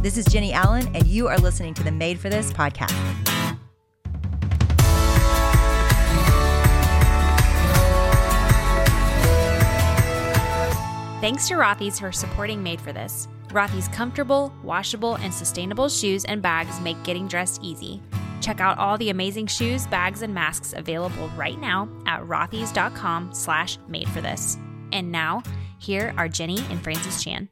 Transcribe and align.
This 0.00 0.16
is 0.16 0.26
Jennie 0.26 0.52
Allen, 0.52 0.94
and 0.94 1.08
you 1.08 1.26
are 1.26 1.36
listening 1.38 1.74
to 1.74 1.82
the 1.82 1.90
Made 1.90 2.20
for 2.20 2.30
This 2.30 2.52
podcast. 2.52 2.92
Thanks 11.20 11.48
to 11.48 11.54
Rothy's 11.54 11.98
for 11.98 12.12
supporting 12.12 12.62
Made 12.62 12.80
for 12.80 12.92
This. 12.92 13.26
Rothy's 13.48 13.88
comfortable, 13.88 14.52
washable, 14.62 15.16
and 15.16 15.34
sustainable 15.34 15.88
shoes 15.88 16.24
and 16.26 16.40
bags 16.40 16.80
make 16.80 17.02
getting 17.02 17.26
dressed 17.26 17.60
easy. 17.64 18.00
Check 18.40 18.60
out 18.60 18.78
all 18.78 18.98
the 18.98 19.10
amazing 19.10 19.48
shoes, 19.48 19.88
bags, 19.88 20.22
and 20.22 20.32
masks 20.32 20.74
available 20.76 21.28
right 21.36 21.58
now 21.58 21.88
at 22.06 22.22
rothys.com 22.22 23.34
slash 23.34 23.78
made 23.88 24.08
for 24.10 24.20
this. 24.20 24.58
And 24.92 25.10
now, 25.10 25.42
here 25.80 26.14
are 26.16 26.28
Jennie 26.28 26.64
and 26.70 26.80
Francis 26.80 27.20
Chan. 27.24 27.48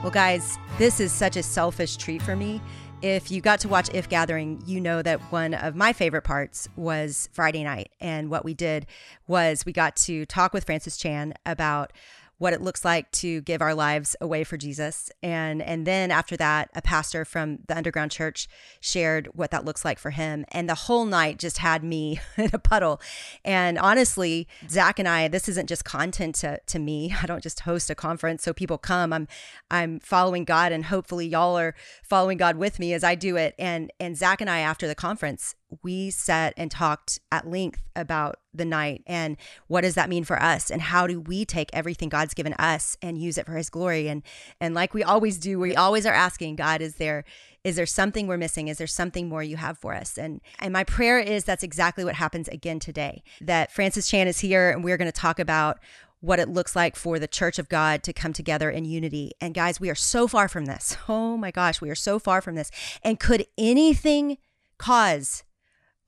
Well, 0.00 0.12
guys, 0.12 0.58
this 0.78 1.00
is 1.00 1.10
such 1.10 1.36
a 1.36 1.42
selfish 1.42 1.96
treat 1.96 2.22
for 2.22 2.36
me. 2.36 2.62
If 3.02 3.32
you 3.32 3.40
got 3.40 3.58
to 3.60 3.68
watch 3.68 3.90
If 3.92 4.08
Gathering, 4.08 4.62
you 4.64 4.80
know 4.80 5.02
that 5.02 5.20
one 5.32 5.54
of 5.54 5.74
my 5.74 5.92
favorite 5.92 6.22
parts 6.22 6.68
was 6.76 7.28
Friday 7.32 7.64
night. 7.64 7.90
And 8.00 8.30
what 8.30 8.44
we 8.44 8.54
did 8.54 8.86
was 9.26 9.66
we 9.66 9.72
got 9.72 9.96
to 9.96 10.24
talk 10.24 10.52
with 10.52 10.64
Francis 10.64 10.96
Chan 10.96 11.34
about 11.44 11.92
what 12.38 12.52
it 12.52 12.60
looks 12.60 12.84
like 12.84 13.10
to 13.10 13.40
give 13.42 13.60
our 13.60 13.74
lives 13.74 14.16
away 14.20 14.44
for 14.44 14.56
Jesus. 14.56 15.10
And 15.22 15.60
and 15.60 15.86
then 15.86 16.10
after 16.10 16.36
that, 16.36 16.70
a 16.74 16.80
pastor 16.80 17.24
from 17.24 17.58
the 17.66 17.76
underground 17.76 18.12
church 18.12 18.48
shared 18.80 19.28
what 19.34 19.50
that 19.50 19.64
looks 19.64 19.84
like 19.84 19.98
for 19.98 20.10
him. 20.10 20.44
And 20.52 20.68
the 20.68 20.74
whole 20.74 21.04
night 21.04 21.38
just 21.38 21.58
had 21.58 21.82
me 21.82 22.20
in 22.36 22.50
a 22.52 22.58
puddle. 22.58 23.00
And 23.44 23.78
honestly, 23.78 24.46
Zach 24.68 24.98
and 24.98 25.08
I, 25.08 25.28
this 25.28 25.48
isn't 25.48 25.68
just 25.68 25.84
content 25.84 26.36
to, 26.36 26.60
to 26.66 26.78
me. 26.78 27.14
I 27.20 27.26
don't 27.26 27.42
just 27.42 27.60
host 27.60 27.90
a 27.90 27.94
conference 27.94 28.44
so 28.44 28.52
people 28.52 28.78
come. 28.78 29.12
I'm 29.12 29.28
I'm 29.70 30.00
following 30.00 30.44
God 30.44 30.72
and 30.72 30.86
hopefully 30.86 31.26
y'all 31.26 31.58
are 31.58 31.74
following 32.02 32.38
God 32.38 32.56
with 32.56 32.78
me 32.78 32.92
as 32.92 33.02
I 33.02 33.14
do 33.14 33.36
it. 33.36 33.54
And 33.58 33.92
and 33.98 34.16
Zach 34.16 34.40
and 34.40 34.48
I 34.48 34.60
after 34.60 34.86
the 34.86 34.94
conference 34.94 35.56
we 35.82 36.10
sat 36.10 36.54
and 36.56 36.70
talked 36.70 37.18
at 37.30 37.48
length 37.48 37.82
about 37.94 38.36
the 38.54 38.64
night 38.64 39.02
and 39.06 39.36
what 39.66 39.82
does 39.82 39.94
that 39.94 40.08
mean 40.08 40.24
for 40.24 40.40
us 40.42 40.70
and 40.70 40.80
how 40.80 41.06
do 41.06 41.20
we 41.20 41.44
take 41.44 41.68
everything 41.72 42.08
God's 42.08 42.34
given 42.34 42.54
us 42.54 42.96
and 43.02 43.18
use 43.18 43.38
it 43.38 43.46
for 43.46 43.52
his 43.52 43.68
glory 43.70 44.08
and 44.08 44.22
and 44.60 44.74
like 44.74 44.94
we 44.94 45.02
always 45.02 45.38
do 45.38 45.58
we 45.58 45.76
always 45.76 46.06
are 46.06 46.14
asking 46.14 46.56
God 46.56 46.80
is 46.80 46.96
there 46.96 47.24
is 47.64 47.76
there 47.76 47.86
something 47.86 48.26
we're 48.26 48.38
missing 48.38 48.68
is 48.68 48.78
there 48.78 48.86
something 48.86 49.28
more 49.28 49.42
you 49.42 49.56
have 49.56 49.78
for 49.78 49.94
us 49.94 50.16
and 50.16 50.40
and 50.58 50.72
my 50.72 50.84
prayer 50.84 51.18
is 51.18 51.44
that's 51.44 51.62
exactly 51.62 52.04
what 52.04 52.14
happens 52.14 52.48
again 52.48 52.78
today 52.78 53.22
that 53.40 53.70
Francis 53.70 54.08
Chan 54.08 54.26
is 54.26 54.40
here 54.40 54.70
and 54.70 54.82
we're 54.82 54.96
going 54.96 55.10
to 55.10 55.20
talk 55.20 55.38
about 55.38 55.78
what 56.20 56.40
it 56.40 56.48
looks 56.48 56.74
like 56.74 56.96
for 56.96 57.18
the 57.18 57.28
church 57.28 57.58
of 57.58 57.68
God 57.68 58.02
to 58.02 58.12
come 58.12 58.32
together 58.32 58.70
in 58.70 58.84
unity. 58.84 59.30
And 59.40 59.54
guys, 59.54 59.80
we 59.80 59.88
are 59.88 59.94
so 59.94 60.26
far 60.26 60.48
from 60.48 60.64
this. 60.64 60.96
Oh 61.08 61.36
my 61.36 61.50
gosh, 61.50 61.80
we 61.80 61.90
are 61.90 61.94
so 61.94 62.18
far 62.18 62.42
from 62.42 62.56
this. 62.56 62.70
And 63.02 63.20
could 63.20 63.46
anything 63.56 64.38
cause 64.76 65.44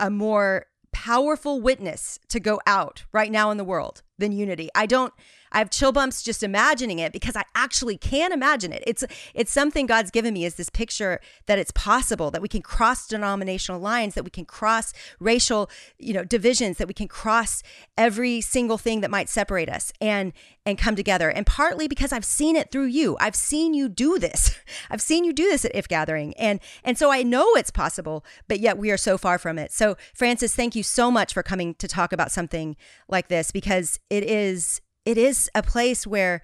a 0.00 0.10
more 0.10 0.66
powerful 0.92 1.60
witness 1.60 2.18
to 2.28 2.40
go 2.40 2.60
out 2.66 3.04
right 3.12 3.30
now 3.30 3.50
in 3.50 3.56
the 3.58 3.64
world 3.64 4.02
than 4.18 4.32
unity. 4.32 4.68
I 4.74 4.86
don't 4.86 5.14
I 5.52 5.58
have 5.58 5.70
chill 5.70 5.92
bumps 5.92 6.22
just 6.22 6.42
imagining 6.42 6.98
it 6.98 7.12
because 7.12 7.36
I 7.36 7.44
actually 7.54 7.96
can 7.96 8.32
imagine 8.32 8.72
it. 8.72 8.82
It's 8.86 9.04
it's 9.34 9.52
something 9.52 9.86
God's 9.86 10.10
given 10.10 10.34
me 10.34 10.44
is 10.44 10.54
this 10.54 10.70
picture 10.70 11.20
that 11.46 11.58
it's 11.58 11.70
possible 11.72 12.30
that 12.30 12.42
we 12.42 12.48
can 12.48 12.62
cross 12.62 13.06
denominational 13.06 13.80
lines, 13.80 14.14
that 14.14 14.24
we 14.24 14.30
can 14.30 14.44
cross 14.44 14.92
racial, 15.18 15.70
you 15.98 16.12
know, 16.12 16.24
divisions, 16.24 16.78
that 16.78 16.88
we 16.88 16.94
can 16.94 17.08
cross 17.08 17.62
every 17.96 18.40
single 18.40 18.78
thing 18.78 19.00
that 19.00 19.10
might 19.10 19.28
separate 19.28 19.68
us 19.68 19.92
and 20.00 20.32
and 20.66 20.78
come 20.78 20.94
together. 20.94 21.30
And 21.30 21.46
partly 21.46 21.88
because 21.88 22.12
I've 22.12 22.24
seen 22.24 22.54
it 22.54 22.70
through 22.70 22.86
you. 22.86 23.16
I've 23.20 23.36
seen 23.36 23.74
you 23.74 23.88
do 23.88 24.18
this. 24.18 24.56
I've 24.90 25.02
seen 25.02 25.24
you 25.24 25.32
do 25.32 25.44
this 25.44 25.64
at 25.64 25.74
If 25.74 25.88
Gathering. 25.88 26.34
And 26.34 26.60
and 26.84 26.96
so 26.96 27.10
I 27.10 27.22
know 27.22 27.46
it's 27.54 27.70
possible, 27.70 28.25
but 28.48 28.60
yet 28.60 28.78
we 28.78 28.91
are 28.91 28.96
so 28.96 29.19
far 29.19 29.38
from 29.38 29.58
it. 29.58 29.72
So 29.72 29.96
Francis, 30.14 30.54
thank 30.54 30.75
you 30.75 30.82
so 30.82 31.10
much 31.10 31.34
for 31.34 31.42
coming 31.42 31.75
to 31.75 31.88
talk 31.88 32.12
about 32.12 32.30
something 32.30 32.76
like 33.08 33.28
this 33.28 33.50
because 33.50 33.98
it 34.08 34.22
is 34.22 34.80
it 35.10 35.19
is 35.19 35.50
a 35.56 35.62
place 35.62 36.06
where 36.06 36.41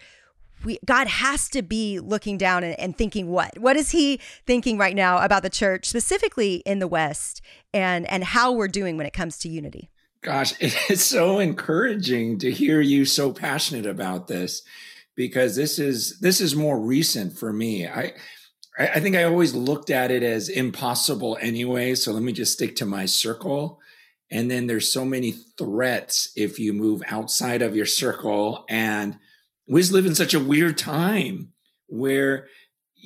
we 0.65 0.81
God 0.85 1.07
has 1.07 1.49
to 1.51 1.63
be 1.63 2.01
looking 2.01 2.37
down 2.37 2.65
and, 2.65 2.79
and, 2.81 2.99
thinking 2.99 3.29
what? 3.29 3.57
What 3.59 3.77
is 3.77 3.91
he 3.91 4.19
thinking 4.45 4.77
right 4.77 4.97
now 4.97 5.23
about 5.25 5.45
the 5.45 5.51
church, 5.51 5.87
specifically 5.87 6.57
in 6.67 6.81
the 6.81 6.89
West, 6.89 7.41
and 7.73 8.11
and 8.11 8.25
how 8.25 8.51
we're 8.51 8.67
doing 8.67 8.97
when 8.97 9.07
it 9.07 9.13
comes 9.13 9.39
to 9.39 9.49
unity? 9.49 9.89
Gosh, 10.23 10.55
it's 10.59 11.05
so 11.05 11.39
encouraging 11.39 12.41
to 12.41 12.51
hear 12.51 12.81
you 12.81 13.05
so 13.05 13.33
passionate 13.33 13.87
about 13.87 14.27
this 14.27 14.63
because 15.15 15.55
this 15.55 15.79
is 15.79 16.19
this 16.19 16.41
is 16.41 16.57
more 16.57 16.81
recent 16.81 17.39
for 17.39 17.53
me. 17.53 17.87
I 17.87 18.15
I 18.77 18.99
think 18.99 19.15
I 19.15 19.23
always 19.23 19.55
looked 19.55 19.91
at 19.91 20.11
it 20.11 20.25
as 20.25 20.49
impossible 20.49 21.39
anyway. 21.41 21.95
So 21.95 22.13
let 22.13 22.25
me 22.25 22.33
just 22.33 22.55
stick 22.55 22.75
to 22.77 22.87
my 22.87 23.07
circle. 23.07 23.79
And 24.31 24.51
then 24.51 24.67
there's 24.67 24.93
so 24.93 25.05
many 25.05 25.33
threats 25.33 26.33
if 26.37 26.59
you 26.59 26.73
move 26.73 27.03
outside 27.07 27.63
of 27.63 27.77
your 27.77 27.87
circle. 27.87 28.65
And 28.69 29.19
we 29.69 29.81
just 29.81 29.93
live 29.93 30.07
in 30.07 30.15
such 30.15 30.35
a 30.35 30.41
weird 30.41 30.79
time 30.79 31.53
where 31.87 32.49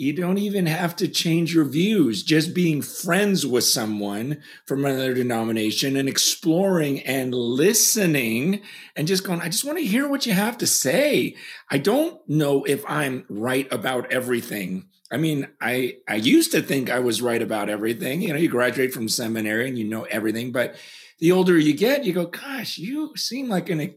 you 0.01 0.15
don't 0.15 0.39
even 0.39 0.65
have 0.65 0.97
to 0.97 1.09
change 1.09 1.55
your 1.55 1.67
views. 1.67 2.23
Just 2.23 2.55
being 2.55 2.81
friends 2.81 3.45
with 3.45 3.65
someone 3.65 4.41
from 4.65 4.85
another 4.85 5.13
denomination 5.13 5.95
and 5.97 6.09
exploring 6.09 7.01
and 7.01 7.35
listening 7.35 8.63
and 8.97 9.07
just 9.07 9.25
going, 9.25 9.43
I 9.43 9.51
just 9.51 9.65
want 9.65 9.77
to 9.79 9.85
hear 9.85 10.09
what 10.09 10.25
you 10.25 10.33
have 10.33 10.57
to 10.59 10.67
say. 10.67 11.37
I 11.71 11.77
don't 11.77 12.19
know 12.29 12.65
if 12.65 12.83
I'm 12.89 13.27
right 13.29 13.71
about 13.71 14.11
everything. 14.11 14.87
I 15.13 15.17
mean, 15.17 15.49
I 15.61 15.97
I 16.09 16.15
used 16.15 16.53
to 16.53 16.63
think 16.63 16.89
I 16.89 17.01
was 17.01 17.21
right 17.21 17.43
about 17.43 17.69
everything. 17.69 18.23
You 18.23 18.33
know, 18.33 18.39
you 18.39 18.49
graduate 18.49 18.95
from 18.95 19.09
seminary 19.09 19.69
and 19.69 19.77
you 19.77 19.85
know 19.85 20.05
everything, 20.05 20.53
but 20.53 20.77
the 21.21 21.33
older 21.33 21.59
you 21.59 21.75
get, 21.75 22.05
you 22.05 22.13
go, 22.13 22.27
gosh, 22.27 22.79
you 22.79 23.17
seem 23.17 23.49
like 23.49 23.69
an 23.69 23.95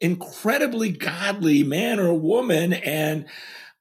incredibly 0.00 0.90
godly 0.90 1.62
man 1.62 1.98
or 1.98 2.12
woman. 2.12 2.72
And 2.72 3.26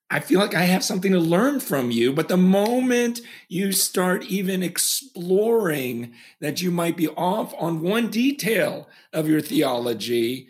I 0.09 0.19
feel 0.19 0.39
like 0.39 0.53
I 0.53 0.63
have 0.63 0.83
something 0.83 1.11
to 1.11 1.19
learn 1.19 1.59
from 1.59 1.89
you. 1.89 2.13
But 2.13 2.27
the 2.27 2.37
moment 2.37 3.21
you 3.49 3.71
start 3.71 4.25
even 4.25 4.61
exploring 4.61 6.13
that 6.39 6.61
you 6.61 6.69
might 6.69 6.95
be 6.95 7.07
off 7.09 7.53
on 7.57 7.81
one 7.81 8.09
detail 8.09 8.87
of 9.11 9.27
your 9.27 9.41
theology, 9.41 10.47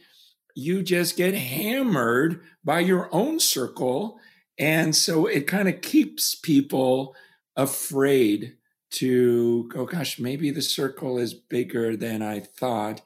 you 0.55 0.83
just 0.83 1.15
get 1.15 1.33
hammered 1.33 2.41
by 2.63 2.81
your 2.81 3.07
own 3.13 3.39
circle. 3.39 4.19
And 4.59 4.93
so 4.95 5.25
it 5.25 5.47
kind 5.47 5.69
of 5.69 5.81
keeps 5.81 6.35
people 6.35 7.15
afraid 7.55 8.57
to 8.95 9.67
go, 9.69 9.85
gosh, 9.85 10.19
maybe 10.19 10.51
the 10.51 10.61
circle 10.61 11.17
is 11.17 11.33
bigger 11.33 11.95
than 11.95 12.21
I 12.21 12.39
thought. 12.39 13.01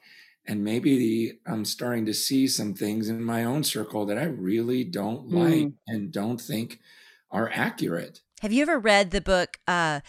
And 0.46 0.64
maybe 0.64 0.98
the, 0.98 1.38
I'm 1.46 1.64
starting 1.64 2.06
to 2.06 2.14
see 2.14 2.48
some 2.48 2.74
things 2.74 3.08
in 3.08 3.22
my 3.22 3.44
own 3.44 3.62
circle 3.62 4.06
that 4.06 4.18
I 4.18 4.24
really 4.24 4.84
don't 4.84 5.30
mm. 5.30 5.34
like 5.34 5.72
and 5.86 6.12
don't 6.12 6.40
think 6.40 6.80
are 7.30 7.50
accurate. 7.52 8.20
Have 8.40 8.52
you 8.52 8.62
ever 8.62 8.78
read 8.78 9.10
the 9.10 9.20
book, 9.20 9.58
uh, 9.68 10.00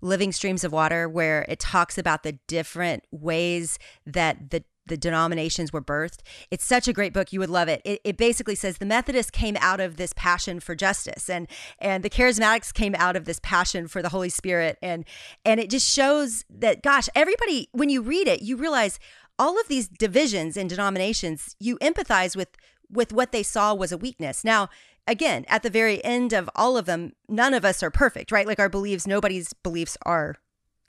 Living 0.00 0.30
Streams 0.30 0.62
of 0.62 0.72
Water, 0.72 1.08
where 1.08 1.44
it 1.48 1.58
talks 1.58 1.98
about 1.98 2.22
the 2.22 2.38
different 2.46 3.04
ways 3.10 3.78
that 4.06 4.50
the 4.50 4.62
the 4.88 4.96
denominations 4.96 5.72
were 5.72 5.82
birthed. 5.82 6.20
It's 6.50 6.64
such 6.64 6.88
a 6.88 6.92
great 6.92 7.12
book. 7.12 7.32
You 7.32 7.40
would 7.40 7.50
love 7.50 7.68
it. 7.68 7.80
it. 7.84 8.00
It 8.04 8.16
basically 8.16 8.54
says 8.54 8.78
the 8.78 8.86
Methodists 8.86 9.30
came 9.30 9.56
out 9.60 9.80
of 9.80 9.96
this 9.96 10.12
passion 10.14 10.60
for 10.60 10.74
justice 10.74 11.28
and 11.30 11.46
and 11.78 12.02
the 12.02 12.10
charismatics 12.10 12.72
came 12.72 12.94
out 12.96 13.16
of 13.16 13.24
this 13.24 13.40
passion 13.42 13.88
for 13.88 14.02
the 14.02 14.08
Holy 14.08 14.28
Spirit. 14.28 14.78
And 14.82 15.04
and 15.44 15.60
it 15.60 15.70
just 15.70 15.88
shows 15.88 16.44
that 16.50 16.82
gosh, 16.82 17.08
everybody 17.14 17.68
when 17.72 17.88
you 17.88 18.02
read 18.02 18.28
it, 18.28 18.42
you 18.42 18.56
realize 18.56 18.98
all 19.38 19.60
of 19.60 19.68
these 19.68 19.88
divisions 19.88 20.56
and 20.56 20.68
denominations, 20.68 21.54
you 21.60 21.78
empathize 21.78 22.34
with 22.34 22.48
with 22.90 23.12
what 23.12 23.32
they 23.32 23.42
saw 23.42 23.74
was 23.74 23.92
a 23.92 23.98
weakness. 23.98 24.44
Now, 24.44 24.70
again, 25.06 25.44
at 25.48 25.62
the 25.62 25.70
very 25.70 26.02
end 26.04 26.32
of 26.32 26.48
all 26.54 26.76
of 26.76 26.86
them, 26.86 27.12
none 27.28 27.54
of 27.54 27.64
us 27.64 27.82
are 27.82 27.90
perfect, 27.90 28.32
right? 28.32 28.46
Like 28.46 28.58
our 28.58 28.68
beliefs, 28.68 29.06
nobody's 29.06 29.52
beliefs 29.52 29.96
are 30.02 30.36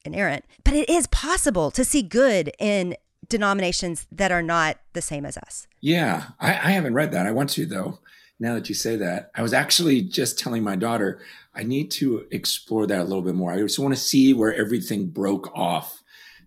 inerrant. 0.06 0.46
But 0.64 0.74
it 0.74 0.90
is 0.90 1.08
possible 1.08 1.72
to 1.72 1.84
see 1.84 2.02
good 2.02 2.52
in 2.60 2.96
denominations 3.30 4.08
that 4.12 4.32
are 4.32 4.42
not 4.42 4.78
the 4.94 5.02
same 5.02 5.26
as 5.26 5.38
us. 5.38 5.68
Yeah, 5.82 6.30
I, 6.40 6.50
I 6.50 6.72
haven't 6.72 6.96
read 6.96 7.12
that. 7.12 7.26
I 7.26 7.32
want 7.32 7.52
to, 7.52 7.66
though. 7.66 8.00
Now 8.40 8.54
that 8.56 8.70
you 8.70 8.76
say 8.76 8.96
that, 8.96 9.32
I 9.36 9.42
was 9.42 9.54
actually 9.54 10.02
just 10.02 10.40
telling 10.40 10.64
my 10.64 10.76
daughter, 10.76 11.22
I 11.54 11.64
need 11.64 11.92
to 11.92 12.26
explore 12.32 12.88
that 12.88 13.02
a 13.02 13.04
little 13.04 13.22
bit 13.22 13.36
more. 13.36 13.52
I 13.52 13.58
just 13.60 13.80
want 13.80 13.94
to 13.94 14.00
see 14.00 14.34
where 14.34 14.54
everything 14.54 15.08
broke 15.08 15.52
off 15.54 16.02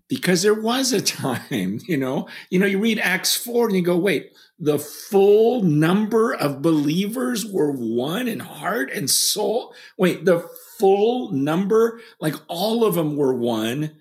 because 0.07 0.41
there 0.41 0.59
was 0.59 0.91
a 0.91 1.01
time, 1.01 1.79
you 1.87 1.97
know, 1.97 2.27
you 2.49 2.59
know, 2.59 2.65
you 2.65 2.79
read 2.79 2.99
Acts 2.99 3.35
4 3.35 3.67
and 3.67 3.75
you 3.75 3.83
go, 3.83 3.97
wait, 3.97 4.31
the 4.59 4.79
full 4.79 5.61
number 5.61 6.33
of 6.33 6.61
believers 6.61 7.45
were 7.45 7.71
one 7.71 8.27
in 8.27 8.39
heart 8.39 8.91
and 8.91 9.09
soul. 9.09 9.73
Wait, 9.97 10.25
the 10.25 10.47
full 10.79 11.31
number, 11.31 11.99
like 12.19 12.35
all 12.47 12.85
of 12.85 12.95
them 12.95 13.15
were 13.15 13.33
one, 13.33 13.97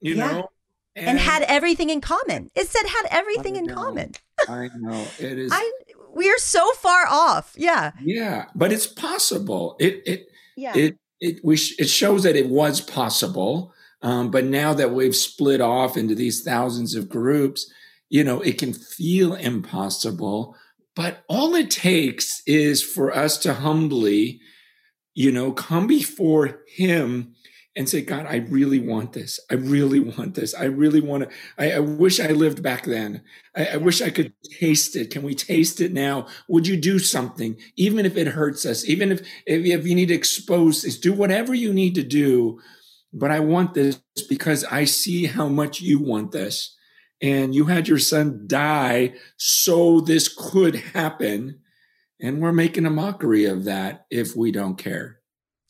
you 0.00 0.14
yeah. 0.14 0.32
know? 0.32 0.50
And, 0.96 1.08
and, 1.10 1.18
had 1.18 1.42
everything 1.42 1.90
in 1.90 2.00
common. 2.00 2.50
It 2.54 2.68
said 2.68 2.86
had 2.86 3.06
everything 3.10 3.56
in 3.56 3.68
common. 3.68 4.12
I 4.48 4.70
know 4.76 5.06
it 5.18 5.38
is. 5.38 5.52
I, 5.54 5.72
we 6.14 6.30
are 6.30 6.38
so 6.38 6.72
far 6.72 7.06
off. 7.08 7.52
Yeah. 7.56 7.92
Yeah, 8.02 8.46
but 8.54 8.72
it's 8.72 8.86
possible. 8.86 9.76
It 9.78 10.02
it 10.06 10.28
Yeah. 10.56 10.76
it 10.76 10.96
it 11.20 11.40
we 11.44 11.56
sh- 11.56 11.78
it 11.78 11.88
shows 11.88 12.22
that 12.22 12.36
it 12.36 12.48
was 12.48 12.80
possible. 12.80 13.72
Um, 14.02 14.30
but 14.30 14.44
now 14.44 14.72
that 14.74 14.92
we've 14.92 15.16
split 15.16 15.60
off 15.60 15.96
into 15.96 16.14
these 16.14 16.42
thousands 16.42 16.94
of 16.94 17.08
groups, 17.08 17.70
you 18.08 18.24
know, 18.24 18.40
it 18.40 18.58
can 18.58 18.72
feel 18.72 19.34
impossible. 19.34 20.56
But 20.94 21.24
all 21.28 21.54
it 21.54 21.70
takes 21.70 22.42
is 22.46 22.82
for 22.82 23.14
us 23.14 23.36
to 23.38 23.54
humbly, 23.54 24.40
you 25.14 25.30
know, 25.30 25.52
come 25.52 25.86
before 25.86 26.60
Him 26.68 27.34
and 27.76 27.88
say, 27.88 28.00
God, 28.00 28.24
I 28.26 28.36
really 28.36 28.78
want 28.78 29.12
this. 29.12 29.38
I 29.50 29.54
really 29.54 30.00
want 30.00 30.34
this. 30.34 30.54
I 30.54 30.64
really 30.64 31.00
want 31.00 31.24
to. 31.24 31.28
I, 31.58 31.72
I 31.72 31.78
wish 31.80 32.18
I 32.18 32.28
lived 32.28 32.62
back 32.62 32.84
then. 32.84 33.22
I, 33.54 33.66
I 33.66 33.76
wish 33.76 34.00
I 34.00 34.08
could 34.08 34.32
taste 34.58 34.96
it. 34.96 35.10
Can 35.10 35.22
we 35.22 35.34
taste 35.34 35.80
it 35.82 35.92
now? 35.92 36.26
Would 36.48 36.66
you 36.66 36.78
do 36.78 36.98
something, 36.98 37.56
even 37.76 38.06
if 38.06 38.16
it 38.16 38.28
hurts 38.28 38.64
us, 38.64 38.88
even 38.88 39.12
if, 39.12 39.20
if, 39.46 39.66
if 39.66 39.86
you 39.86 39.94
need 39.94 40.08
to 40.08 40.14
expose 40.14 40.82
this, 40.82 40.98
do 40.98 41.12
whatever 41.12 41.54
you 41.54 41.72
need 41.74 41.94
to 41.96 42.02
do. 42.02 42.58
But 43.12 43.30
I 43.30 43.40
want 43.40 43.74
this 43.74 44.00
because 44.28 44.64
I 44.64 44.84
see 44.84 45.26
how 45.26 45.48
much 45.48 45.80
you 45.80 45.98
want 45.98 46.32
this. 46.32 46.74
And 47.22 47.54
you 47.54 47.66
had 47.66 47.88
your 47.88 47.98
son 47.98 48.44
die 48.46 49.14
so 49.36 50.00
this 50.00 50.28
could 50.28 50.76
happen. 50.76 51.60
And 52.20 52.40
we're 52.40 52.52
making 52.52 52.86
a 52.86 52.90
mockery 52.90 53.44
of 53.44 53.64
that 53.64 54.06
if 54.10 54.34
we 54.34 54.50
don't 54.50 54.76
care. 54.76 55.15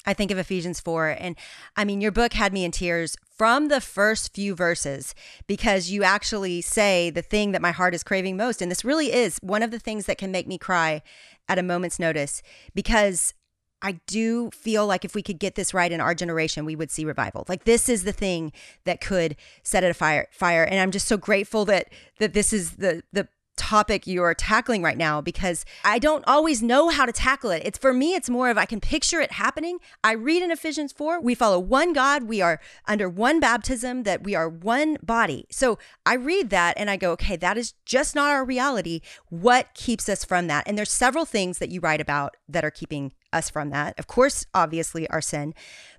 I 0.06 0.14
think 0.14 0.30
of 0.30 0.38
Ephesians 0.38 0.80
4. 0.80 1.16
And 1.18 1.36
I 1.76 1.84
mean, 1.84 2.00
your 2.00 2.12
book 2.12 2.32
had 2.32 2.52
me 2.52 2.64
in 2.64 2.70
tears 2.70 3.16
from 3.36 3.68
the 3.68 3.80
first 3.80 4.34
few 4.34 4.54
verses 4.54 5.14
because 5.46 5.90
you 5.90 6.04
actually 6.04 6.62
say 6.62 7.10
the 7.10 7.22
thing 7.22 7.52
that 7.52 7.62
my 7.62 7.72
heart 7.72 7.94
is 7.94 8.04
craving 8.04 8.36
most. 8.36 8.62
And 8.62 8.70
this 8.70 8.84
really 8.84 9.12
is 9.12 9.38
one 9.38 9.62
of 9.62 9.70
the 9.70 9.78
things 9.78 10.06
that 10.06 10.18
can 10.18 10.30
make 10.30 10.46
me 10.46 10.58
cry 10.58 11.02
at 11.48 11.58
a 11.58 11.62
moment's 11.62 11.98
notice 11.98 12.42
because 12.74 13.34
I 13.82 14.00
do 14.06 14.50
feel 14.52 14.86
like 14.86 15.04
if 15.04 15.14
we 15.14 15.22
could 15.22 15.38
get 15.38 15.54
this 15.54 15.74
right 15.74 15.92
in 15.92 16.00
our 16.00 16.14
generation, 16.14 16.64
we 16.64 16.76
would 16.76 16.90
see 16.90 17.04
revival. 17.04 17.44
Like 17.46 17.64
this 17.64 17.88
is 17.88 18.04
the 18.04 18.12
thing 18.12 18.52
that 18.84 19.00
could 19.00 19.36
set 19.62 19.84
it 19.84 19.90
afire 19.90 20.28
fire. 20.32 20.64
And 20.64 20.80
I'm 20.80 20.90
just 20.90 21.06
so 21.06 21.16
grateful 21.16 21.64
that 21.66 21.88
that 22.18 22.32
this 22.32 22.52
is 22.52 22.76
the 22.76 23.02
the 23.12 23.28
topic 23.56 24.06
you 24.06 24.22
are 24.22 24.34
tackling 24.34 24.82
right 24.82 24.96
now 24.96 25.20
because 25.20 25.64
I 25.84 25.98
don't 25.98 26.24
always 26.26 26.62
know 26.62 26.88
how 26.88 27.06
to 27.06 27.12
tackle 27.12 27.50
it. 27.50 27.62
It's 27.64 27.78
for 27.78 27.92
me, 27.92 28.14
it's 28.14 28.30
more 28.30 28.50
of 28.50 28.58
I 28.58 28.66
can 28.66 28.80
picture 28.80 29.20
it 29.20 29.32
happening. 29.32 29.78
I 30.04 30.12
read 30.12 30.42
in 30.42 30.50
Ephesians 30.50 30.92
4, 30.92 31.20
we 31.20 31.34
follow 31.34 31.58
one 31.58 31.92
God, 31.92 32.24
we 32.24 32.40
are 32.40 32.60
under 32.86 33.08
one 33.08 33.40
baptism, 33.40 34.04
that 34.04 34.22
we 34.22 34.34
are 34.34 34.48
one 34.48 34.98
body. 35.02 35.46
So 35.50 35.78
I 36.04 36.14
read 36.14 36.50
that 36.50 36.74
and 36.76 36.90
I 36.90 36.96
go, 36.96 37.12
okay, 37.12 37.36
that 37.36 37.58
is 37.58 37.74
just 37.84 38.14
not 38.14 38.30
our 38.30 38.44
reality. 38.44 39.00
What 39.28 39.74
keeps 39.74 40.08
us 40.08 40.24
from 40.24 40.46
that? 40.46 40.64
And 40.66 40.76
there's 40.76 40.92
several 40.92 41.24
things 41.24 41.58
that 41.58 41.70
you 41.70 41.80
write 41.80 42.00
about 42.00 42.36
that 42.48 42.64
are 42.64 42.70
keeping 42.70 43.12
us 43.36 43.50
from 43.50 43.70
that. 43.70 43.98
Of 43.98 44.06
course, 44.06 44.46
obviously, 44.54 45.08
our 45.10 45.20
sin. 45.20 45.54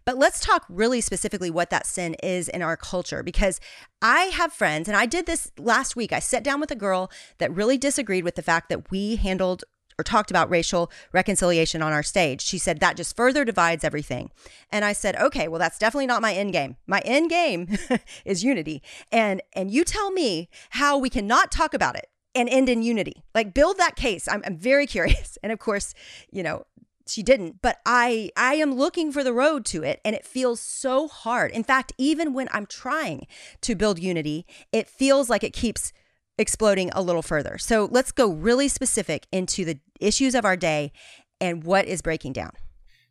But 0.06 0.18
let's 0.18 0.40
talk 0.40 0.66
really 0.70 1.02
specifically 1.02 1.52
what 1.52 1.70
that 1.70 1.86
sin 1.86 2.16
is 2.24 2.48
in 2.48 2.62
our 2.62 2.78
culture 2.78 3.24
because 3.24 3.60
I 4.02 4.24
have 4.24 4.54
friends, 4.54 4.88
and 4.88 4.98
I 4.98 5.06
did 5.06 5.26
this 5.26 5.52
last 5.58 5.96
week. 5.96 6.12
I 6.12 6.20
sat 6.20 6.44
down 6.44 6.60
with 6.60 6.72
a 6.72 6.76
girl 6.76 7.12
that 7.40 7.54
really 7.54 7.78
disagreed 7.78 8.24
with 8.24 8.36
the 8.36 8.42
fact 8.42 8.70
that 8.70 8.90
we 8.90 9.18
handled 9.18 9.64
or 10.00 10.04
talked 10.04 10.30
about 10.30 10.50
racial 10.50 10.92
reconciliation 11.12 11.82
on 11.82 11.92
our 11.92 12.04
stage. 12.04 12.42
She 12.42 12.58
said 12.58 12.80
that 12.80 12.98
just 12.98 13.16
further 13.16 13.44
divides 13.44 13.84
everything. 13.84 14.30
And 14.72 14.86
I 14.86 14.94
said, 14.94 15.16
"Okay, 15.16 15.48
well 15.48 15.60
that's 15.60 15.80
definitely 15.80 16.08
not 16.08 16.22
my 16.22 16.34
end 16.34 16.54
game. 16.54 16.78
My 16.86 17.02
end 17.04 17.30
game 17.30 17.78
is 18.26 18.44
unity." 18.44 18.82
And 19.12 19.42
and 19.54 19.72
you 19.72 19.84
tell 19.84 20.12
me 20.12 20.50
how 20.72 20.98
we 20.98 21.10
cannot 21.10 21.52
talk 21.52 21.74
about 21.74 21.96
it 21.96 22.08
and 22.36 22.48
end 22.48 22.70
in 22.70 22.84
unity. 22.84 23.24
Like 23.34 23.54
build 23.54 23.78
that 23.78 23.96
case. 23.96 24.28
I'm, 24.28 24.42
I'm 24.46 24.58
very 24.58 24.86
curious. 24.96 25.38
And 25.44 25.52
of 25.52 25.60
course, 25.60 25.94
you 26.32 26.44
know, 26.44 26.64
she 27.10 27.24
didn't 27.24 27.62
but 27.62 27.80
i 27.86 28.30
i 28.36 28.56
am 28.56 28.74
looking 28.74 29.12
for 29.12 29.24
the 29.24 29.34
road 29.34 29.66
to 29.66 29.84
it 29.84 30.00
and 30.04 30.16
it 30.16 30.26
feels 30.26 30.60
so 30.60 31.08
hard 31.08 31.52
in 31.52 31.64
fact 31.64 31.94
even 31.98 32.34
when 32.34 32.48
i'm 32.52 32.66
trying 32.66 33.26
to 33.62 33.76
build 33.76 34.00
unity 34.00 34.46
it 34.72 34.88
feels 34.88 35.30
like 35.30 35.44
it 35.44 35.54
keeps 35.54 35.94
exploding 36.38 36.90
a 36.92 37.02
little 37.02 37.22
further 37.22 37.58
so 37.58 37.88
let's 37.92 38.12
go 38.12 38.32
really 38.32 38.68
specific 38.68 39.28
into 39.32 39.66
the 39.66 39.80
issues 40.00 40.36
of 40.36 40.46
our 40.46 40.56
day 40.56 40.92
and 41.40 41.64
what 41.64 41.86
is 41.86 42.02
breaking 42.02 42.34
down 42.34 42.52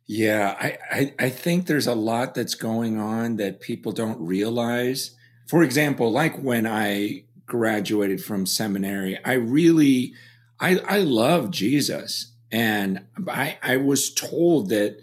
Yeah, 0.09 0.55
I, 0.57 0.77
I, 0.89 1.13
I 1.19 1.29
think 1.29 1.65
there's 1.67 1.87
a 1.87 1.93
lot 1.93 2.33
that's 2.33 2.55
going 2.55 2.97
on 2.97 3.35
that 3.37 3.59
people 3.59 3.91
don't 3.91 4.19
realize. 4.21 5.11
For 5.47 5.63
example, 5.63 6.11
like 6.11 6.37
when 6.41 6.65
I 6.65 7.25
graduated 7.45 8.23
from 8.23 8.45
seminary, 8.45 9.19
I 9.25 9.33
really 9.33 10.13
I 10.59 10.79
I 10.79 10.99
love 10.99 11.51
Jesus. 11.51 12.33
And 12.51 13.05
I 13.27 13.57
I 13.61 13.77
was 13.77 14.13
told 14.13 14.69
that 14.69 14.99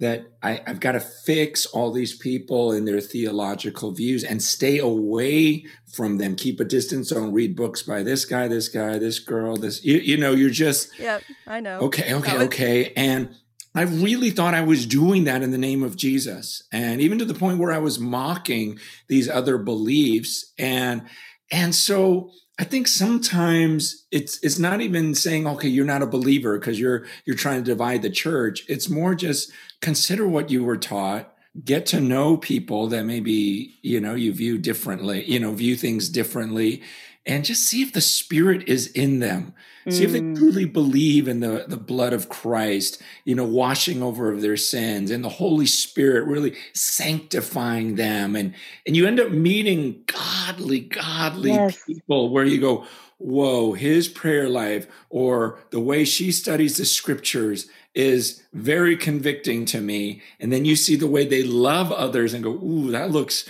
that 0.00 0.26
I, 0.42 0.62
I've 0.66 0.78
got 0.80 0.92
to 0.92 1.00
fix 1.00 1.66
all 1.66 1.90
these 1.90 2.16
people 2.16 2.70
and 2.70 2.86
their 2.86 3.00
theological 3.00 3.90
views 3.90 4.22
and 4.22 4.40
stay 4.40 4.78
away 4.78 5.66
from 5.92 6.18
them. 6.18 6.36
Keep 6.36 6.60
a 6.60 6.64
distance. 6.64 7.10
Don't 7.10 7.32
read 7.32 7.56
books 7.56 7.82
by 7.82 8.02
this 8.04 8.24
guy, 8.24 8.46
this 8.46 8.68
guy, 8.68 8.98
this 8.98 9.18
girl, 9.18 9.56
this 9.56 9.84
you, 9.84 9.96
you 9.96 10.16
know, 10.16 10.32
you're 10.32 10.50
just 10.50 10.96
yep 10.98 11.22
i 11.46 11.60
know 11.60 11.80
Okay, 11.80 12.14
okay, 12.14 12.34
was- 12.38 12.46
okay. 12.46 12.92
And 12.94 13.34
I 13.74 13.82
really 13.82 14.30
thought 14.30 14.54
I 14.54 14.62
was 14.62 14.86
doing 14.86 15.24
that 15.24 15.42
in 15.42 15.50
the 15.50 15.58
name 15.58 15.82
of 15.82 15.96
Jesus. 15.96 16.62
And 16.72 17.00
even 17.00 17.18
to 17.18 17.24
the 17.24 17.34
point 17.34 17.58
where 17.58 17.72
I 17.72 17.78
was 17.78 17.98
mocking 17.98 18.78
these 19.08 19.28
other 19.28 19.58
beliefs. 19.58 20.52
And 20.58 21.02
and 21.50 21.74
so 21.74 22.30
I 22.58 22.64
think 22.64 22.88
sometimes 22.88 24.06
it's 24.10 24.42
it's 24.42 24.58
not 24.58 24.80
even 24.80 25.14
saying, 25.14 25.46
okay, 25.46 25.68
you're 25.68 25.84
not 25.84 26.02
a 26.02 26.06
believer 26.06 26.58
because 26.58 26.78
you're 26.80 27.06
you're 27.24 27.36
trying 27.36 27.62
to 27.62 27.70
divide 27.70 28.02
the 28.02 28.10
church. 28.10 28.64
It's 28.68 28.88
more 28.88 29.14
just 29.14 29.52
consider 29.80 30.26
what 30.26 30.50
you 30.50 30.64
were 30.64 30.76
taught, 30.76 31.32
get 31.64 31.86
to 31.86 32.00
know 32.00 32.36
people 32.36 32.88
that 32.88 33.04
maybe, 33.04 33.78
you 33.82 34.00
know, 34.00 34.14
you 34.14 34.32
view 34.32 34.58
differently, 34.58 35.24
you 35.30 35.38
know, 35.38 35.52
view 35.52 35.76
things 35.76 36.08
differently, 36.08 36.82
and 37.28 37.44
just 37.44 37.64
see 37.64 37.82
if 37.82 37.92
the 37.92 38.00
spirit 38.00 38.68
is 38.68 38.88
in 38.88 39.20
them. 39.20 39.54
See 39.90 40.04
if 40.04 40.12
they 40.12 40.20
Mm. 40.20 40.36
truly 40.36 40.64
believe 40.66 41.28
in 41.28 41.40
the, 41.40 41.64
the 41.68 41.76
blood 41.78 42.12
of 42.12 42.28
Christ, 42.28 43.00
you 43.24 43.34
know, 43.34 43.44
washing 43.44 44.02
over 44.02 44.30
of 44.32 44.42
their 44.42 44.56
sins 44.56 45.10
and 45.10 45.24
the 45.24 45.28
Holy 45.30 45.66
Spirit 45.66 46.26
really 46.26 46.56
sanctifying 46.74 47.94
them. 47.94 48.36
And, 48.36 48.54
and 48.86 48.96
you 48.96 49.06
end 49.06 49.20
up 49.20 49.30
meeting 49.30 50.02
godly, 50.06 50.80
godly 50.80 51.52
Yes. 51.52 51.78
people 51.86 52.30
where 52.30 52.44
you 52.44 52.60
go, 52.60 52.86
whoa, 53.18 53.72
his 53.72 54.08
prayer 54.08 54.48
life 54.48 54.86
or 55.10 55.58
the 55.70 55.80
way 55.80 56.04
she 56.04 56.32
studies 56.32 56.76
the 56.76 56.84
scriptures 56.84 57.68
is 57.94 58.42
very 58.52 58.96
convicting 58.96 59.64
to 59.66 59.80
me. 59.80 60.22
And 60.38 60.52
then 60.52 60.64
you 60.64 60.76
see 60.76 60.96
the 60.96 61.06
way 61.06 61.26
they 61.26 61.42
love 61.42 61.92
others 61.92 62.34
and 62.34 62.44
go, 62.44 62.50
ooh, 62.50 62.90
that 62.90 63.10
looks 63.10 63.48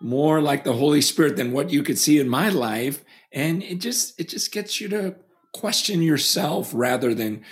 more 0.00 0.40
like 0.40 0.64
the 0.64 0.74
Holy 0.74 1.00
Spirit 1.00 1.36
than 1.36 1.52
what 1.52 1.70
you 1.70 1.82
could 1.82 1.98
see 1.98 2.18
in 2.18 2.28
my 2.28 2.48
life. 2.48 3.02
And 3.36 3.62
it 3.62 3.78
just, 3.78 4.18
it 4.18 4.28
just 4.28 4.50
gets 4.50 4.80
you 4.80 4.88
to 4.88 5.14
question 5.56 6.02
yourself 6.02 6.70
rather 6.74 7.14
than 7.14 7.42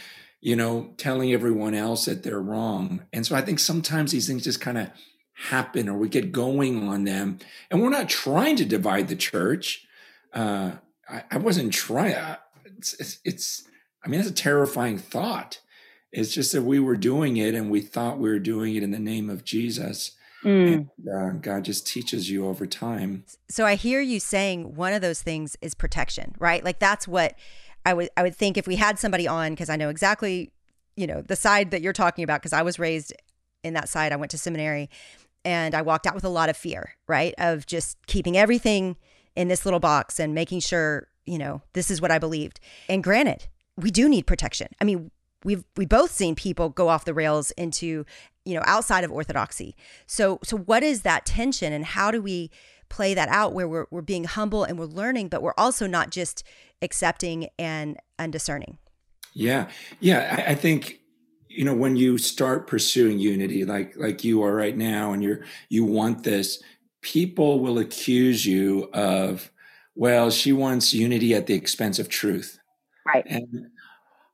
you 0.40 0.54
know 0.54 0.92
telling 0.98 1.32
everyone 1.32 1.74
else 1.74 2.04
that 2.04 2.22
they're 2.22 2.40
wrong. 2.40 3.02
And 3.12 3.24
so 3.24 3.34
i 3.34 3.40
think 3.40 3.58
sometimes 3.58 4.12
these 4.12 4.26
things 4.26 4.44
just 4.44 4.60
kind 4.60 4.78
of 4.78 4.90
happen 5.32 5.88
or 5.88 5.96
we 5.96 6.08
get 6.08 6.30
going 6.30 6.86
on 6.86 7.04
them. 7.04 7.38
And 7.70 7.82
we're 7.82 7.88
not 7.88 8.08
trying 8.08 8.56
to 8.56 8.64
divide 8.64 9.08
the 9.08 9.16
church. 9.16 9.86
Uh 10.32 10.72
i, 11.08 11.24
I 11.30 11.38
wasn't 11.38 11.72
trying 11.72 12.14
it's, 12.64 12.94
it's 12.94 13.18
it's 13.24 13.64
i 14.04 14.08
mean 14.08 14.20
it's 14.20 14.28
a 14.28 14.34
terrifying 14.34 14.98
thought. 14.98 15.60
It's 16.12 16.32
just 16.32 16.52
that 16.52 16.62
we 16.62 16.78
were 16.78 16.96
doing 16.96 17.38
it 17.38 17.54
and 17.54 17.70
we 17.70 17.80
thought 17.80 18.18
we 18.18 18.28
were 18.28 18.38
doing 18.38 18.76
it 18.76 18.82
in 18.82 18.90
the 18.90 18.98
name 18.98 19.30
of 19.30 19.44
jesus 19.44 20.12
Mm. 20.44 20.72
and 20.74 20.88
uh, 21.08 21.30
god 21.40 21.64
just 21.64 21.86
teaches 21.86 22.30
you 22.30 22.46
over 22.46 22.66
time 22.66 23.24
So 23.48 23.64
I 23.64 23.74
hear 23.76 24.00
you 24.00 24.20
saying 24.20 24.74
one 24.74 24.92
of 24.92 25.00
those 25.00 25.22
things 25.22 25.56
is 25.62 25.74
protection, 25.74 26.34
right? 26.38 26.62
Like 26.62 26.78
that's 26.78 27.08
what 27.08 27.34
I 27.86 27.94
would 27.94 28.10
I 28.16 28.22
would 28.22 28.34
think 28.34 28.56
if 28.56 28.66
we 28.66 28.76
had 28.76 28.98
somebody 28.98 29.26
on 29.26 29.52
because 29.52 29.70
I 29.70 29.76
know 29.76 29.88
exactly, 29.88 30.50
you 30.96 31.06
know, 31.06 31.22
the 31.22 31.36
side 31.36 31.70
that 31.70 31.82
you're 31.82 31.92
talking 31.92 32.24
about 32.24 32.40
because 32.40 32.52
I 32.52 32.62
was 32.62 32.78
raised 32.78 33.12
in 33.62 33.74
that 33.74 33.88
side. 33.88 34.12
I 34.12 34.16
went 34.16 34.30
to 34.32 34.38
seminary 34.38 34.90
and 35.44 35.74
I 35.74 35.82
walked 35.82 36.06
out 36.06 36.14
with 36.14 36.24
a 36.24 36.28
lot 36.28 36.48
of 36.48 36.56
fear, 36.56 36.94
right? 37.06 37.34
Of 37.38 37.66
just 37.66 37.98
keeping 38.06 38.36
everything 38.36 38.96
in 39.36 39.48
this 39.48 39.64
little 39.64 39.80
box 39.80 40.18
and 40.18 40.34
making 40.34 40.60
sure, 40.60 41.08
you 41.26 41.38
know, 41.38 41.62
this 41.72 41.90
is 41.90 42.00
what 42.00 42.10
I 42.10 42.18
believed. 42.18 42.60
And 42.88 43.02
granted, 43.02 43.46
we 43.76 43.90
do 43.90 44.08
need 44.08 44.26
protection. 44.26 44.68
I 44.80 44.84
mean, 44.84 45.10
we've 45.44 45.64
we 45.76 45.86
both 45.86 46.10
seen 46.10 46.34
people 46.34 46.68
go 46.70 46.88
off 46.88 47.04
the 47.04 47.14
rails 47.14 47.52
into, 47.52 48.04
you 48.44 48.54
know, 48.54 48.62
outside 48.66 49.04
of 49.04 49.12
orthodoxy. 49.12 49.76
So 50.06 50.40
so 50.42 50.56
what 50.56 50.82
is 50.82 51.02
that 51.02 51.24
tension 51.24 51.72
and 51.72 51.84
how 51.84 52.10
do 52.10 52.20
we 52.20 52.50
play 52.88 53.14
that 53.14 53.28
out 53.28 53.52
where 53.52 53.68
we're 53.68 53.86
we're 53.90 54.02
being 54.02 54.24
humble 54.24 54.64
and 54.64 54.78
we're 54.78 54.86
learning, 54.86 55.28
but 55.28 55.42
we're 55.42 55.54
also 55.56 55.86
not 55.86 56.10
just 56.10 56.44
accepting 56.82 57.48
and 57.58 57.98
undiscerning. 58.18 58.78
Yeah, 59.32 59.68
yeah. 60.00 60.44
I, 60.46 60.52
I 60.52 60.54
think 60.54 61.00
you 61.48 61.64
know 61.64 61.74
when 61.74 61.96
you 61.96 62.18
start 62.18 62.66
pursuing 62.66 63.18
unity, 63.18 63.64
like 63.64 63.94
like 63.96 64.24
you 64.24 64.42
are 64.42 64.54
right 64.54 64.76
now, 64.76 65.12
and 65.12 65.22
you're 65.22 65.40
you 65.68 65.84
want 65.84 66.24
this, 66.24 66.62
people 67.00 67.60
will 67.60 67.78
accuse 67.78 68.46
you 68.46 68.88
of, 68.92 69.50
well, 69.94 70.30
she 70.30 70.52
wants 70.52 70.94
unity 70.94 71.34
at 71.34 71.46
the 71.46 71.54
expense 71.54 71.98
of 71.98 72.08
truth. 72.08 72.58
Right. 73.06 73.24
And 73.26 73.66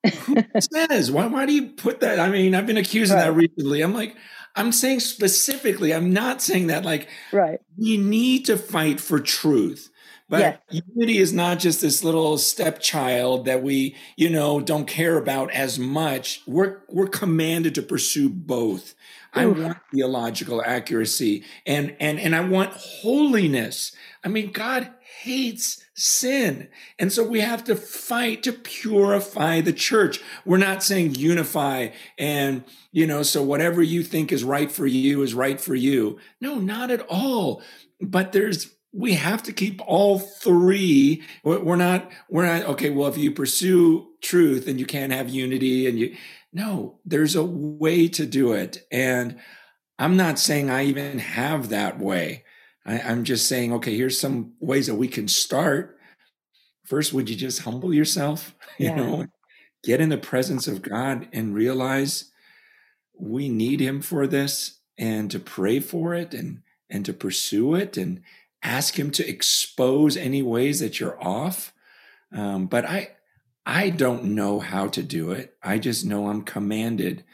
who 0.04 0.36
says, 0.60 1.10
why, 1.10 1.26
why 1.26 1.46
do 1.46 1.52
you 1.52 1.68
put 1.68 2.00
that? 2.00 2.18
I 2.18 2.30
mean, 2.30 2.54
I've 2.54 2.66
been 2.66 2.76
accused 2.76 3.12
right. 3.12 3.18
of 3.18 3.34
that 3.34 3.38
recently. 3.38 3.82
I'm 3.82 3.94
like, 3.94 4.16
I'm 4.56 4.72
saying 4.72 5.00
specifically, 5.00 5.94
I'm 5.94 6.12
not 6.12 6.42
saying 6.42 6.68
that 6.68 6.84
like, 6.84 7.08
right. 7.32 7.60
We 7.76 7.96
need 7.96 8.46
to 8.46 8.56
fight 8.56 9.00
for 9.00 9.20
truth. 9.20 9.90
But 10.28 10.60
yes. 10.70 10.82
unity 10.94 11.18
is 11.18 11.32
not 11.32 11.58
just 11.58 11.80
this 11.80 12.04
little 12.04 12.38
stepchild 12.38 13.46
that 13.46 13.64
we, 13.64 13.96
you 14.16 14.30
know, 14.30 14.60
don't 14.60 14.86
care 14.86 15.18
about 15.18 15.50
as 15.50 15.76
much. 15.76 16.42
We're 16.46 16.82
we're 16.88 17.08
commanded 17.08 17.74
to 17.74 17.82
pursue 17.82 18.28
both. 18.28 18.94
I 19.32 19.46
want 19.46 19.78
theological 19.92 20.62
accuracy 20.64 21.44
and 21.66 21.96
and 22.00 22.18
and 22.18 22.34
I 22.34 22.40
want 22.40 22.72
holiness. 22.72 23.92
I 24.24 24.28
mean, 24.28 24.52
God 24.52 24.90
hates 25.22 25.84
sin. 25.94 26.68
And 26.98 27.12
so 27.12 27.22
we 27.22 27.40
have 27.40 27.64
to 27.64 27.76
fight 27.76 28.42
to 28.44 28.52
purify 28.52 29.60
the 29.60 29.72
church. 29.72 30.20
We're 30.46 30.56
not 30.56 30.82
saying 30.82 31.14
unify 31.16 31.88
and, 32.18 32.64
you 32.90 33.06
know, 33.06 33.22
so 33.22 33.42
whatever 33.42 33.82
you 33.82 34.02
think 34.02 34.32
is 34.32 34.42
right 34.42 34.72
for 34.72 34.86
you 34.86 35.22
is 35.22 35.34
right 35.34 35.60
for 35.60 35.74
you. 35.74 36.18
No, 36.40 36.54
not 36.56 36.90
at 36.90 37.04
all. 37.08 37.62
But 38.00 38.32
there's 38.32 38.74
we 38.92 39.12
have 39.12 39.42
to 39.44 39.52
keep 39.52 39.80
all 39.86 40.18
three. 40.18 41.22
We're 41.44 41.76
not, 41.76 42.10
we're 42.28 42.46
not, 42.46 42.64
okay, 42.70 42.90
well, 42.90 43.08
if 43.08 43.16
you 43.16 43.30
pursue 43.30 44.08
truth 44.20 44.66
and 44.66 44.80
you 44.80 44.86
can't 44.86 45.12
have 45.12 45.28
unity 45.28 45.86
and 45.86 45.98
you, 45.98 46.16
no, 46.52 46.98
there's 47.04 47.36
a 47.36 47.44
way 47.44 48.08
to 48.08 48.26
do 48.26 48.52
it. 48.52 48.86
And 48.90 49.38
I'm 49.98 50.16
not 50.16 50.38
saying 50.38 50.70
I 50.70 50.84
even 50.86 51.18
have 51.18 51.68
that 51.68 51.98
way. 51.98 52.44
I, 52.84 52.98
am 52.98 53.24
just 53.24 53.46
saying, 53.46 53.72
okay, 53.74 53.96
here's 53.96 54.18
some 54.18 54.54
ways 54.58 54.86
that 54.86 54.94
we 54.94 55.08
can 55.08 55.28
start. 55.28 55.98
First, 56.84 57.12
would 57.12 57.28
you 57.28 57.36
just 57.36 57.60
humble 57.62 57.94
yourself? 57.94 58.54
You 58.78 58.86
yeah. 58.86 58.94
know, 58.94 59.26
get 59.84 60.00
in 60.00 60.08
the 60.08 60.16
presence 60.16 60.66
of 60.66 60.80
God 60.80 61.28
and 61.34 61.54
realize 61.54 62.30
we 63.18 63.50
need 63.50 63.78
him 63.78 64.00
for 64.00 64.26
this 64.26 64.80
and 64.96 65.30
to 65.32 65.38
pray 65.38 65.80
for 65.80 66.14
it 66.14 66.32
and 66.32 66.62
and 66.88 67.04
to 67.04 67.12
pursue 67.12 67.74
it 67.74 67.98
and 67.98 68.22
ask 68.62 68.98
him 68.98 69.10
to 69.12 69.28
expose 69.28 70.16
any 70.16 70.42
ways 70.42 70.80
that 70.80 70.98
you're 70.98 71.22
off. 71.22 71.74
Um, 72.32 72.66
but 72.66 72.84
I, 72.84 73.10
I 73.66 73.90
don't 73.90 74.24
know 74.24 74.60
how 74.60 74.88
to 74.88 75.02
do 75.02 75.30
it. 75.32 75.56
I 75.62 75.78
just 75.78 76.04
know 76.04 76.28
I'm 76.28 76.42
commanded 76.42 77.24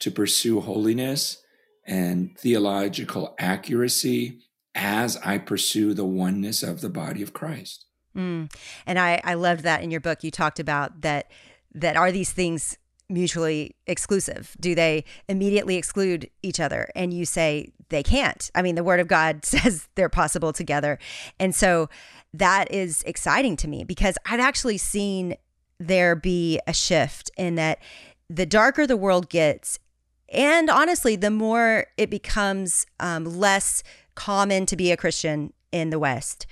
to 0.00 0.10
pursue 0.10 0.60
holiness 0.60 1.42
and 1.86 2.36
theological 2.38 3.34
accuracy 3.38 4.40
as 4.74 5.16
I 5.18 5.38
pursue 5.38 5.94
the 5.94 6.04
oneness 6.04 6.62
of 6.62 6.80
the 6.80 6.88
body 6.88 7.22
of 7.22 7.32
Christ. 7.32 7.86
Mm. 8.16 8.52
And 8.86 8.98
I, 8.98 9.20
I 9.24 9.34
loved 9.34 9.62
that 9.64 9.82
in 9.82 9.90
your 9.90 10.00
book. 10.00 10.24
You 10.24 10.30
talked 10.30 10.58
about 10.58 11.02
that. 11.02 11.30
That 11.76 11.96
are 11.96 12.12
these 12.12 12.30
things 12.30 12.78
mutually 13.08 13.74
exclusive? 13.86 14.56
Do 14.60 14.74
they 14.74 15.04
immediately 15.28 15.76
exclude 15.76 16.30
each 16.42 16.60
other? 16.60 16.88
And 16.94 17.12
you 17.12 17.24
say 17.24 17.72
they 17.88 18.02
can't. 18.02 18.50
I 18.54 18.62
mean, 18.62 18.74
the 18.74 18.84
word 18.84 19.00
of 19.00 19.08
God 19.08 19.44
says 19.44 19.88
they're 19.94 20.08
possible 20.08 20.52
together. 20.52 20.98
And 21.38 21.54
so 21.54 21.88
that 22.32 22.70
is 22.70 23.02
exciting 23.02 23.56
to 23.58 23.68
me 23.68 23.84
because 23.84 24.16
I've 24.26 24.40
actually 24.40 24.78
seen 24.78 25.36
there 25.78 26.14
be 26.14 26.60
a 26.66 26.72
shift 26.72 27.30
in 27.36 27.56
that 27.56 27.78
the 28.28 28.46
darker 28.46 28.86
the 28.86 28.96
world 28.96 29.28
gets, 29.28 29.78
and 30.28 30.70
honestly, 30.70 31.16
the 31.16 31.30
more 31.30 31.86
it 31.96 32.10
becomes 32.10 32.86
um, 33.00 33.24
less 33.24 33.82
common 34.14 34.66
to 34.66 34.76
be 34.76 34.90
a 34.90 34.96
Christian 34.96 35.52
in 35.72 35.90
the 35.90 35.98
West, 35.98 36.46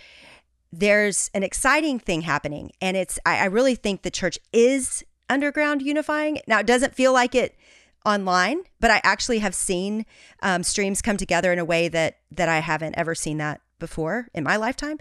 there's 0.72 1.30
an 1.34 1.42
exciting 1.42 1.98
thing 1.98 2.22
happening. 2.22 2.72
And 2.80 2.96
it's, 2.96 3.18
I, 3.24 3.38
I 3.38 3.44
really 3.44 3.74
think 3.74 4.02
the 4.02 4.10
church 4.10 4.38
is 4.52 5.04
underground 5.28 5.82
unifying. 5.82 6.40
Now, 6.46 6.60
it 6.60 6.66
doesn't 6.66 6.94
feel 6.94 7.12
like 7.12 7.34
it 7.34 7.56
online, 8.04 8.62
but 8.80 8.90
I 8.90 9.00
actually 9.04 9.38
have 9.40 9.54
seen 9.54 10.06
um, 10.42 10.62
streams 10.62 11.02
come 11.02 11.16
together 11.16 11.52
in 11.52 11.58
a 11.58 11.64
way 11.64 11.88
that 11.88 12.18
that 12.32 12.48
I 12.48 12.58
haven't 12.58 12.96
ever 12.96 13.14
seen 13.14 13.38
that 13.38 13.60
before 13.82 14.28
in 14.32 14.44
my 14.44 14.56
lifetime. 14.56 14.98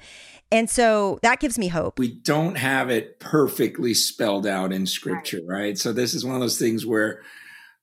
And 0.51 0.69
so 0.69 1.19
that 1.21 1.39
gives 1.39 1.57
me 1.57 1.69
hope. 1.69 1.97
We 1.97 2.13
don't 2.13 2.57
have 2.57 2.89
it 2.89 3.19
perfectly 3.19 3.93
spelled 3.93 4.45
out 4.45 4.73
in 4.73 4.85
scripture, 4.85 5.39
right? 5.45 5.59
right? 5.59 5.77
So 5.77 5.93
this 5.93 6.13
is 6.13 6.25
one 6.25 6.35
of 6.35 6.41
those 6.41 6.59
things 6.59 6.85
where 6.85 7.21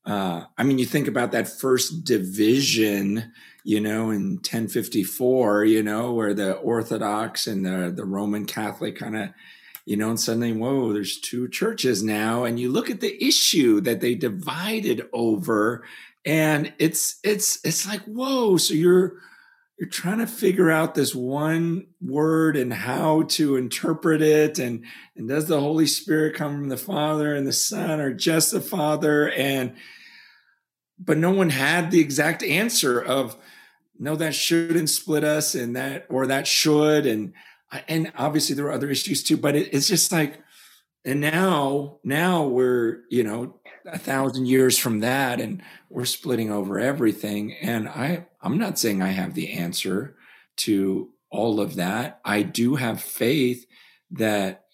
uh, 0.04 0.44
I 0.56 0.62
mean, 0.62 0.78
you 0.78 0.86
think 0.86 1.06
about 1.06 1.32
that 1.32 1.48
first 1.48 2.02
division, 2.02 3.30
you 3.62 3.78
know, 3.78 4.10
in 4.10 4.36
1054, 4.36 5.66
you 5.66 5.82
know, 5.82 6.14
where 6.14 6.32
the 6.32 6.54
Orthodox 6.54 7.46
and 7.46 7.66
the, 7.66 7.92
the 7.94 8.06
Roman 8.06 8.46
Catholic 8.46 8.96
kind 8.96 9.16
of 9.16 9.28
you 9.84 9.96
know, 9.96 10.10
and 10.10 10.20
suddenly, 10.20 10.52
whoa, 10.52 10.92
there's 10.92 11.18
two 11.18 11.48
churches 11.48 12.02
now. 12.02 12.44
And 12.44 12.60
you 12.60 12.70
look 12.70 12.90
at 12.90 13.00
the 13.00 13.24
issue 13.24 13.80
that 13.80 14.02
they 14.02 14.14
divided 14.14 15.08
over, 15.14 15.82
and 16.26 16.74
it's 16.78 17.18
it's 17.24 17.58
it's 17.64 17.88
like, 17.88 18.02
whoa, 18.02 18.58
so 18.58 18.74
you're 18.74 19.14
you're 19.78 19.88
trying 19.88 20.18
to 20.18 20.26
figure 20.26 20.70
out 20.70 20.94
this 20.94 21.14
one 21.14 21.86
word 22.00 22.56
and 22.56 22.72
how 22.72 23.22
to 23.22 23.56
interpret 23.56 24.22
it 24.22 24.58
and 24.58 24.84
and 25.16 25.28
does 25.28 25.46
the 25.46 25.60
holy 25.60 25.86
spirit 25.86 26.34
come 26.34 26.52
from 26.52 26.68
the 26.68 26.76
father 26.76 27.34
and 27.34 27.46
the 27.46 27.52
son 27.52 28.00
or 28.00 28.12
just 28.12 28.52
the 28.52 28.60
father 28.60 29.30
and 29.30 29.74
but 30.98 31.16
no 31.16 31.30
one 31.30 31.50
had 31.50 31.90
the 31.90 32.00
exact 32.00 32.42
answer 32.42 33.00
of 33.00 33.36
no 33.98 34.16
that 34.16 34.34
shouldn't 34.34 34.90
split 34.90 35.24
us 35.24 35.54
and 35.54 35.76
that 35.76 36.06
or 36.08 36.26
that 36.26 36.46
should 36.46 37.06
and 37.06 37.32
and 37.86 38.12
obviously 38.16 38.54
there 38.54 38.64
were 38.64 38.72
other 38.72 38.90
issues 38.90 39.22
too, 39.22 39.36
but 39.36 39.54
it, 39.54 39.70
it's 39.72 39.88
just 39.88 40.10
like, 40.10 40.40
and 41.04 41.20
now, 41.20 41.98
now 42.02 42.46
we're, 42.46 43.02
you 43.10 43.22
know, 43.22 43.60
a 43.86 43.98
thousand 43.98 44.46
years 44.46 44.78
from 44.78 45.00
that 45.00 45.40
and 45.40 45.62
we're 45.88 46.04
splitting 46.04 46.50
over 46.50 46.78
everything. 46.78 47.54
And 47.60 47.88
I, 47.88 48.26
I'm 48.40 48.58
not 48.58 48.78
saying 48.78 49.02
I 49.02 49.08
have 49.08 49.34
the 49.34 49.52
answer 49.52 50.16
to 50.58 51.10
all 51.30 51.60
of 51.60 51.76
that. 51.76 52.20
I 52.24 52.42
do 52.42 52.76
have 52.76 53.00
faith 53.00 53.66
that, 54.12 54.64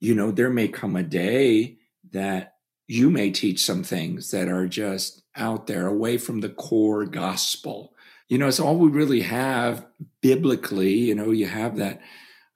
you 0.00 0.14
know, 0.14 0.30
there 0.30 0.50
may 0.50 0.68
come 0.68 0.96
a 0.96 1.02
day 1.02 1.78
that 2.12 2.54
you 2.86 3.10
may 3.10 3.30
teach 3.30 3.64
some 3.64 3.82
things 3.82 4.30
that 4.30 4.48
are 4.48 4.66
just 4.66 5.22
out 5.36 5.66
there 5.66 5.86
away 5.86 6.18
from 6.18 6.40
the 6.40 6.50
core 6.50 7.04
gospel 7.04 7.94
you 8.28 8.38
know, 8.38 8.48
it's 8.48 8.60
all 8.60 8.76
we 8.76 8.88
really 8.88 9.20
have 9.20 9.86
biblically. 10.20 10.94
You 10.94 11.14
know, 11.14 11.30
you 11.30 11.46
have 11.46 11.76
that 11.76 12.00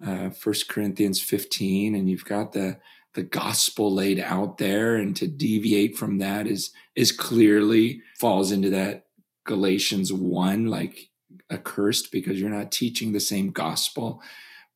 uh, 0.05 0.31
First 0.31 0.69
Corinthians 0.69 1.21
15, 1.21 1.95
and 1.95 2.09
you've 2.09 2.25
got 2.25 2.53
the 2.53 2.79
the 3.15 3.23
gospel 3.23 3.93
laid 3.93 4.21
out 4.21 4.59
there, 4.59 4.97
and 4.97 5.15
to 5.17 5.27
deviate 5.27 5.97
from 5.97 6.19
that 6.19 6.47
is 6.47 6.71
is 6.95 7.13
clearly 7.13 8.03
falls 8.19 8.53
into 8.53 8.71
that 8.71 9.07
Galatians 9.49 10.13
one, 10.13 10.67
like 10.67 11.09
accursed 11.51 12.13
because 12.13 12.39
you're 12.39 12.51
not 12.51 12.71
teaching 12.71 13.13
the 13.13 13.21
same 13.21 13.51
gospel. 13.51 14.23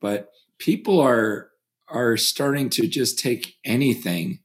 But 0.00 0.30
people 0.58 0.98
are 0.98 1.50
are 1.88 2.16
starting 2.16 2.70
to 2.70 2.88
just 2.88 3.18
take 3.18 3.56
anything 3.64 4.40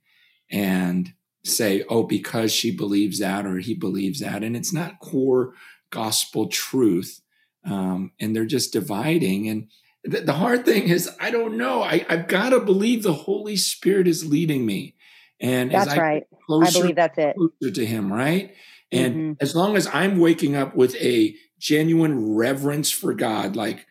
and 0.51 1.13
say, 1.45 1.85
oh, 1.89 2.03
because 2.03 2.51
she 2.51 2.75
believes 2.75 3.19
that 3.19 3.45
or 3.45 3.59
he 3.59 3.73
believes 3.73 4.19
that, 4.19 4.43
and 4.43 4.55
it's 4.55 4.73
not 4.73 4.99
core 4.99 5.53
gospel 5.89 6.47
truth. 6.47 7.21
Um, 7.63 8.11
and 8.19 8.35
they're 8.35 8.45
just 8.45 8.73
dividing. 8.73 9.47
And 9.47 9.67
the, 10.03 10.21
the, 10.21 10.33
hard 10.33 10.65
thing 10.65 10.83
is, 10.87 11.09
I 11.19 11.31
don't 11.31 11.57
know. 11.57 11.83
I, 11.83 12.05
I've 12.09 12.27
got 12.27 12.49
to 12.49 12.61
believe 12.61 13.03
the 13.03 13.13
Holy 13.13 13.57
Spirit 13.57 14.07
is 14.07 14.25
leading 14.25 14.65
me. 14.65 14.95
And 15.39 15.71
that's 15.71 15.89
I 15.89 15.97
right. 15.97 16.23
Closer, 16.45 16.67
I 16.67 16.71
believe 16.81 16.95
that's 16.95 17.17
it. 17.17 17.35
Closer 17.35 17.73
to 17.73 17.85
Him, 17.85 18.11
right? 18.11 18.53
And 18.91 19.15
mm-hmm. 19.15 19.31
as 19.41 19.55
long 19.55 19.75
as 19.75 19.87
I'm 19.93 20.19
waking 20.19 20.55
up 20.55 20.75
with 20.75 20.95
a 20.95 21.35
genuine 21.59 22.35
reverence 22.35 22.91
for 22.91 23.13
God, 23.13 23.55
like 23.55 23.85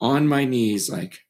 on 0.00 0.26
my 0.26 0.44
knees, 0.44 0.90
like, 0.90 1.20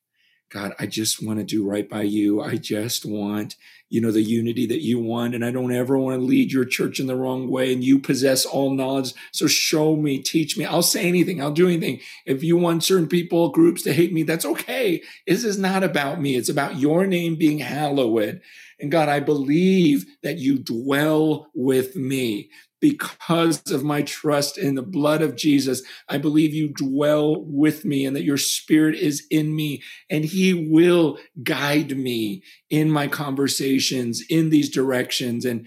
God, 0.51 0.73
I 0.79 0.87
just 0.87 1.25
want 1.25 1.39
to 1.39 1.45
do 1.45 1.69
right 1.69 1.89
by 1.89 2.03
you. 2.03 2.41
I 2.41 2.57
just 2.57 3.05
want 3.05 3.57
you 3.91 4.01
know, 4.01 4.13
the 4.13 4.23
unity 4.23 4.67
that 4.67 4.83
you 4.83 5.01
want. 5.01 5.35
And 5.35 5.45
I 5.45 5.51
don't 5.51 5.73
ever 5.73 5.99
want 5.99 6.19
to 6.19 6.25
lead 6.25 6.53
your 6.53 6.65
church 6.65 7.01
in 7.01 7.09
the 7.09 7.17
wrong 7.17 7.51
way. 7.51 7.73
And 7.73 7.83
you 7.83 7.99
possess 7.99 8.47
all 8.47 8.71
knowledge. 8.71 9.13
So 9.33 9.49
show 9.49 9.97
me, 9.97 10.21
teach 10.21 10.57
me. 10.57 10.65
I'll 10.65 10.81
say 10.83 11.07
anything. 11.07 11.43
I'll 11.43 11.51
do 11.51 11.67
anything. 11.67 12.01
If 12.25 12.45
you 12.45 12.57
want 12.57 12.85
certain 12.85 13.09
people, 13.09 13.51
groups 13.51 13.83
to 13.83 13.93
hate 13.93 14.13
me, 14.13 14.23
that's 14.23 14.45
okay. 14.45 15.03
This 15.27 15.45
is 15.45 15.59
not 15.59 15.83
about 15.83 16.21
me. 16.21 16.37
It's 16.37 16.49
about 16.49 16.79
your 16.79 17.05
name 17.07 17.35
being 17.35 17.59
hallowed. 17.59 18.41
And 18.79 18.93
God, 18.93 19.09
I 19.09 19.19
believe 19.19 20.07
that 20.23 20.39
you 20.39 20.59
dwell 20.59 21.49
with 21.53 21.97
me 21.97 22.49
because 22.81 23.71
of 23.71 23.85
my 23.85 24.03
trust 24.03 24.57
in 24.57 24.75
the 24.75 24.83
blood 24.83 25.23
of 25.23 25.37
Jesus. 25.37 25.83
I 26.09 26.19
believe 26.19 26.55
you 26.55 26.69
dwell 26.69 27.43
with 27.45 27.85
me 27.85 28.07
and 28.07 28.17
that 28.17 28.25
your 28.25 28.39
spirit 28.39 28.95
is 28.95 29.27
in 29.31 29.55
me 29.55 29.83
and 30.09 30.25
he 30.25 30.55
will 30.55 31.19
guide 31.43 31.97
me 31.97 32.43
in 32.71 32.91
my 32.91 33.07
conversations 33.07 34.23
in 34.29 34.51
these 34.51 34.71
directions. 34.71 35.45
And 35.45 35.67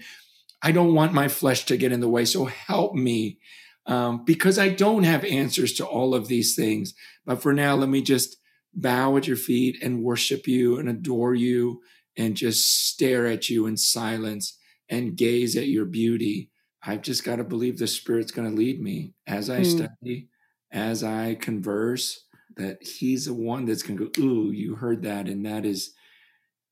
I 0.62 0.72
don't 0.72 0.94
want 0.94 1.12
my 1.12 1.28
flesh 1.28 1.66
to 1.66 1.76
get 1.76 1.92
in 1.92 2.00
the 2.00 2.08
way. 2.08 2.24
So 2.24 2.46
help 2.46 2.94
me 2.94 3.38
um, 3.86 4.24
because 4.24 4.58
I 4.58 4.70
don't 4.70 5.04
have 5.04 5.24
answers 5.24 5.74
to 5.74 5.86
all 5.86 6.14
of 6.14 6.28
these 6.28 6.56
things. 6.56 6.94
But 7.24 7.42
for 7.42 7.52
now, 7.52 7.74
let 7.74 7.88
me 7.88 8.02
just 8.02 8.38
bow 8.74 9.16
at 9.16 9.26
your 9.26 9.36
feet 9.36 9.76
and 9.82 10.02
worship 10.02 10.48
you 10.48 10.78
and 10.78 10.88
adore 10.88 11.34
you 11.34 11.82
and 12.16 12.36
just 12.36 12.88
stare 12.88 13.26
at 13.26 13.48
you 13.48 13.66
in 13.66 13.76
silence 13.76 14.58
and 14.88 15.16
gaze 15.16 15.56
at 15.56 15.68
your 15.68 15.84
beauty. 15.84 16.50
I've 16.86 17.02
just 17.02 17.24
got 17.24 17.36
to 17.36 17.44
believe 17.44 17.78
the 17.78 17.86
Spirit's 17.86 18.32
going 18.32 18.50
to 18.50 18.56
lead 18.56 18.80
me 18.80 19.14
as 19.26 19.48
I 19.48 19.60
mm. 19.60 19.66
study, 19.66 20.28
as 20.70 21.02
I 21.02 21.34
converse, 21.36 22.26
that 22.56 22.82
He's 22.82 23.26
the 23.26 23.34
one 23.34 23.64
that's 23.64 23.82
going 23.82 23.98
to 23.98 24.10
go, 24.10 24.22
Ooh, 24.22 24.50
you 24.52 24.74
heard 24.76 25.02
that. 25.02 25.28
And 25.28 25.44
that 25.46 25.64
is, 25.64 25.94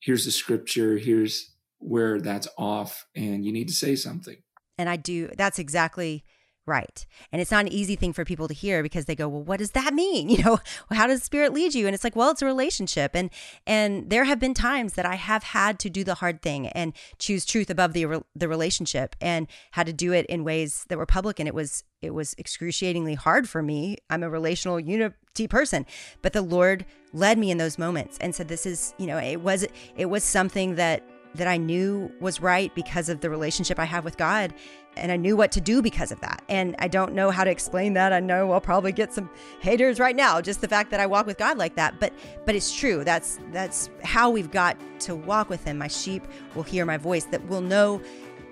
here's 0.01 0.25
the 0.25 0.31
scripture, 0.31 0.99
here's 0.99 1.53
where 1.79 2.21
that's 2.21 2.49
off, 2.59 3.07
and 3.17 3.45
you 3.45 3.53
need 3.53 3.69
to 3.69 3.75
say 3.75 3.97
something. 3.97 4.37
And 4.79 4.89
I 4.89 4.97
do, 4.97 5.29
that's 5.37 5.59
exactly 5.59 6.25
right. 6.67 7.07
And 7.31 7.41
it's 7.41 7.51
not 7.51 7.67
an 7.67 7.73
easy 7.73 7.97
thing 7.97 8.13
for 8.13 8.25
people 8.25 8.49
to 8.49 8.55
hear 8.55 8.83
because 8.83 9.07
they 9.07 9.15
go, 9.15 9.29
"Well, 9.29 9.43
what 9.43 9.59
does 9.59 9.73
that 9.73 9.95
mean?" 9.95 10.29
You 10.33 10.43
know, 10.43 10.61
how 10.91 11.07
does 11.07 11.23
spirit 11.23 11.53
lead 11.53 11.75
you? 11.75 11.87
And 11.87 11.95
it's 11.95 12.05
like, 12.05 12.17
"Well, 12.17 12.31
it's 12.31 12.43
a 12.43 12.47
relationship." 12.47 13.13
And 13.15 13.31
and 13.67 14.09
there 14.11 14.25
have 14.25 14.39
been 14.39 14.55
times 14.55 14.95
that 14.95 15.07
I 15.07 15.17
have 15.17 15.43
had 15.43 15.79
to 15.81 15.91
do 15.91 16.05
the 16.05 16.15
hard 16.15 16.43
thing 16.43 16.69
and 16.69 16.93
choose 17.19 17.45
truth 17.45 17.71
above 17.71 17.93
the 17.93 18.23
the 18.35 18.49
relationship 18.49 19.15
and 19.21 19.47
had 19.73 19.87
to 19.87 19.93
do 19.93 20.13
it 20.13 20.27
in 20.27 20.45
ways 20.45 20.85
that 20.89 20.99
were 20.99 21.07
public 21.07 21.39
and 21.39 21.49
it 21.49 21.55
was 21.55 21.85
it 22.03 22.13
was 22.13 22.35
excruciatingly 22.39 23.15
hard 23.15 23.49
for 23.49 23.63
me. 23.63 23.97
I'm 24.11 24.23
a 24.23 24.31
relational 24.31 24.81
unity 24.81 25.49
person, 25.49 25.87
but 26.21 26.33
the 26.33 26.43
Lord 26.43 26.85
led 27.13 27.39
me 27.39 27.51
in 27.51 27.59
those 27.59 27.79
moments 27.79 28.19
and 28.21 28.35
said 28.35 28.49
this 28.49 28.67
is, 28.67 28.95
you 28.99 29.07
know, 29.07 29.19
it 29.19 29.41
was 29.41 29.67
it 29.97 30.07
was 30.07 30.25
something 30.25 30.75
that 30.77 31.03
that 31.35 31.49
I 31.49 31.57
knew 31.57 32.13
was 32.21 32.41
right 32.41 32.75
because 32.75 33.09
of 33.09 33.21
the 33.21 33.31
relationship 33.31 33.79
I 33.79 33.85
have 33.85 34.05
with 34.05 34.17
God. 34.17 34.55
And 34.95 35.11
I 35.11 35.17
knew 35.17 35.37
what 35.37 35.53
to 35.53 35.61
do 35.61 35.81
because 35.81 36.13
of 36.13 36.21
that. 36.21 36.43
And 36.51 36.77
I 36.79 36.87
don't 36.87 37.15
know 37.15 37.31
how 37.31 37.45
to 37.45 37.51
explain 37.51 37.95
that. 37.95 38.13
I 38.13 38.21
know 38.21 38.53
I'll 38.53 38.61
probably 38.61 38.93
get 38.93 39.15
some 39.15 39.31
haters 39.61 39.99
right 39.99 40.15
now, 40.15 40.43
just 40.43 40.61
the 40.61 40.69
fact 40.69 40.91
that 40.91 41.01
I 41.01 41.07
walk 41.07 41.27
with 41.27 41.39
God 41.39 41.57
like 41.57 41.77
that. 41.77 41.99
But 41.99 42.13
but 42.45 42.55
it's 42.55 42.75
true. 42.75 43.03
That's 43.03 43.39
that's 43.53 43.89
how 44.05 44.29
we've 44.29 44.51
got 44.51 44.77
to 45.01 45.17
walk 45.17 45.49
with 45.49 45.65
him. 45.65 45.79
My 45.79 45.89
sheep 45.89 46.27
will 46.55 46.63
hear 46.63 46.85
my 46.85 46.99
voice, 46.99 47.25
that 47.27 47.47
will 47.49 47.63
know 47.63 48.03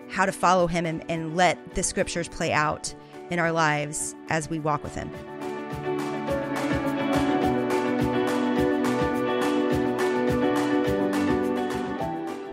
how 0.09 0.25
to 0.25 0.33
follow 0.33 0.67
him 0.67 0.87
and, 0.87 1.05
and 1.11 1.37
let 1.37 1.75
the 1.75 1.83
scriptures 1.83 2.29
play 2.29 2.53
out 2.53 2.95
in 3.31 3.39
our 3.39 3.53
lives 3.53 4.15
as 4.29 4.49
we 4.49 4.59
walk 4.59 4.83
with 4.83 4.95
him. 4.95 5.11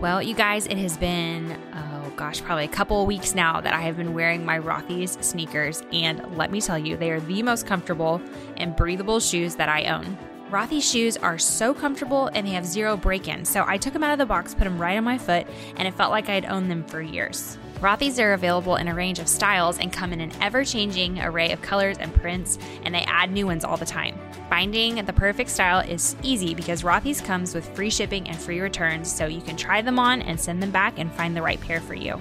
Well, 0.00 0.22
you 0.22 0.36
guys, 0.36 0.68
it 0.68 0.78
has 0.78 0.96
been, 0.96 1.60
oh 1.74 2.12
gosh, 2.14 2.40
probably 2.40 2.64
a 2.64 2.68
couple 2.68 3.04
weeks 3.04 3.34
now 3.34 3.60
that 3.60 3.74
I 3.74 3.80
have 3.80 3.96
been 3.96 4.14
wearing 4.14 4.44
my 4.44 4.56
Rothy's 4.56 5.18
sneakers. 5.26 5.82
And 5.92 6.36
let 6.36 6.52
me 6.52 6.60
tell 6.60 6.78
you, 6.78 6.96
they 6.96 7.10
are 7.10 7.18
the 7.18 7.42
most 7.42 7.66
comfortable 7.66 8.22
and 8.56 8.76
breathable 8.76 9.18
shoes 9.18 9.56
that 9.56 9.68
I 9.68 9.86
own. 9.86 10.16
Rothy's 10.50 10.88
shoes 10.88 11.16
are 11.16 11.36
so 11.36 11.74
comfortable 11.74 12.30
and 12.32 12.46
they 12.46 12.52
have 12.52 12.64
zero 12.64 12.96
break 12.96 13.26
in. 13.26 13.44
So 13.44 13.64
I 13.66 13.76
took 13.76 13.92
them 13.92 14.04
out 14.04 14.12
of 14.12 14.18
the 14.18 14.26
box, 14.26 14.54
put 14.54 14.64
them 14.64 14.78
right 14.78 14.96
on 14.96 15.02
my 15.02 15.18
foot, 15.18 15.48
and 15.76 15.88
it 15.88 15.94
felt 15.94 16.12
like 16.12 16.28
I 16.28 16.34
had 16.34 16.44
owned 16.44 16.70
them 16.70 16.84
for 16.84 17.02
years. 17.02 17.58
Rothy's 17.80 18.18
are 18.18 18.32
available 18.32 18.74
in 18.74 18.88
a 18.88 18.94
range 18.94 19.20
of 19.20 19.28
styles 19.28 19.78
and 19.78 19.92
come 19.92 20.12
in 20.12 20.20
an 20.20 20.32
ever 20.40 20.64
changing 20.64 21.20
array 21.20 21.52
of 21.52 21.62
colors 21.62 21.96
and 21.98 22.12
prints, 22.12 22.58
and 22.82 22.92
they 22.92 23.02
add 23.02 23.30
new 23.30 23.46
ones 23.46 23.64
all 23.64 23.76
the 23.76 23.86
time. 23.86 24.18
Finding 24.48 24.96
the 25.04 25.12
perfect 25.12 25.48
style 25.48 25.78
is 25.78 26.16
easy 26.24 26.54
because 26.54 26.82
Rothy's 26.82 27.20
comes 27.20 27.54
with 27.54 27.68
free 27.76 27.90
shipping 27.90 28.28
and 28.28 28.36
free 28.36 28.60
returns, 28.60 29.12
so 29.12 29.26
you 29.26 29.40
can 29.40 29.56
try 29.56 29.80
them 29.80 29.96
on 29.96 30.22
and 30.22 30.40
send 30.40 30.60
them 30.60 30.72
back 30.72 30.98
and 30.98 31.12
find 31.12 31.36
the 31.36 31.42
right 31.42 31.60
pair 31.60 31.80
for 31.80 31.94
you. 31.94 32.20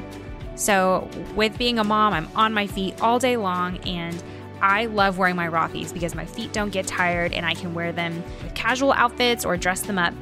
So, 0.53 1.09
with 1.35 1.57
being 1.57 1.79
a 1.79 1.83
mom, 1.83 2.13
I'm 2.13 2.29
on 2.35 2.53
my 2.53 2.67
feet 2.67 3.01
all 3.01 3.17
day 3.17 3.35
long 3.35 3.77
and 3.79 4.23
I 4.61 4.85
love 4.85 5.17
wearing 5.17 5.35
my 5.35 5.47
Rothy's 5.47 5.91
because 5.91 6.13
my 6.13 6.25
feet 6.25 6.53
don't 6.53 6.71
get 6.71 6.85
tired 6.85 7.33
and 7.33 7.45
I 7.45 7.55
can 7.55 7.73
wear 7.73 7.91
them 7.91 8.23
with 8.43 8.53
casual 8.53 8.91
outfits 8.93 9.45
or 9.45 9.57
dress 9.57 9.81
them 9.81 9.97
up 9.97 10.13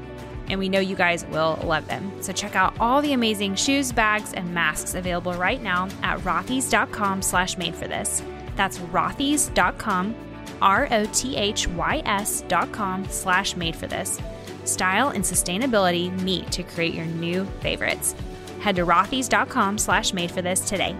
and 0.47 0.59
we 0.59 0.69
know 0.69 0.79
you 0.79 0.95
guys 0.95 1.25
will 1.25 1.59
love 1.63 1.87
them. 1.87 2.11
So 2.21 2.31
check 2.33 2.55
out 2.55 2.75
all 2.79 3.01
the 3.01 3.13
amazing 3.13 3.55
shoes, 3.55 3.91
bags, 3.91 4.33
and 4.33 4.53
masks 4.53 4.93
available 4.93 5.33
right 5.33 5.61
now 5.61 5.89
at 6.03 6.19
rothys.com 6.19 7.21
slash 7.21 7.57
made 7.57 7.75
for 7.75 7.87
this. 7.87 8.21
That's 8.55 8.77
rothys.com, 8.79 10.15
R-O-T-H-Y-S 10.61 12.41
dot 12.47 12.71
com 12.71 13.05
slash 13.09 13.55
made 13.55 13.75
for 13.75 13.87
this. 13.87 14.19
Style 14.63 15.09
and 15.09 15.23
sustainability 15.23 16.11
meet 16.21 16.51
to 16.51 16.63
create 16.63 16.93
your 16.93 17.05
new 17.05 17.45
favorites. 17.61 18.15
Head 18.61 18.77
to 18.77 18.85
rothys.com 18.85 19.77
slash 19.77 20.13
made 20.13 20.31
for 20.31 20.41
this 20.41 20.61
today. 20.61 20.95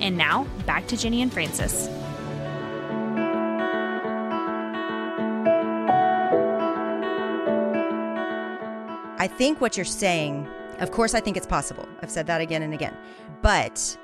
And 0.00 0.16
now 0.16 0.44
back 0.66 0.86
to 0.88 0.96
Jennie 0.96 1.22
and 1.22 1.32
Francis. 1.32 1.88
I 9.26 9.28
think 9.28 9.60
what 9.60 9.76
you're 9.76 9.84
saying, 9.84 10.46
of 10.78 10.92
course, 10.92 11.12
I 11.12 11.18
think 11.18 11.36
it's 11.36 11.48
possible. 11.48 11.88
I've 12.00 12.12
said 12.12 12.28
that 12.28 12.40
again 12.40 12.62
and 12.62 12.72
again. 12.72 12.96
But 13.42 13.98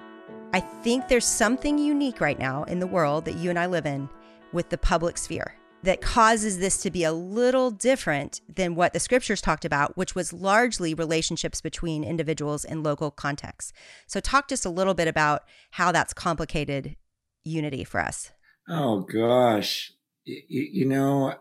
I 0.52 0.58
think 0.58 1.06
there's 1.06 1.24
something 1.24 1.78
unique 1.78 2.20
right 2.20 2.40
now 2.40 2.64
in 2.64 2.80
the 2.80 2.88
world 2.88 3.26
that 3.26 3.37
you 3.37 3.48
and 3.48 3.56
I 3.56 3.66
live 3.66 3.87
in 3.87 4.08
with 4.52 4.70
the 4.70 4.78
public 4.78 5.16
sphere 5.16 5.54
that 5.85 6.00
causes 6.00 6.58
this 6.58 6.82
to 6.82 6.90
be 6.90 7.04
a 7.04 7.12
little 7.12 7.70
different 7.70 8.40
than 8.52 8.74
what 8.74 8.94
the 8.94 8.98
scriptures 8.98 9.40
talked 9.40 9.64
about, 9.64 9.96
which 9.96 10.16
was 10.16 10.32
largely 10.32 10.92
relationships 10.92 11.61
between 11.61 12.02
individuals 12.02 12.64
in 12.64 12.82
local 12.82 13.12
contexts. 13.12 13.72
So, 14.08 14.18
talk 14.18 14.48
just 14.48 14.66
a 14.66 14.70
little 14.70 14.92
bit 14.92 15.06
about 15.06 15.42
how 15.70 15.92
that's 15.92 16.12
complicated 16.12 16.96
unity 17.44 17.85
for 17.85 18.00
us. 18.00 18.32
Oh, 18.68 19.02
gosh. 19.02 19.92
You, 20.24 20.42
you 20.48 20.85
know, 20.85 21.37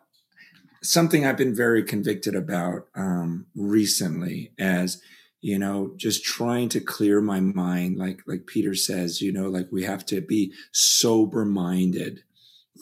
something 0.81 1.25
I've 1.25 1.37
been 1.37 1.55
very 1.55 1.83
convicted 1.83 2.35
about 2.35 2.87
um, 2.95 3.47
recently 3.55 4.51
as 4.59 5.01
you 5.41 5.57
know 5.57 5.93
just 5.97 6.23
trying 6.23 6.69
to 6.69 6.79
clear 6.79 7.21
my 7.21 7.39
mind 7.39 7.97
like 7.97 8.21
like 8.27 8.45
Peter 8.45 8.75
says 8.75 9.21
you 9.21 9.31
know 9.31 9.49
like 9.49 9.67
we 9.71 9.83
have 9.83 10.05
to 10.07 10.21
be 10.21 10.53
sober 10.71 11.45
minded 11.45 12.21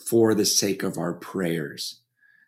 for 0.06 0.34
the 0.34 0.46
sake 0.46 0.82
of 0.82 0.98
our 0.98 1.14
prayers. 1.14 2.00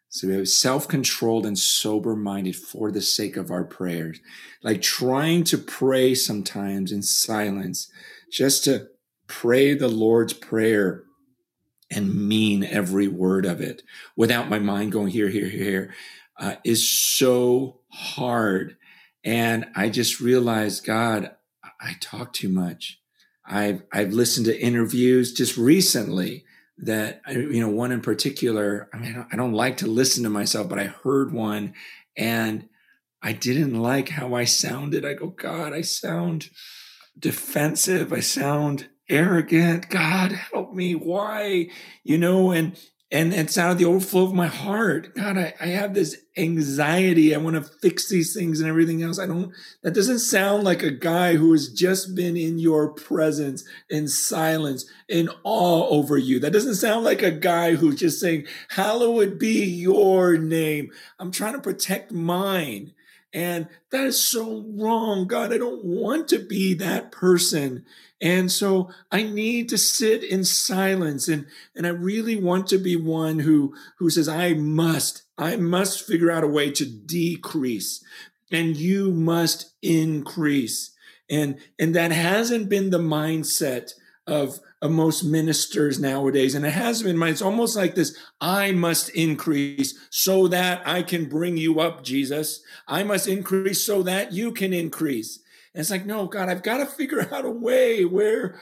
So 0.08 0.28
we 0.28 0.34
have 0.34 0.48
self-controlled 0.48 1.46
and 1.46 1.58
sober-minded 1.58 2.54
for 2.54 2.90
the 2.90 3.00
sake 3.00 3.38
of 3.38 3.50
our 3.50 3.64
prayers. 3.64 4.20
Like 4.62 4.82
trying 4.82 5.44
to 5.44 5.56
pray 5.56 6.14
sometimes 6.14 6.92
in 6.92 7.02
silence 7.02 7.90
just 8.30 8.64
to 8.64 8.88
pray 9.26 9.74
the 9.74 9.88
Lord's 9.88 10.34
prayer 10.34 11.04
and 11.94 12.28
mean 12.28 12.64
every 12.64 13.09
word 13.09 13.44
of 13.44 13.61
it 13.61 13.83
without 14.16 14.48
my 14.48 14.59
mind 14.59 14.92
going 14.92 15.09
here, 15.09 15.28
here, 15.28 15.48
here, 15.48 15.94
uh, 16.38 16.57
is 16.64 16.88
so 16.88 17.81
hard. 17.88 18.76
And 19.24 19.66
I 19.76 19.88
just 19.88 20.20
realized, 20.20 20.85
God, 20.85 21.35
I 21.81 21.96
talk 22.00 22.33
too 22.33 22.48
much. 22.48 23.00
I've, 23.44 23.83
I've 23.92 24.12
listened 24.12 24.46
to 24.46 24.61
interviews 24.61 25.33
just 25.33 25.57
recently 25.57 26.44
that, 26.78 27.20
you 27.28 27.61
know, 27.61 27.68
one 27.68 27.92
in 27.92 28.00
particular, 28.00 28.88
I 28.92 28.98
mean, 28.98 29.26
I 29.31 29.37
don't 29.37 29.52
like 29.52 29.78
to 29.78 29.87
listen 29.87 30.24
to 30.24 30.31
myself, 30.31 30.68
but 30.68 30.78
I 30.78 30.85
heard 30.85 31.33
one 31.33 31.74
and 32.16 32.68
I 33.22 33.33
didn't 33.33 33.81
like 33.81 34.09
how 34.09 34.35
I 34.35 34.44
sounded. 34.44 35.05
I 35.05 35.14
go, 35.14 35.28
God, 35.28 35.72
I 35.72 35.83
sound 35.83 36.50
defensive. 37.18 38.12
I 38.12 38.20
sound 38.20 38.88
arrogant. 39.08 39.88
God, 39.88 40.32
help 40.32 40.72
me. 40.72 40.94
Why? 40.94 41.68
You 42.04 42.18
know, 42.18 42.50
and 42.50 42.76
and 43.12 43.34
it's 43.34 43.58
out 43.58 43.72
of 43.72 43.78
the 43.78 43.84
overflow 43.84 44.24
of 44.24 44.32
my 44.32 44.46
heart. 44.46 45.14
God, 45.14 45.36
I, 45.36 45.52
I 45.60 45.66
have 45.66 45.92
this 45.92 46.16
anxiety. 46.38 47.34
I 47.34 47.38
want 47.38 47.56
to 47.56 47.70
fix 47.82 48.08
these 48.08 48.34
things 48.34 48.58
and 48.58 48.68
everything 48.68 49.02
else. 49.02 49.18
I 49.18 49.26
don't, 49.26 49.52
that 49.82 49.92
doesn't 49.92 50.20
sound 50.20 50.64
like 50.64 50.82
a 50.82 50.90
guy 50.90 51.36
who 51.36 51.52
has 51.52 51.68
just 51.68 52.14
been 52.14 52.38
in 52.38 52.58
your 52.58 52.88
presence 52.88 53.64
in 53.90 54.08
silence, 54.08 54.90
in 55.10 55.28
awe 55.44 55.88
over 55.90 56.16
you. 56.16 56.40
That 56.40 56.54
doesn't 56.54 56.76
sound 56.76 57.04
like 57.04 57.20
a 57.20 57.30
guy 57.30 57.74
who's 57.74 58.00
just 58.00 58.18
saying, 58.18 58.46
hallowed 58.70 59.38
be 59.38 59.62
your 59.62 60.38
name. 60.38 60.90
I'm 61.18 61.32
trying 61.32 61.52
to 61.52 61.60
protect 61.60 62.12
mine. 62.12 62.94
And 63.33 63.68
that 63.90 64.05
is 64.05 64.23
so 64.23 64.64
wrong. 64.77 65.27
God, 65.27 65.53
I 65.53 65.59
don't 65.59 65.85
want 65.85 66.29
to 66.29 66.38
be 66.38 66.75
that 66.75 67.11
person. 67.11 67.85
And 68.21 68.53
so 68.53 68.90
I 69.11 69.23
need 69.23 69.68
to 69.71 69.79
sit 69.79 70.23
in 70.23 70.45
silence 70.45 71.29
and, 71.29 71.47
and 71.75 71.87
I 71.87 71.90
really 71.90 72.37
want 72.37 72.66
to 72.68 72.79
be 72.79 72.95
one 72.95 73.40
who, 73.40 73.75
who 73.99 74.11
says, 74.11 74.29
I 74.29 74.53
must, 74.55 75.23
I 75.38 75.57
must 75.57 76.07
figure 76.07 76.31
out 76.31 76.45
a 76.45 76.49
way 76.49 76.71
to 76.73 76.85
decrease 76.85 78.05
and 78.51 78.77
you 78.77 79.11
must 79.11 79.73
increase. 79.83 80.95
And, 81.31 81.59
and 81.79 81.97
that 81.97 82.12
hasn't 82.12 82.68
been 82.68 82.90
the 82.90 82.99
mindset 82.99 83.95
of, 84.26 84.61
of 84.80 84.90
most 84.90 85.24
ministers 85.24 85.98
nowadays. 85.98 86.54
And 86.54 86.64
it 86.64 86.70
has 86.70 87.02
been, 87.02 87.16
my, 87.16 87.28
it's 87.28 87.42
almost 87.42 87.76
like 87.76 87.94
this, 87.94 88.16
I 88.40 88.72
must 88.72 89.08
increase 89.11 89.98
so 90.11 90.48
that 90.48 90.82
I 90.87 91.02
can 91.02 91.28
bring 91.28 91.56
you 91.56 91.80
up, 91.80 92.04
Jesus. 92.04 92.62
I 92.87 93.02
must 93.02 93.26
increase 93.26 93.85
so 93.85 94.02
that 94.02 94.32
you 94.32 94.52
can 94.52 94.72
increase. 94.72 95.40
And 95.74 95.80
it's 95.80 95.90
like, 95.90 96.06
no, 96.06 96.26
God, 96.26 96.48
I've 96.48 96.62
got 96.62 96.78
to 96.78 96.87
figure 96.87 97.28
out 97.35 97.44
a 97.44 97.50
way 97.50 98.04
where, 98.04 98.61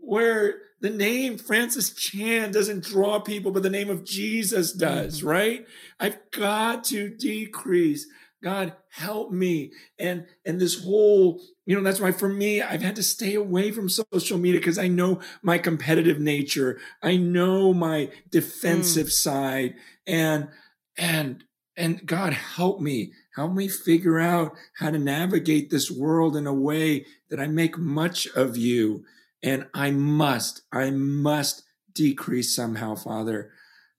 where 0.00 0.62
the 0.80 0.90
name 0.90 1.38
Francis 1.38 1.92
Chan 1.92 2.52
doesn't 2.52 2.84
draw 2.84 3.20
people, 3.20 3.50
but 3.50 3.62
the 3.62 3.70
name 3.70 3.90
of 3.90 4.04
Jesus 4.04 4.72
does, 4.72 5.18
mm-hmm. 5.18 5.28
right? 5.28 5.66
I've 5.98 6.18
got 6.30 6.84
to 6.84 7.08
decrease. 7.08 8.06
God, 8.42 8.74
help 8.90 9.32
me. 9.32 9.72
And 9.98 10.26
and 10.46 10.60
this 10.60 10.84
whole, 10.84 11.40
you 11.66 11.74
know, 11.76 11.82
that's 11.82 12.00
why 12.00 12.12
for 12.12 12.28
me, 12.28 12.62
I've 12.62 12.82
had 12.82 12.96
to 12.96 13.02
stay 13.02 13.34
away 13.34 13.72
from 13.72 13.88
social 13.88 14.38
media 14.38 14.60
because 14.60 14.78
I 14.78 14.88
know 14.88 15.20
my 15.42 15.58
competitive 15.58 16.20
nature. 16.20 16.78
I 17.02 17.16
know 17.16 17.74
my 17.74 18.10
defensive 18.30 19.08
mm. 19.08 19.12
side. 19.12 19.74
And 20.06 20.48
and 20.96 21.44
and 21.76 22.04
God 22.04 22.32
help 22.32 22.80
me. 22.80 23.12
Help 23.36 23.52
me 23.52 23.68
figure 23.68 24.18
out 24.18 24.56
how 24.78 24.90
to 24.90 24.98
navigate 24.98 25.70
this 25.70 25.90
world 25.90 26.36
in 26.36 26.46
a 26.46 26.52
way 26.52 27.06
that 27.30 27.38
I 27.38 27.46
make 27.46 27.78
much 27.78 28.26
of 28.34 28.56
you. 28.56 29.04
And 29.44 29.68
I 29.72 29.92
must, 29.92 30.62
I 30.72 30.90
must 30.90 31.62
decrease 31.94 32.54
somehow, 32.54 32.96
Father. 32.96 33.52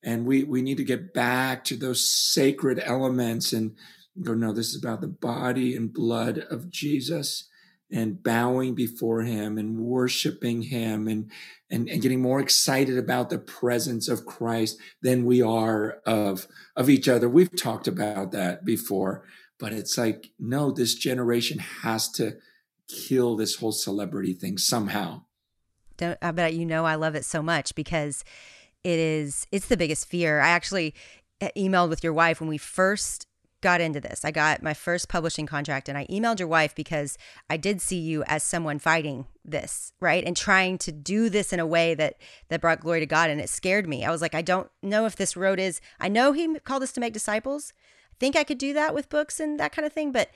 And 0.04 0.25
we, 0.25 0.43
we 0.43 0.62
need 0.62 0.75
to 0.75 0.84
get 0.84 1.13
back 1.13 1.63
to 1.65 1.78
those 1.78 2.10
sacred 2.10 2.82
elements 2.84 3.54
and 3.54 3.78
go, 4.22 4.34
no, 4.34 4.54
this 4.54 4.69
is 4.69 4.84
about 4.84 5.02
the 5.02 5.08
body 5.08 5.76
and 5.76 5.93
blood 5.93 6.39
of 6.50 6.69
Jesus 6.69 7.50
and 7.91 8.22
bowing 8.22 8.76
before 8.76 9.24
him 9.24 9.58
and 9.58 9.80
worshiping 9.80 10.62
him 10.62 11.08
and, 11.08 11.32
and, 11.72 11.89
and 11.89 12.02
getting 12.02 12.22
more 12.22 12.39
excited 12.39 12.98
about 12.98 13.30
the 13.30 13.39
presence 13.39 14.08
of 14.08 14.26
Christ 14.26 14.78
than 15.02 15.26
we 15.26 15.41
are 15.41 16.00
of, 16.06 16.48
of 16.76 16.89
each 16.89 17.08
other. 17.08 17.28
We've 17.28 17.56
talked 17.56 17.88
about 17.88 18.32
that 18.32 18.63
before, 18.63 19.24
but 19.58 19.74
it's 19.74 19.98
like, 19.98 20.28
no, 20.38 20.72
this 20.72 20.95
generation 20.95 21.60
has 21.60 22.10
to 22.13 22.38
kill 22.88 23.36
this 23.36 23.56
whole 23.56 23.72
celebrity 23.72 24.34
thing 24.34 24.58
somehow. 24.58 25.24
Don't, 25.98 26.17
I 26.22 26.32
bet 26.32 26.54
you 26.54 26.65
know 26.65 26.86
I 26.86 26.95
love 26.95 27.15
it 27.15 27.26
so 27.26 27.41
much 27.41 27.76
because 27.76 28.24
it 28.84 29.00
is, 29.00 29.48
it's 29.52 29.67
the 29.67 29.78
biggest 29.78 30.08
fear. 30.08 30.39
I 30.39 30.50
actually 30.50 30.93
emailed 31.41 31.89
with 31.89 32.04
your 32.04 32.13
wife 32.13 32.39
when 32.39 32.50
we 32.50 32.58
first 32.58 33.28
got 33.62 33.82
into 33.82 34.00
this. 34.00 34.24
I 34.24 34.32
got 34.32 34.63
my 34.63 34.74
first 34.74 35.10
publishing 35.10 35.45
contract 35.45 35.89
and 35.89 35.98
I 35.98 36.06
emailed 36.08 36.39
your 36.39 36.48
wife 36.48 36.74
because 36.74 37.17
I 37.50 37.58
did 37.58 37.82
see 37.82 38.00
you 38.00 38.24
as 38.24 38.43
someone 38.43 38.80
fighting 38.80 39.26
this, 39.43 39.93
right? 40.00 40.24
And 40.24 40.36
trying 40.36 40.78
to 40.80 40.91
do 40.91 41.30
this 41.30 41.52
in 41.52 41.60
a 41.60 41.65
way 41.65 41.93
that 41.95 42.15
that 42.48 42.62
brought 42.62 42.82
glory 42.82 43.02
to 43.02 43.06
God 43.06 43.30
and 43.30 43.41
it 43.41 43.50
scared 43.50 43.88
me. 43.88 44.06
I 44.06 44.12
was 44.12 44.22
like, 44.22 44.36
I 44.36 44.41
don't 44.41 44.69
know 44.82 45.06
if 45.06 45.15
this 45.15 45.36
road 45.36 45.60
is 45.60 45.82
I 46.00 46.08
know 46.08 46.32
he 46.32 46.60
called 46.60 46.84
us 46.84 46.91
to 46.93 47.02
make 47.02 47.13
disciples. 47.13 47.74
I 48.13 48.15
think 48.19 48.36
I 48.36 48.43
could 48.43 48.58
do 48.58 48.74
that 48.74 48.93
with 48.93 49.10
books 49.10 49.39
and 49.39 49.60
that 49.60 49.72
kind 49.72 49.86
of 49.86 49.93
thing, 49.93 50.12
but 50.12 50.30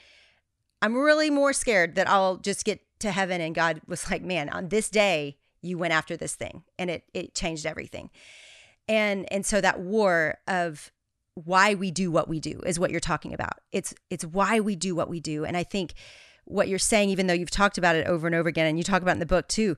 I'm 0.81 0.95
really 0.95 1.29
more 1.29 1.53
scared 1.53 1.95
that 1.95 2.09
I'll 2.09 2.37
just 2.37 2.65
get 2.65 2.81
to 2.99 3.11
heaven 3.11 3.39
and 3.39 3.55
God 3.55 3.81
was 3.87 4.09
like, 4.11 4.21
"Man, 4.21 4.49
on 4.49 4.69
this 4.69 4.89
day 4.89 5.37
you 5.61 5.77
went 5.77 5.93
after 5.93 6.17
this 6.17 6.35
thing 6.35 6.63
and 6.77 6.89
it 6.89 7.03
it 7.13 7.35
changed 7.35 7.65
everything." 7.65 8.09
And 8.89 9.31
and 9.31 9.45
so 9.45 9.61
that 9.61 9.79
war 9.79 10.39
of 10.45 10.91
why 11.35 11.73
we 11.73 11.91
do 11.91 12.11
what 12.11 12.27
we 12.27 12.39
do 12.39 12.61
is 12.65 12.79
what 12.79 12.91
you're 12.91 12.99
talking 12.99 13.33
about. 13.33 13.59
It's 13.71 13.93
it's 14.09 14.25
why 14.25 14.59
we 14.59 14.75
do 14.75 14.95
what 14.95 15.09
we 15.09 15.19
do. 15.19 15.45
And 15.45 15.57
I 15.57 15.63
think 15.63 15.93
what 16.45 16.67
you're 16.67 16.79
saying, 16.79 17.09
even 17.09 17.27
though 17.27 17.33
you've 17.33 17.49
talked 17.49 17.77
about 17.77 17.95
it 17.95 18.07
over 18.07 18.27
and 18.27 18.35
over 18.35 18.49
again, 18.49 18.67
and 18.67 18.77
you 18.77 18.83
talk 18.83 19.01
about 19.01 19.13
in 19.13 19.19
the 19.19 19.25
book 19.25 19.47
too, 19.47 19.77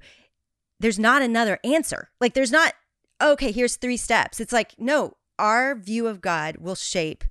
there's 0.80 1.00
not 1.00 1.22
another 1.22 1.60
answer. 1.64 2.10
Like 2.20 2.34
there's 2.34 2.52
not, 2.52 2.74
okay, 3.22 3.52
here's 3.52 3.76
three 3.76 3.98
steps. 3.98 4.40
It's 4.40 4.54
like, 4.54 4.76
no, 4.78 5.16
our 5.40 5.76
view 5.76 6.08
of 6.08 6.22
God 6.22 6.58
will 6.58 6.76
shape 6.76 7.24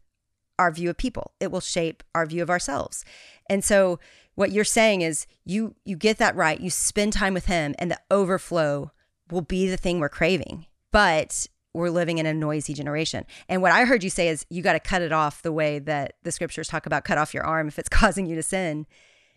our 0.58 0.70
view 0.70 0.90
of 0.90 0.96
people. 0.96 1.32
It 1.40 1.50
will 1.50 1.60
shape 1.60 2.02
our 2.14 2.26
view 2.26 2.42
of 2.42 2.50
ourselves. 2.50 3.04
And 3.50 3.64
so 3.64 3.98
what 4.36 4.52
you're 4.52 4.64
saying 4.64 5.02
is 5.02 5.26
you 5.44 5.74
you 5.84 5.96
get 5.96 6.18
that 6.18 6.36
right, 6.36 6.60
you 6.60 6.70
spend 6.70 7.12
time 7.12 7.34
with 7.34 7.46
him 7.46 7.74
and 7.78 7.90
the 7.90 8.00
overflow 8.10 8.92
will 9.30 9.42
be 9.42 9.68
the 9.68 9.76
thing 9.76 10.00
we're 10.00 10.08
craving. 10.08 10.66
But 10.92 11.48
we're 11.74 11.90
living 11.90 12.18
in 12.18 12.26
a 12.26 12.32
noisy 12.32 12.72
generation. 12.72 13.26
And 13.48 13.60
what 13.60 13.72
I 13.72 13.84
heard 13.84 14.04
you 14.04 14.10
say 14.10 14.28
is 14.28 14.46
you 14.48 14.62
got 14.62 14.74
to 14.74 14.80
cut 14.80 15.02
it 15.02 15.12
off 15.12 15.42
the 15.42 15.52
way 15.52 15.80
that 15.80 16.14
the 16.22 16.32
scriptures 16.32 16.68
talk 16.68 16.86
about 16.86 17.04
cut 17.04 17.18
off 17.18 17.34
your 17.34 17.44
arm 17.44 17.68
if 17.68 17.78
it's 17.78 17.88
causing 17.90 18.26
you 18.26 18.36
to 18.36 18.42
sin. 18.42 18.86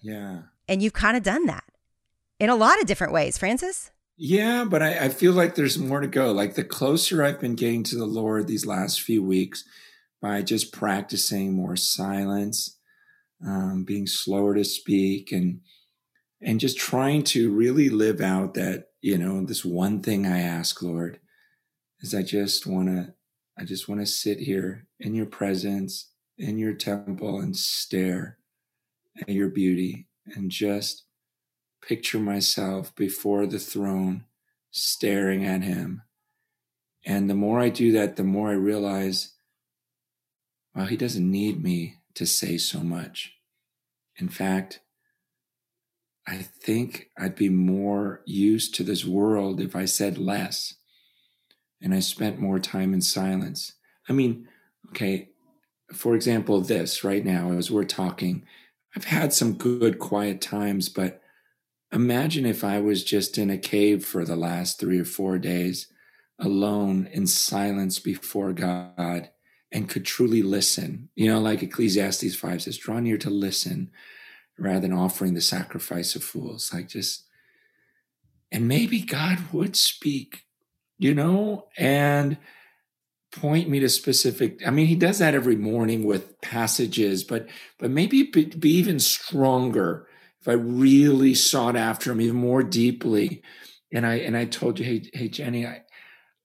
Yeah. 0.02 0.44
And 0.68 0.82
you've 0.82 0.94
kind 0.94 1.18
of 1.18 1.24
done 1.24 1.48
that 1.48 1.64
in 2.40 2.50
a 2.50 2.56
lot 2.56 2.80
of 2.80 2.86
different 2.86 3.12
ways, 3.12 3.38
Francis. 3.38 3.92
Yeah, 4.20 4.66
but 4.66 4.82
I, 4.82 5.06
I, 5.06 5.10
feel 5.10 5.32
like 5.32 5.54
there's 5.54 5.78
more 5.78 6.00
to 6.02 6.08
go. 6.08 6.32
Like 6.32 6.56
the 6.56 6.64
closer 6.64 7.24
I've 7.24 7.40
been 7.40 7.56
getting 7.56 7.84
to 7.84 7.96
the 7.96 8.06
Lord 8.06 8.48
these 8.48 8.66
last 8.66 9.02
few 9.02 9.24
weeks 9.24 9.64
by 10.22 10.42
just 10.42 10.74
practicing 10.74 11.54
more 11.54 11.76
silence, 11.76 12.80
um, 13.46 13.84
being 13.84 14.08
slower 14.08 14.56
to 14.56 14.64
speak, 14.64 15.32
and 15.32 15.62
and 16.42 16.60
just 16.60 16.80
trying 16.80 17.24
to 17.26 17.52
really 17.52 17.90
live 17.90 18.20
out 18.20 18.56
that 18.56 18.86
you 19.02 19.20
know 19.20 19.46
this 19.46 19.64
one 19.64 20.02
thing 20.02 20.26
I 20.26 20.40
ask, 20.40 20.82
Lord 20.82 21.20
is 22.02 22.14
I 22.14 22.22
just 22.22 22.66
want 22.68 22.88
to 22.88 23.14
I 23.60 23.64
just 23.64 23.90
want 23.90 24.02
to 24.02 24.06
sit 24.06 24.40
here 24.40 24.86
in 25.00 25.16
your 25.16 25.26
presence 25.26 26.12
in 26.38 26.58
your 26.58 26.74
temple 26.74 27.40
and 27.40 27.56
stare 27.56 28.38
at 29.20 29.30
your 29.30 29.50
beauty 29.50 30.08
and 30.26 30.52
just 30.52 31.04
picture 31.82 32.20
myself 32.20 32.94
before 32.96 33.48
the 33.48 33.60
throne 33.60 34.26
staring 34.72 35.46
at 35.46 35.64
him. 35.64 36.04
And 37.06 37.30
the 37.30 37.36
more 37.36 37.60
I 37.60 37.70
do 37.70 37.92
that, 37.94 38.16
the 38.16 38.24
more 38.24 38.50
I 38.50 38.54
realize, 38.54 39.34
well, 40.76 40.86
he 40.86 40.98
doesn't 40.98 41.32
need 41.32 41.64
me 41.64 41.96
to 42.16 42.26
say 42.26 42.58
so 42.58 42.80
much. 42.80 43.34
In 44.18 44.30
fact, 44.30 44.82
I 46.28 46.38
think 46.38 47.10
I'd 47.18 47.36
be 47.36 47.50
more 47.50 48.22
used 48.26 48.76
to 48.76 48.84
this 48.84 49.06
world 49.06 49.62
if 49.62 49.76
I 49.76 49.86
said 49.86 50.18
less 50.18 50.76
and 51.82 51.94
I 51.94 52.00
spent 52.00 52.40
more 52.40 52.60
time 52.60 52.94
in 52.94 53.02
silence. 53.02 53.74
I 54.10 54.14
mean, 54.14 54.48
okay, 54.90 55.30
for 55.94 56.16
example, 56.16 56.62
this 56.62 57.04
right 57.04 57.24
now, 57.24 57.52
as 57.52 57.72
we're 57.72 57.84
talking, 57.84 58.46
I've 58.96 59.06
had 59.06 59.34
some 59.34 59.54
good 59.54 60.00
quiet 60.00 60.42
times, 60.42 60.90
but 60.90 61.22
imagine 61.92 62.46
if 62.46 62.64
I 62.64 62.80
was 62.80 63.04
just 63.04 63.38
in 63.38 63.50
a 63.50 63.58
cave 63.58 64.06
for 64.06 64.26
the 64.26 64.36
last 64.36 64.80
three 64.80 65.00
or 65.00 65.06
four 65.06 65.38
days, 65.38 65.88
alone 66.40 67.08
in 67.12 67.28
silence 67.28 68.00
before 68.00 68.54
God 68.54 69.30
and 69.72 69.90
could 69.90 70.06
truly 70.06 70.42
listen. 70.42 71.10
You 71.16 71.28
know, 71.28 71.40
like 71.40 71.64
Ecclesiastes 71.64 72.36
5 72.36 72.64
says, 72.64 72.78
draw 72.78 73.00
near 73.00 73.18
to 73.18 73.30
listen 73.30 73.92
rather 74.58 74.80
than 74.80 74.94
offering 74.94 75.34
the 75.34 75.42
sacrifice 75.42 76.16
of 76.16 76.24
fools. 76.24 76.74
Like 76.74 76.88
just, 76.88 77.26
and 78.52 78.68
maybe 78.68 79.02
God 79.02 79.40
would 79.52 79.76
speak 79.76 80.47
you 80.98 81.14
know, 81.14 81.68
and 81.78 82.38
point 83.32 83.70
me 83.70 83.80
to 83.80 83.90
specific 83.90 84.66
i 84.66 84.72
mean 84.72 84.88
he 84.88 84.96
does 84.96 85.20
that 85.20 85.36
every 85.36 85.58
morning 85.58 86.06
with 86.06 86.40
passages 86.42 87.26
but 87.26 87.48
but 87.78 87.92
maybe 87.92 88.24
be, 88.24 88.46
be 88.46 88.72
even 88.72 89.00
stronger 89.00 90.08
if 90.40 90.48
i 90.48 90.54
really 90.54 91.36
sought 91.36 91.76
after 91.76 92.12
him 92.12 92.22
even 92.22 92.38
more 92.38 92.64
deeply. 92.64 93.44
And 93.94 94.06
i 94.06 94.16
and 94.16 94.36
i 94.36 94.46
told 94.46 94.80
you 94.80 94.86
hey 94.86 95.10
hey 95.14 95.28
jennie 95.28 95.68
i 95.68 95.84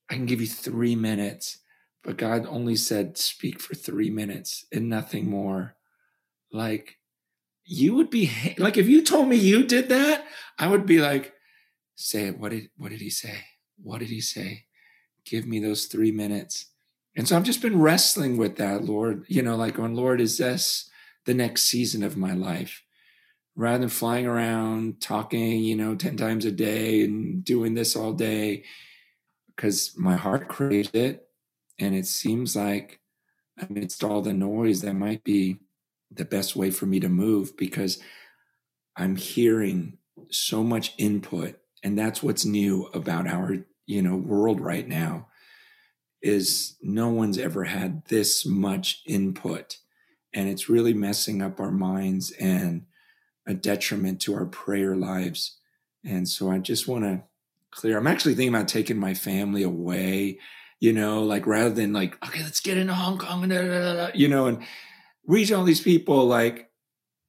i 0.09 0.13
can 0.13 0.25
give 0.25 0.41
you 0.41 0.47
three 0.47 0.95
minutes 0.95 1.59
but 2.03 2.17
god 2.17 2.45
only 2.47 2.75
said 2.75 3.17
speak 3.17 3.61
for 3.61 3.75
three 3.75 4.09
minutes 4.09 4.65
and 4.71 4.89
nothing 4.89 5.29
more. 5.29 5.75
Like 6.51 6.97
you 7.65 7.95
would 7.95 8.09
be 8.09 8.29
like 8.57 8.77
if 8.77 8.87
you 8.87 9.01
told 9.01 9.27
me 9.27 9.35
you 9.35 9.63
did 9.65 9.89
that 9.89 10.25
i 10.59 10.67
would 10.67 10.85
be 10.85 10.99
like 10.99 11.33
say 11.95 12.27
it 12.27 12.37
what 12.37 12.51
did 12.51 12.69
what 12.77 12.89
did 12.89 13.01
he 13.01 13.09
say 13.09 13.39
what 13.83 13.99
did 13.99 14.09
he 14.09 14.21
say? 14.21 14.65
Give 15.25 15.45
me 15.45 15.59
those 15.59 15.85
three 15.85 16.11
minutes. 16.11 16.67
And 17.15 17.27
so 17.27 17.37
I've 17.37 17.43
just 17.43 17.61
been 17.61 17.79
wrestling 17.79 18.37
with 18.37 18.55
that, 18.57 18.83
Lord, 18.83 19.25
you 19.27 19.41
know, 19.41 19.55
like 19.55 19.75
going, 19.75 19.95
Lord, 19.95 20.19
is 20.19 20.37
this 20.37 20.89
the 21.25 21.33
next 21.33 21.65
season 21.65 22.03
of 22.03 22.17
my 22.17 22.33
life? 22.33 22.81
Rather 23.55 23.79
than 23.79 23.89
flying 23.89 24.25
around, 24.25 24.99
talking, 24.99 25.59
you 25.59 25.75
know, 25.75 25.93
10 25.95 26.17
times 26.17 26.43
a 26.43 26.51
day 26.51 27.03
and 27.03 27.45
doing 27.45 27.75
this 27.75 27.95
all 27.95 28.13
day, 28.13 28.63
because 29.55 29.93
my 29.95 30.15
heart 30.15 30.47
craves 30.47 30.89
it. 30.93 31.27
And 31.77 31.93
it 31.93 32.07
seems 32.07 32.55
like 32.55 32.99
amidst 33.59 34.03
all 34.03 34.21
the 34.21 34.33
noise, 34.33 34.81
that 34.81 34.95
might 34.95 35.23
be 35.23 35.59
the 36.09 36.25
best 36.25 36.55
way 36.55 36.71
for 36.71 36.85
me 36.85 36.99
to 36.99 37.09
move 37.09 37.55
because 37.57 37.99
I'm 38.95 39.15
hearing 39.15 39.97
so 40.29 40.63
much 40.63 40.93
input 40.97 41.59
and 41.83 41.97
that's 41.97 42.23
what's 42.23 42.45
new 42.45 42.85
about 42.93 43.27
our 43.27 43.57
you 43.85 44.01
know 44.01 44.15
world 44.15 44.61
right 44.61 44.87
now 44.87 45.27
is 46.21 46.77
no 46.81 47.09
one's 47.09 47.37
ever 47.37 47.65
had 47.65 48.05
this 48.05 48.45
much 48.45 49.01
input. 49.05 49.77
And 50.33 50.47
it's 50.47 50.69
really 50.69 50.93
messing 50.93 51.41
up 51.41 51.59
our 51.59 51.71
minds 51.71 52.31
and 52.39 52.85
a 53.45 53.53
detriment 53.53 54.21
to 54.21 54.33
our 54.33 54.45
prayer 54.45 54.95
lives. 54.95 55.57
And 56.05 56.27
so 56.27 56.49
i 56.49 56.57
just 56.57 56.87
want 56.87 57.03
to 57.03 57.23
clear 57.71 57.97
i'm 57.97 58.07
actually 58.07 58.35
thinking 58.35 58.53
about 58.53 58.67
taking 58.67 58.97
my 58.97 59.13
family 59.13 59.63
away 59.63 60.37
you 60.79 60.93
know 60.93 61.23
like 61.23 61.47
rather 61.47 61.71
than 61.71 61.91
like 61.91 62.23
okay 62.23 62.43
let's 62.43 62.59
get 62.59 62.77
into 62.77 62.93
hong 62.93 63.17
kong 63.17 63.51
and, 63.51 64.11
you 64.13 64.27
know 64.27 64.45
and 64.45 64.61
reach 65.25 65.51
all 65.51 65.63
these 65.63 65.81
people 65.81 66.25
like 66.25 66.69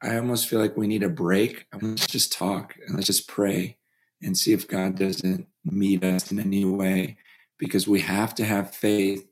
i 0.02 0.16
almost 0.16 0.48
feel 0.48 0.60
like 0.60 0.76
we 0.76 0.86
need 0.86 1.02
a 1.02 1.08
break. 1.08 1.66
Let's 1.80 2.06
just 2.06 2.32
talk 2.32 2.74
and 2.86 2.94
let's 2.94 3.06
just 3.06 3.26
pray 3.26 3.78
and 4.24 4.36
see 4.36 4.52
if 4.52 4.66
God 4.66 4.98
doesn't 4.98 5.46
meet 5.64 6.02
us 6.02 6.32
in 6.32 6.38
a 6.38 6.44
new 6.44 6.74
way 6.74 7.16
because 7.58 7.86
we 7.86 8.00
have 8.00 8.34
to 8.36 8.44
have 8.44 8.74
faith 8.74 9.28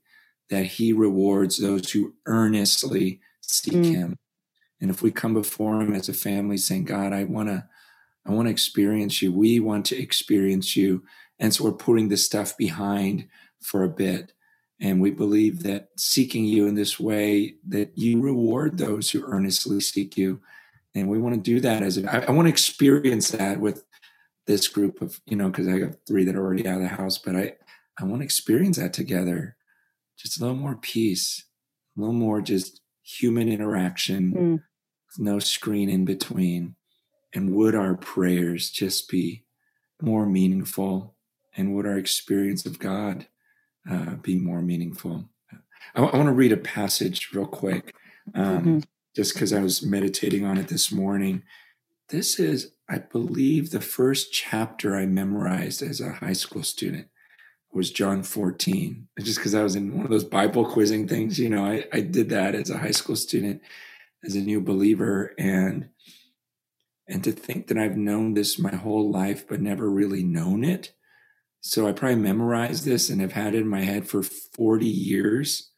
that 0.51 0.67
he 0.67 0.93
rewards 0.93 1.59
those 1.59 1.91
who 1.91 2.15
earnestly 2.27 3.21
seek 3.41 3.75
mm. 3.75 3.85
him. 3.95 4.19
And 4.81 4.91
if 4.91 5.03
we 5.03 5.11
come 5.11 5.35
before 5.35 5.81
him 5.81 5.95
as 5.95 6.09
a 6.09 6.15
family 6.15 6.57
saying, 6.57 6.85
God, 6.85 7.13
I 7.13 7.25
want 7.25 7.49
to 7.49 7.67
I 8.25 8.31
want 8.31 8.47
to 8.47 8.53
experience 8.53 9.21
you. 9.21 9.33
We 9.33 9.59
want 9.59 9.87
to 9.87 10.01
experience 10.01 10.77
you. 10.77 11.03
And 11.41 11.53
so 11.53 11.65
we're 11.65 11.73
putting 11.73 12.09
this 12.09 12.25
stuff 12.25 12.57
behind 12.57 13.27
for 13.61 13.83
a 13.83 13.89
bit. 13.89 14.33
And 14.81 15.01
we 15.01 15.11
believe 15.11 15.63
that 15.65 15.89
seeking 15.97 16.45
you 16.45 16.67
in 16.67 16.75
this 16.75 17.01
way, 17.01 17.57
that 17.69 17.97
you 17.97 18.21
reward 18.21 18.79
those 18.79 19.11
who 19.11 19.25
earnestly 19.25 19.81
seek 19.81 20.17
you. 20.17 20.41
And 20.95 21.09
we 21.09 21.19
want 21.19 21.35
to 21.35 21.41
do 21.41 21.61
that 21.61 21.83
as 21.83 21.99
a, 21.99 22.09
I, 22.09 22.27
I 22.29 22.31
want 22.33 22.47
to 22.47 22.53
experience 22.53 23.31
that 23.31 23.59
with 23.61 23.85
this 24.47 24.69
group 24.69 25.01
of, 25.03 25.21
you 25.27 25.37
know, 25.37 25.49
because 25.49 25.69
I 25.69 25.79
got 25.79 25.97
three 26.07 26.25
that 26.25 26.37
are 26.37 26.45
already 26.45 26.67
out 26.67 26.77
of 26.77 26.83
the 26.83 26.89
house, 26.89 27.19
but 27.19 27.37
I, 27.37 27.55
I 27.99 28.05
want 28.05 28.21
to 28.21 28.25
experience 28.25 28.77
that 28.79 28.93
together. 28.93 29.57
Just 30.19 30.39
a 30.39 30.43
little 30.43 30.57
more 30.57 30.77
peace, 30.77 31.45
a 31.97 32.01
little 32.01 32.15
more 32.15 32.41
just 32.41 32.81
human 33.03 33.49
interaction, 33.49 34.33
mm. 34.33 34.63
no 35.19 35.39
screen 35.39 35.89
in 35.89 36.05
between. 36.05 36.77
And 37.35 37.55
would 37.55 37.75
our 37.75 37.95
prayers 37.95 38.71
just 38.71 39.09
be 39.09 39.45
more 40.01 40.27
meaningful? 40.27 41.15
And 41.57 41.75
would 41.75 41.87
our 41.87 41.99
experience 41.99 42.67
of 42.67 42.79
God 42.79 43.27
uh, 43.91 44.17
be 44.17 44.37
more 44.39 44.63
meaningful? 44.63 45.29
I, 45.95 46.03
I 46.03 46.17
want 46.17 46.27
to 46.27 46.33
read 46.33 46.53
a 46.53 46.57
passage 46.57 47.31
real 47.33 47.47
quick, 47.47 47.95
um, 48.35 48.59
mm-hmm. 48.59 48.79
just 49.15 49.35
because 49.35 49.53
I 49.53 49.61
was 49.61 49.83
meditating 49.83 50.45
on 50.45 50.59
it 50.59 50.69
this 50.69 50.93
morning. 50.93 51.43
This 52.13 52.39
is, 52.39 52.73
I 52.91 52.99
believe, 52.99 53.71
the 53.71 53.81
first 53.81 54.35
chapter 54.35 54.95
I 54.95 55.07
memorized 55.07 55.81
as 55.81 55.99
a 55.99 56.13
high 56.13 56.35
school 56.35 56.63
student 56.63 57.09
was 57.73 57.91
John 57.91 58.23
14. 58.23 59.09
Just 59.19 59.39
because 59.39 59.55
I 59.55 59.63
was 59.63 59.77
in 59.77 59.97
one 59.97 60.05
of 60.05 60.11
those 60.11 60.23
Bible 60.23 60.67
quizzing 60.67 61.09
things, 61.09 61.39
you 61.39 61.49
know, 61.49 61.65
I, 61.65 61.87
I 61.91 62.03
did 62.03 62.29
that 62.29 62.55
as 62.55 62.69
a 62.69 62.77
high 62.77 62.91
school 62.91 63.17
student, 63.17 63.63
as 64.23 64.37
a 64.37 64.43
new 64.43 64.61
believer. 64.61 65.33
And 65.39 65.89
and 67.09 67.25
to 67.25 67.33
think 67.33 67.69
that 67.69 67.79
I've 67.79 67.97
known 67.97 68.35
this 68.35 68.59
my 68.59 68.77
whole 68.77 69.11
life, 69.11 69.49
but 69.49 69.63
never 69.63 69.91
really 69.91 70.23
known 70.23 70.65
it. 70.65 70.93
So 71.63 71.89
I 71.89 71.93
probably 71.93 72.17
memorized 72.17 72.85
this 72.85 73.09
and 73.09 73.23
have 73.23 73.33
had 73.33 73.55
it 73.55 73.63
in 73.63 73.69
my 73.69 73.85
head 73.85 74.07
for 74.07 74.23
40 74.23 74.85
years. 74.85 75.71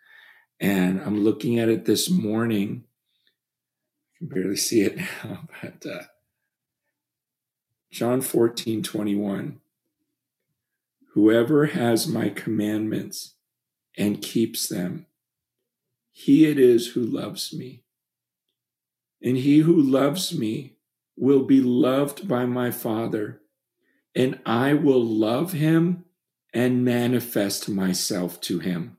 And 0.59 1.01
I'm 1.01 1.23
looking 1.23 1.61
at 1.61 1.69
it 1.69 1.85
this 1.85 2.11
morning. 2.11 2.85
I 4.11 4.19
can 4.19 4.29
barely 4.29 4.57
see 4.57 4.83
it 4.83 4.97
now, 4.97 5.47
but 5.63 5.87
uh, 5.87 6.03
John 7.95 8.23
14, 8.23 8.83
21. 8.83 9.61
Whoever 11.13 11.67
has 11.67 12.09
my 12.09 12.29
commandments 12.29 13.35
and 13.97 14.21
keeps 14.21 14.67
them, 14.67 15.07
he 16.11 16.47
it 16.47 16.59
is 16.59 16.89
who 16.89 17.01
loves 17.01 17.53
me. 17.53 17.85
And 19.23 19.37
he 19.37 19.59
who 19.61 19.81
loves 19.81 20.37
me 20.37 20.73
will 21.17 21.45
be 21.45 21.61
loved 21.61 22.27
by 22.27 22.47
my 22.47 22.73
Father, 22.73 23.43
and 24.13 24.41
I 24.45 24.75
will 24.75 25.05
love 25.05 25.53
him 25.53 26.05
and 26.53 26.85
manifest 26.85 27.69
myself 27.69 28.41
to 28.41 28.59
him. 28.59 28.97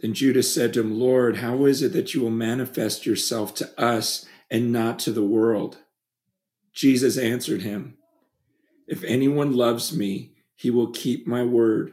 Then 0.00 0.14
Judas 0.14 0.52
said 0.52 0.74
to 0.74 0.80
him, 0.80 0.98
Lord, 0.98 1.36
how 1.36 1.64
is 1.66 1.80
it 1.80 1.92
that 1.92 2.12
you 2.12 2.22
will 2.22 2.30
manifest 2.30 3.06
yourself 3.06 3.54
to 3.54 3.80
us 3.80 4.26
and 4.50 4.72
not 4.72 4.98
to 5.00 5.12
the 5.12 5.22
world? 5.22 5.78
Jesus 6.72 7.18
answered 7.18 7.62
him, 7.62 7.96
If 8.86 9.04
anyone 9.04 9.54
loves 9.54 9.96
me, 9.96 10.32
he 10.54 10.70
will 10.70 10.90
keep 10.90 11.26
my 11.26 11.42
word, 11.42 11.92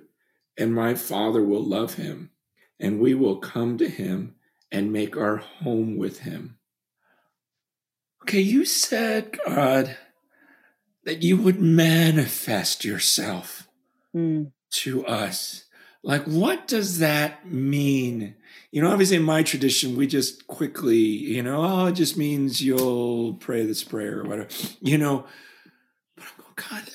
and 0.57 0.73
my 0.73 0.95
Father 0.95 1.43
will 1.43 1.63
love 1.63 1.95
him, 1.95 2.31
and 2.79 2.99
we 2.99 3.13
will 3.13 3.37
come 3.37 3.77
to 3.77 3.89
him 3.89 4.35
and 4.71 4.91
make 4.91 5.15
our 5.15 5.37
home 5.37 5.97
with 5.97 6.19
him. 6.19 6.57
Okay, 8.23 8.41
you 8.41 8.65
said, 8.65 9.39
God, 9.45 9.97
that 11.05 11.23
you 11.23 11.37
would 11.37 11.61
manifest 11.61 12.83
yourself 12.83 13.69
mm. 14.13 14.51
to 14.71 15.05
us. 15.05 15.66
Like, 16.03 16.23
what 16.23 16.67
does 16.67 16.99
that 16.99 17.47
mean? 17.47 18.35
You 18.71 18.81
know, 18.81 18.91
obviously 18.91 19.17
in 19.17 19.23
my 19.23 19.43
tradition, 19.43 19.95
we 19.95 20.07
just 20.07 20.47
quickly, 20.47 20.97
you 20.97 21.43
know, 21.43 21.63
oh, 21.63 21.85
it 21.87 21.93
just 21.93 22.17
means 22.17 22.61
you'll 22.61 23.33
pray 23.35 23.65
this 23.65 23.83
prayer 23.83 24.19
or 24.19 24.23
whatever, 24.23 24.49
you 24.79 24.97
know. 24.97 25.25
But 26.15 26.25
I'm 26.25 26.43
going, 26.43 26.53
God, 26.55 26.89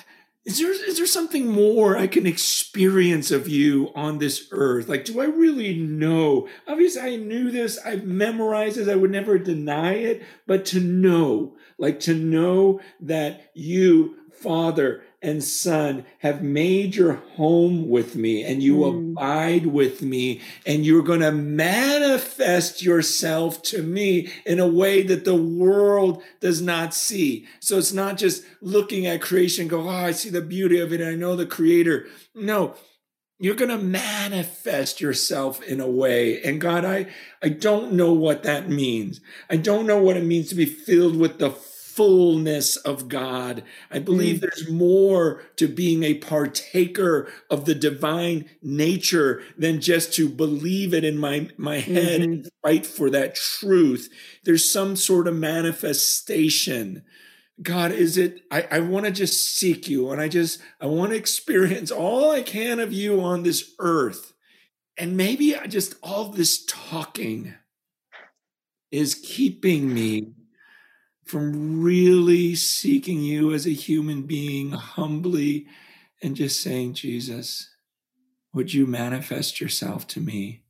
is 0.45 0.59
there 0.59 0.73
is 0.73 0.97
there 0.97 1.07
something 1.07 1.47
more 1.47 1.97
I 1.97 2.09
can 2.09 2.27
experience 2.27 3.31
of 3.31 3.49
you 3.49 3.93
on 3.95 4.19
this 4.19 4.49
earth? 4.51 4.89
Like, 4.89 5.05
do 5.05 5.21
I 5.21 5.27
really 5.27 5.77
know? 5.77 6.49
Obviously, 6.67 7.03
I 7.03 7.17
knew 7.17 7.51
this. 7.51 7.79
I've 7.85 8.05
memorized 8.05 8.77
it. 8.77 8.89
I 8.89 8.97
would 8.97 9.13
never 9.13 9.39
deny 9.39 9.95
it. 9.95 10.23
But 10.47 10.65
to 10.67 10.81
know, 10.81 11.57
like 11.79 12.01
to 12.01 12.15
know 12.15 12.81
that 13.01 13.51
you, 13.55 14.17
Father, 14.33 15.05
and 15.23 15.43
Son 15.43 16.05
have 16.19 16.43
made 16.43 16.97
your 16.97 17.15
home 17.37 17.89
with 17.89 18.17
me 18.17 18.43
and 18.43 18.63
you 18.63 18.79
mm. 18.79 19.13
abide 19.13 19.67
with 19.67 20.03
me 20.03 20.41
and 20.67 20.85
you're 20.85 21.03
going 21.03 21.21
to 21.21 21.33
manifest 21.33 22.83
yourself 22.83 23.63
to 23.63 23.83
me 23.83 24.29
in 24.45 24.59
a 24.59 24.67
way 24.67 25.03
that 25.03 25.25
the 25.25 25.37
world 25.37 26.23
does 26.41 26.61
not 26.61 26.93
see. 26.93 27.47
So 27.61 27.79
it's 27.79 27.93
not 27.93 28.17
just 28.17 28.45
looking 28.61 29.07
at 29.07 29.23
creation, 29.23 29.69
go, 29.69 29.89
oh, 29.89 29.89
I 29.89 30.11
see 30.11 30.31
the 30.31 30.41
beauty 30.41 30.81
of 30.81 30.93
it. 30.93 31.01
And 31.01 31.11
I 31.11 31.15
know 31.15 31.37
the 31.37 31.47
creator. 31.47 32.07
No, 32.35 32.75
you're 33.39 33.55
going 33.55 33.77
to 33.77 33.85
manifest 33.85 35.01
yourself 35.01 35.63
in 35.63 35.81
a 35.81 35.89
way. 35.89 36.43
And 36.43 36.61
God, 36.61 36.85
I, 36.85 37.07
I 37.43 37.49
don't 37.49 37.93
know 37.93 38.13
what 38.13 38.43
that 38.45 38.69
means. 38.69 39.21
I 39.51 39.57
don't 39.57 39.87
know 39.87 40.01
what 40.01 40.17
it 40.17 40.25
means 40.25 40.49
to 40.51 40.55
be 40.55 40.65
filled 40.65 41.17
with 41.17 41.39
the 41.39 41.51
fullness 41.95 42.77
of 42.77 43.09
God. 43.09 43.63
I 43.91 43.99
believe 43.99 44.37
mm. 44.37 44.41
there's 44.41 44.71
more 44.71 45.43
to 45.57 45.69
being 45.69 46.03
a 46.03 46.15
partaker 46.15 47.31
of 47.51 47.65
the 47.65 47.75
divine 47.75 48.49
nature 48.63 49.43
than 49.59 49.81
just 49.81 50.15
to 50.15 50.29
believe 50.29 50.95
it 50.95 51.05
in 51.05 51.19
my, 51.19 51.49
my 51.57 51.79
head 51.79 52.21
mm-hmm. 52.21 52.33
and 52.33 52.49
fight 52.63 52.87
for 52.87 53.11
that 53.11 53.35
truth. 53.35 54.09
There's 54.45 54.69
some 54.69 54.97
sort 54.97 55.29
of 55.29 55.35
manifestation. 55.35 57.05
God, 57.61 57.93
is 57.93 58.17
it, 58.17 58.41
I, 58.51 58.67
I 58.71 58.81
want 58.81 59.05
to 59.07 59.13
just 59.13 59.57
seek 59.57 59.89
you 59.89 60.11
and 60.11 60.21
I 60.21 60.29
just, 60.29 60.61
I 60.81 60.87
want 60.87 61.11
to 61.11 61.17
experience 61.17 61.91
all 61.91 62.31
I 62.31 62.43
can 62.43 62.81
of 62.81 62.93
you 62.93 63.21
on 63.21 63.43
this 63.43 63.73
earth. 63.79 64.33
And 64.97 65.17
maybe 65.17 65.57
I 65.57 65.67
just 65.67 65.95
all 66.03 66.31
this 66.31 66.65
talking 66.67 67.55
is 68.91 69.15
keeping 69.15 69.93
me 69.93 70.35
from 71.25 71.83
really 71.83 72.55
seeking 72.55 73.21
you 73.21 73.53
as 73.53 73.67
a 73.67 73.71
human 73.71 74.23
being 74.23 74.73
humbly 74.73 75.67
and 76.23 76.37
just 76.37 76.61
saying, 76.61 76.95
Jesus, 76.95 77.71
would 78.53 78.75
you 78.75 78.87
manifest 78.87 79.61
yourself 79.61 80.07
to 80.09 80.21
me? 80.21 80.65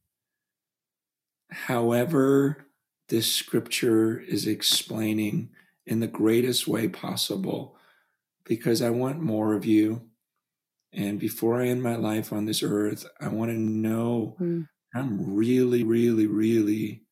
However, 1.50 2.66
this 3.08 3.30
scripture 3.30 4.20
is 4.20 4.46
explaining 4.46 5.50
in 5.84 6.00
the 6.00 6.06
greatest 6.06 6.68
way 6.68 6.88
possible, 6.88 7.76
because 8.44 8.80
I 8.80 8.90
want 8.90 9.20
more 9.20 9.54
of 9.54 9.64
you. 9.64 10.02
And 10.92 11.18
before 11.18 11.60
I 11.60 11.68
end 11.68 11.82
my 11.82 11.96
life 11.96 12.32
on 12.32 12.44
this 12.44 12.62
earth, 12.62 13.04
I 13.20 13.28
want 13.28 13.50
to 13.50 13.58
know 13.58 14.36
mm. 14.40 14.68
I'm 14.94 15.34
really, 15.34 15.82
really, 15.82 16.26
really 16.26 17.02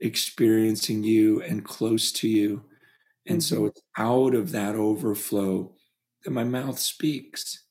experiencing 0.00 1.02
you 1.02 1.42
and 1.42 1.64
close 1.64 2.12
to 2.12 2.28
you 2.28 2.64
and 3.26 3.38
mm-hmm. 3.38 3.54
so 3.54 3.66
it's 3.66 3.82
out 3.96 4.34
of 4.34 4.52
that 4.52 4.74
overflow 4.74 5.72
that 6.24 6.30
my 6.30 6.44
mouth 6.44 6.78
speaks. 6.78 7.64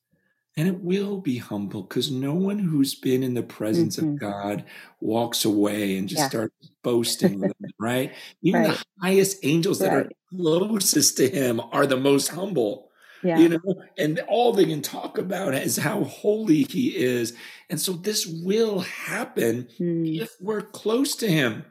And 0.58 0.68
it 0.68 0.82
will 0.82 1.22
be 1.22 1.38
humble 1.38 1.84
because 1.84 2.12
no 2.12 2.34
one 2.34 2.60
who's 2.60 2.94
been 2.94 3.24
in 3.24 3.36
the 3.36 3.42
presence 3.42 3.96
mm-hmm. 3.96 4.14
of 4.16 4.20
God 4.20 4.66
walks 5.00 5.46
away 5.46 5.98
and 5.98 6.10
just 6.10 6.24
yeah. 6.24 6.30
starts 6.30 6.72
boasting 6.84 7.50
right? 7.80 8.14
Even 8.42 8.64
right. 8.64 8.78
the 8.78 8.86
highest 9.02 9.38
angels 9.44 9.82
right. 9.82 9.90
that 9.90 9.98
are 9.98 10.10
closest 10.36 11.18
to 11.18 11.30
him 11.30 11.62
are 11.72 11.88
the 11.88 11.98
most 11.98 12.30
humble. 12.30 12.90
Yeah. 13.24 13.40
You 13.40 13.50
know, 13.50 13.76
and 13.98 14.20
all 14.28 14.52
they 14.52 14.66
can 14.66 14.82
talk 14.82 15.18
about 15.18 15.54
is 15.54 15.78
how 15.78 16.04
holy 16.04 16.64
he 16.64 16.98
is. 16.98 17.34
And 17.70 17.80
so 17.80 17.94
this 17.94 18.26
will 18.26 18.80
happen 18.80 19.68
mm. 19.80 20.20
if 20.22 20.32
we're 20.42 20.62
close 20.62 21.16
to 21.18 21.28
him. 21.28 21.64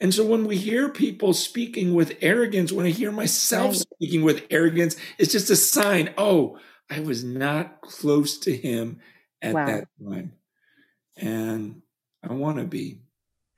And 0.00 0.14
so 0.14 0.24
when 0.24 0.46
we 0.46 0.56
hear 0.56 0.88
people 0.88 1.34
speaking 1.34 1.94
with 1.94 2.16
arrogance, 2.20 2.72
when 2.72 2.86
I 2.86 2.90
hear 2.90 3.10
myself 3.10 3.70
right. 3.70 3.86
speaking 3.94 4.22
with 4.22 4.46
arrogance, 4.50 4.96
it's 5.18 5.32
just 5.32 5.50
a 5.50 5.56
sign, 5.56 6.14
oh, 6.16 6.58
I 6.90 7.00
was 7.00 7.24
not 7.24 7.80
close 7.80 8.38
to 8.40 8.56
him 8.56 9.00
at 9.42 9.54
wow. 9.54 9.66
that 9.66 9.88
time. 10.02 10.32
And 11.16 11.82
I 12.22 12.32
want 12.32 12.58
to 12.58 12.64
be. 12.64 13.00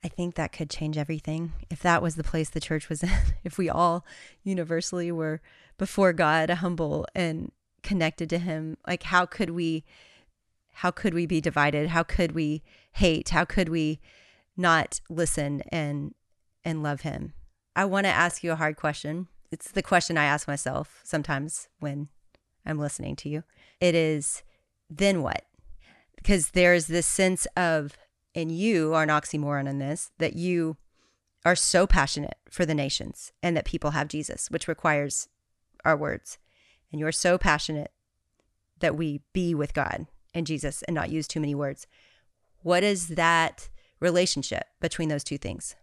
I 0.03 0.07
think 0.07 0.35
that 0.35 0.51
could 0.51 0.69
change 0.69 0.97
everything. 0.97 1.53
If 1.69 1.81
that 1.83 2.01
was 2.01 2.15
the 2.15 2.23
place 2.23 2.49
the 2.49 2.59
church 2.59 2.89
was 2.89 3.03
in, 3.03 3.11
if 3.43 3.57
we 3.57 3.69
all 3.69 4.05
universally 4.43 5.11
were 5.11 5.41
before 5.77 6.13
God 6.13 6.49
humble 6.49 7.05
and 7.15 7.51
connected 7.83 8.29
to 8.29 8.37
him? 8.37 8.77
Like 8.87 9.03
how 9.03 9.25
could 9.25 9.51
we 9.51 9.83
how 10.75 10.91
could 10.91 11.13
we 11.13 11.25
be 11.25 11.41
divided? 11.41 11.89
How 11.89 12.03
could 12.03 12.31
we 12.31 12.63
hate? 12.93 13.29
How 13.29 13.45
could 13.45 13.69
we 13.69 13.99
not 14.55 15.01
listen 15.09 15.61
and 15.69 16.13
and 16.63 16.83
love 16.83 17.01
him? 17.01 17.33
I 17.75 17.85
want 17.85 18.05
to 18.05 18.11
ask 18.11 18.43
you 18.43 18.51
a 18.51 18.55
hard 18.55 18.75
question. 18.75 19.27
It's 19.51 19.71
the 19.71 19.81
question 19.81 20.17
I 20.17 20.25
ask 20.25 20.47
myself 20.47 21.01
sometimes 21.03 21.67
when 21.79 22.09
I'm 22.65 22.79
listening 22.79 23.15
to 23.17 23.29
you. 23.29 23.43
It 23.79 23.95
is 23.95 24.43
then 24.89 25.21
what? 25.21 25.45
Because 26.15 26.51
there's 26.51 26.87
this 26.87 27.07
sense 27.07 27.47
of 27.57 27.97
and 28.33 28.51
you 28.51 28.93
are 28.93 29.03
an 29.03 29.09
oxymoron 29.09 29.67
in 29.67 29.79
this 29.79 30.11
that 30.17 30.35
you 30.35 30.77
are 31.43 31.55
so 31.55 31.87
passionate 31.87 32.37
for 32.49 32.65
the 32.65 32.75
nations 32.75 33.31
and 33.41 33.57
that 33.57 33.65
people 33.65 33.91
have 33.91 34.07
Jesus, 34.07 34.49
which 34.49 34.67
requires 34.67 35.27
our 35.83 35.97
words. 35.97 36.37
And 36.91 36.99
you're 36.99 37.11
so 37.11 37.37
passionate 37.37 37.91
that 38.79 38.95
we 38.95 39.21
be 39.33 39.55
with 39.55 39.73
God 39.73 40.07
and 40.33 40.47
Jesus 40.47 40.81
and 40.83 40.95
not 40.95 41.09
use 41.09 41.27
too 41.27 41.39
many 41.39 41.55
words. 41.55 41.87
What 42.61 42.83
is 42.83 43.09
that 43.09 43.69
relationship 43.99 44.65
between 44.79 45.09
those 45.09 45.23
two 45.23 45.37
things? 45.37 45.75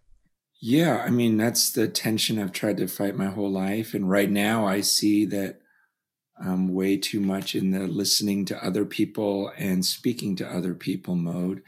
Yeah, 0.60 1.02
I 1.04 1.10
mean, 1.10 1.36
that's 1.36 1.70
the 1.70 1.86
tension 1.86 2.38
I've 2.38 2.52
tried 2.52 2.78
to 2.78 2.88
fight 2.88 3.16
my 3.16 3.26
whole 3.26 3.50
life. 3.50 3.94
And 3.94 4.10
right 4.10 4.30
now 4.30 4.66
I 4.66 4.80
see 4.80 5.24
that 5.26 5.60
I'm 6.40 6.74
way 6.74 6.96
too 6.96 7.20
much 7.20 7.54
in 7.54 7.70
the 7.70 7.86
listening 7.86 8.44
to 8.46 8.64
other 8.64 8.84
people 8.84 9.52
and 9.56 9.84
speaking 9.84 10.36
to 10.36 10.48
other 10.48 10.74
people 10.74 11.14
mode. 11.14 11.62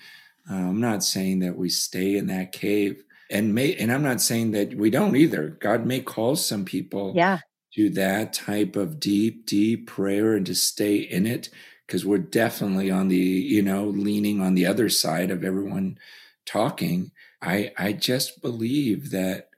Uh, 0.51 0.55
I'm 0.55 0.81
not 0.81 1.05
saying 1.05 1.41
that 1.41 1.57
we 1.57 1.69
stay 1.69 2.17
in 2.17 2.27
that 2.29 2.53
cave 2.53 3.05
and 3.31 3.55
may 3.55 3.75
and 3.77 3.93
i'm 3.93 4.03
not 4.03 4.21
saying 4.21 4.51
that 4.51 4.75
we 4.75 4.91
don't 4.91 5.17
either 5.17 5.49
god 5.61 5.87
may 5.87 6.01
call 6.01 6.37
some 6.37 6.65
people 6.65 7.13
yeah 7.15 7.39
to 7.73 7.89
that 7.89 8.33
type 8.33 8.75
of 8.75 8.99
deep 8.99 9.47
deep 9.47 9.87
prayer 9.87 10.35
and 10.35 10.45
to 10.45 10.55
stay 10.55 10.97
in 10.97 11.27
it 11.27 11.49
because 11.87 12.05
we're 12.05 12.19
definitely 12.19 12.91
on 12.91 13.09
the 13.09 13.17
you 13.17 13.63
know 13.63 13.85
leaning 13.85 14.41
on 14.41 14.55
the 14.55 14.67
other 14.67 14.89
side 14.89 15.31
of 15.31 15.45
everyone 15.45 15.97
talking 16.45 17.13
i 17.43 17.73
i 17.79 17.93
just 17.93 18.43
believe 18.43 19.11
that 19.11 19.49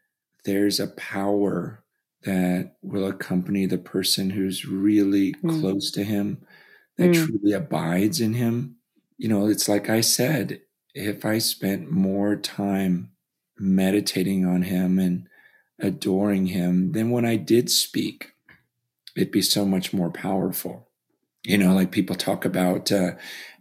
there's 0.45 0.81
a 0.81 0.88
power 0.88 1.83
that 2.25 2.77
will 2.83 3.07
accompany 3.07 3.66
the 3.66 3.79
person 3.79 4.31
who's 4.31 4.64
really 4.64 5.35
mm. 5.35 5.61
close 5.61 5.90
to 5.90 6.05
him 6.05 6.40
that 6.97 7.11
mm. 7.11 7.27
truly 7.27 7.53
abides 7.53 8.21
in 8.21 8.35
him 8.35 8.77
you 9.18 9.29
know 9.29 9.47
it's 9.47 9.68
like 9.68 9.88
i 9.88 10.01
said 10.01 10.61
if 10.95 11.25
i 11.25 11.38
spent 11.38 11.90
more 11.90 12.37
time 12.37 13.11
meditating 13.59 14.45
on 14.45 14.62
him 14.62 14.99
and 14.99 15.29
adoring 15.83 16.47
him, 16.47 16.92
then 16.92 17.11
when 17.11 17.27
I 17.27 17.37
did 17.37 17.71
speak, 17.71 18.33
it'd 19.16 19.33
be 19.33 19.42
so 19.42 19.66
much 19.66 19.92
more 19.92 20.11
powerful. 20.11 20.88
You 21.45 21.59
know, 21.59 21.75
like 21.75 21.90
people 21.90 22.16
talk 22.16 22.45
about 22.45 22.92
uh, 22.92 23.12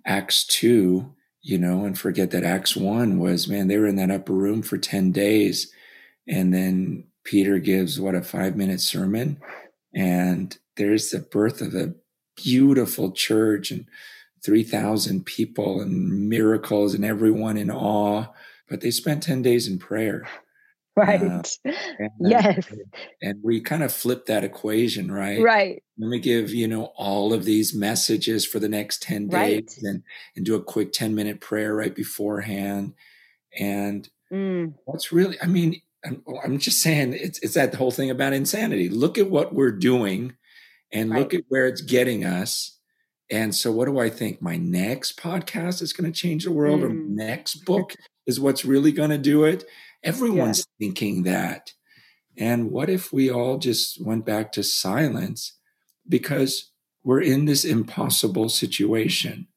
Acts 0.05 0.45
2, 0.45 1.11
you 1.41 1.57
know, 1.57 1.85
and 1.85 1.97
forget 1.97 2.31
that 2.31 2.43
Acts 2.43 2.75
1 2.75 3.19
was, 3.19 3.47
man, 3.47 3.67
they 3.67 3.77
were 3.77 3.87
in 3.87 3.95
that 3.97 4.11
upper 4.11 4.33
room 4.33 4.61
for 4.61 4.77
10 4.77 5.11
days. 5.11 5.71
And 6.27 6.53
then 6.53 7.05
Peter 7.23 7.59
gives 7.59 7.99
what 7.99 8.15
a 8.15 8.21
five 8.21 8.55
minute 8.55 8.81
sermon. 8.81 9.39
And 9.93 10.57
there's 10.77 11.09
the 11.09 11.19
birth 11.19 11.61
of 11.61 11.73
a 11.73 11.95
beautiful 12.35 13.11
church 13.11 13.71
and 13.71 13.85
3,000 14.43 15.25
people 15.25 15.81
and 15.81 16.29
miracles 16.29 16.93
and 16.93 17.05
everyone 17.05 17.57
in 17.57 17.69
awe 17.69 18.27
but 18.71 18.79
they 18.79 18.89
spent 18.89 19.21
10 19.21 19.41
days 19.41 19.67
in 19.67 19.77
prayer. 19.77 20.25
Right. 20.97 21.21
Uh, 21.21 21.41
and, 21.99 22.11
yes. 22.19 22.67
And 23.21 23.39
we 23.41 23.61
kind 23.61 23.81
of 23.81 23.93
flip 23.93 24.25
that 24.25 24.43
equation, 24.43 25.09
right? 25.09 25.41
Right. 25.41 25.81
Let 25.97 26.09
me 26.09 26.19
give, 26.19 26.53
you 26.53 26.67
know, 26.67 26.91
all 26.97 27.31
of 27.31 27.45
these 27.45 27.73
messages 27.73 28.45
for 28.45 28.59
the 28.59 28.67
next 28.67 29.01
10 29.03 29.29
days 29.29 29.39
right. 29.39 29.71
and, 29.83 30.03
and 30.35 30.45
do 30.45 30.55
a 30.55 30.61
quick 30.61 30.91
10 30.91 31.15
minute 31.15 31.39
prayer 31.39 31.73
right 31.73 31.95
beforehand. 31.95 32.93
And 33.57 34.09
mm. 34.31 34.73
what's 34.83 35.13
really, 35.13 35.37
I 35.41 35.47
mean, 35.47 35.81
I'm, 36.05 36.23
I'm, 36.43 36.57
just 36.57 36.81
saying 36.81 37.13
it's, 37.13 37.39
it's 37.39 37.53
that 37.53 37.73
whole 37.75 37.91
thing 37.91 38.09
about 38.09 38.33
insanity. 38.33 38.89
Look 38.89 39.17
at 39.17 39.29
what 39.29 39.55
we're 39.55 39.71
doing 39.71 40.33
and 40.91 41.11
right. 41.11 41.19
look 41.19 41.33
at 41.33 41.45
where 41.47 41.67
it's 41.67 41.81
getting 41.81 42.25
us. 42.25 42.77
And 43.29 43.55
so, 43.55 43.71
what 43.71 43.85
do 43.85 43.97
I 43.97 44.09
think? 44.09 44.41
My 44.41 44.57
next 44.57 45.17
podcast 45.17 45.81
is 45.81 45.93
going 45.93 46.11
to 46.11 46.19
change 46.19 46.43
the 46.43 46.51
world, 46.51 46.81
mm. 46.81 46.83
or 46.83 46.89
next 46.89 47.63
book 47.63 47.95
is 48.27 48.41
what's 48.41 48.65
really 48.65 48.91
going 48.91 49.09
to 49.09 49.17
do 49.17 49.45
it. 49.45 49.63
Everyone's 50.03 50.59
yeah. 50.59 50.85
thinking 50.85 51.23
that. 51.23 51.73
And 52.37 52.71
what 52.71 52.89
if 52.89 53.11
we 53.11 53.29
all 53.29 53.57
just 53.57 54.03
went 54.03 54.25
back 54.25 54.51
to 54.53 54.63
silence 54.63 55.57
because 56.07 56.71
we're 57.03 57.21
in 57.21 57.45
this 57.45 57.65
impossible 57.65 58.49
situation? 58.49 59.47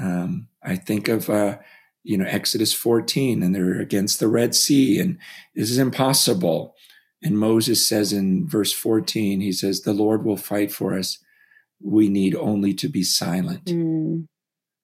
Um, 0.00 0.48
I 0.62 0.76
think 0.76 1.08
of, 1.08 1.30
uh, 1.30 1.58
you 2.02 2.16
know, 2.16 2.26
Exodus 2.26 2.72
14 2.72 3.42
and 3.42 3.54
they're 3.54 3.80
against 3.80 4.20
the 4.20 4.28
Red 4.28 4.54
Sea 4.54 4.98
and 4.98 5.18
this 5.54 5.70
is 5.70 5.78
impossible. 5.78 6.74
And 7.22 7.38
Moses 7.38 7.86
says 7.86 8.12
in 8.12 8.48
verse 8.48 8.72
14, 8.72 9.40
he 9.40 9.52
says, 9.52 9.82
the 9.82 9.94
Lord 9.94 10.24
will 10.24 10.36
fight 10.36 10.72
for 10.72 10.98
us. 10.98 11.18
We 11.80 12.08
need 12.08 12.34
only 12.34 12.74
to 12.74 12.88
be 12.88 13.02
silent. 13.02 13.66
Mm. 13.66 14.26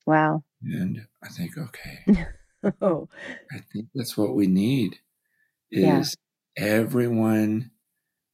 Wow. 0.06 0.42
And 0.62 1.06
I 1.22 1.28
think, 1.28 1.52
okay. 1.58 2.26
oh. 2.82 3.08
I 3.52 3.58
think 3.72 3.88
that's 3.94 4.16
what 4.16 4.34
we 4.34 4.46
need 4.46 4.98
is 5.70 6.16
yeah. 6.56 6.64
everyone 6.64 7.70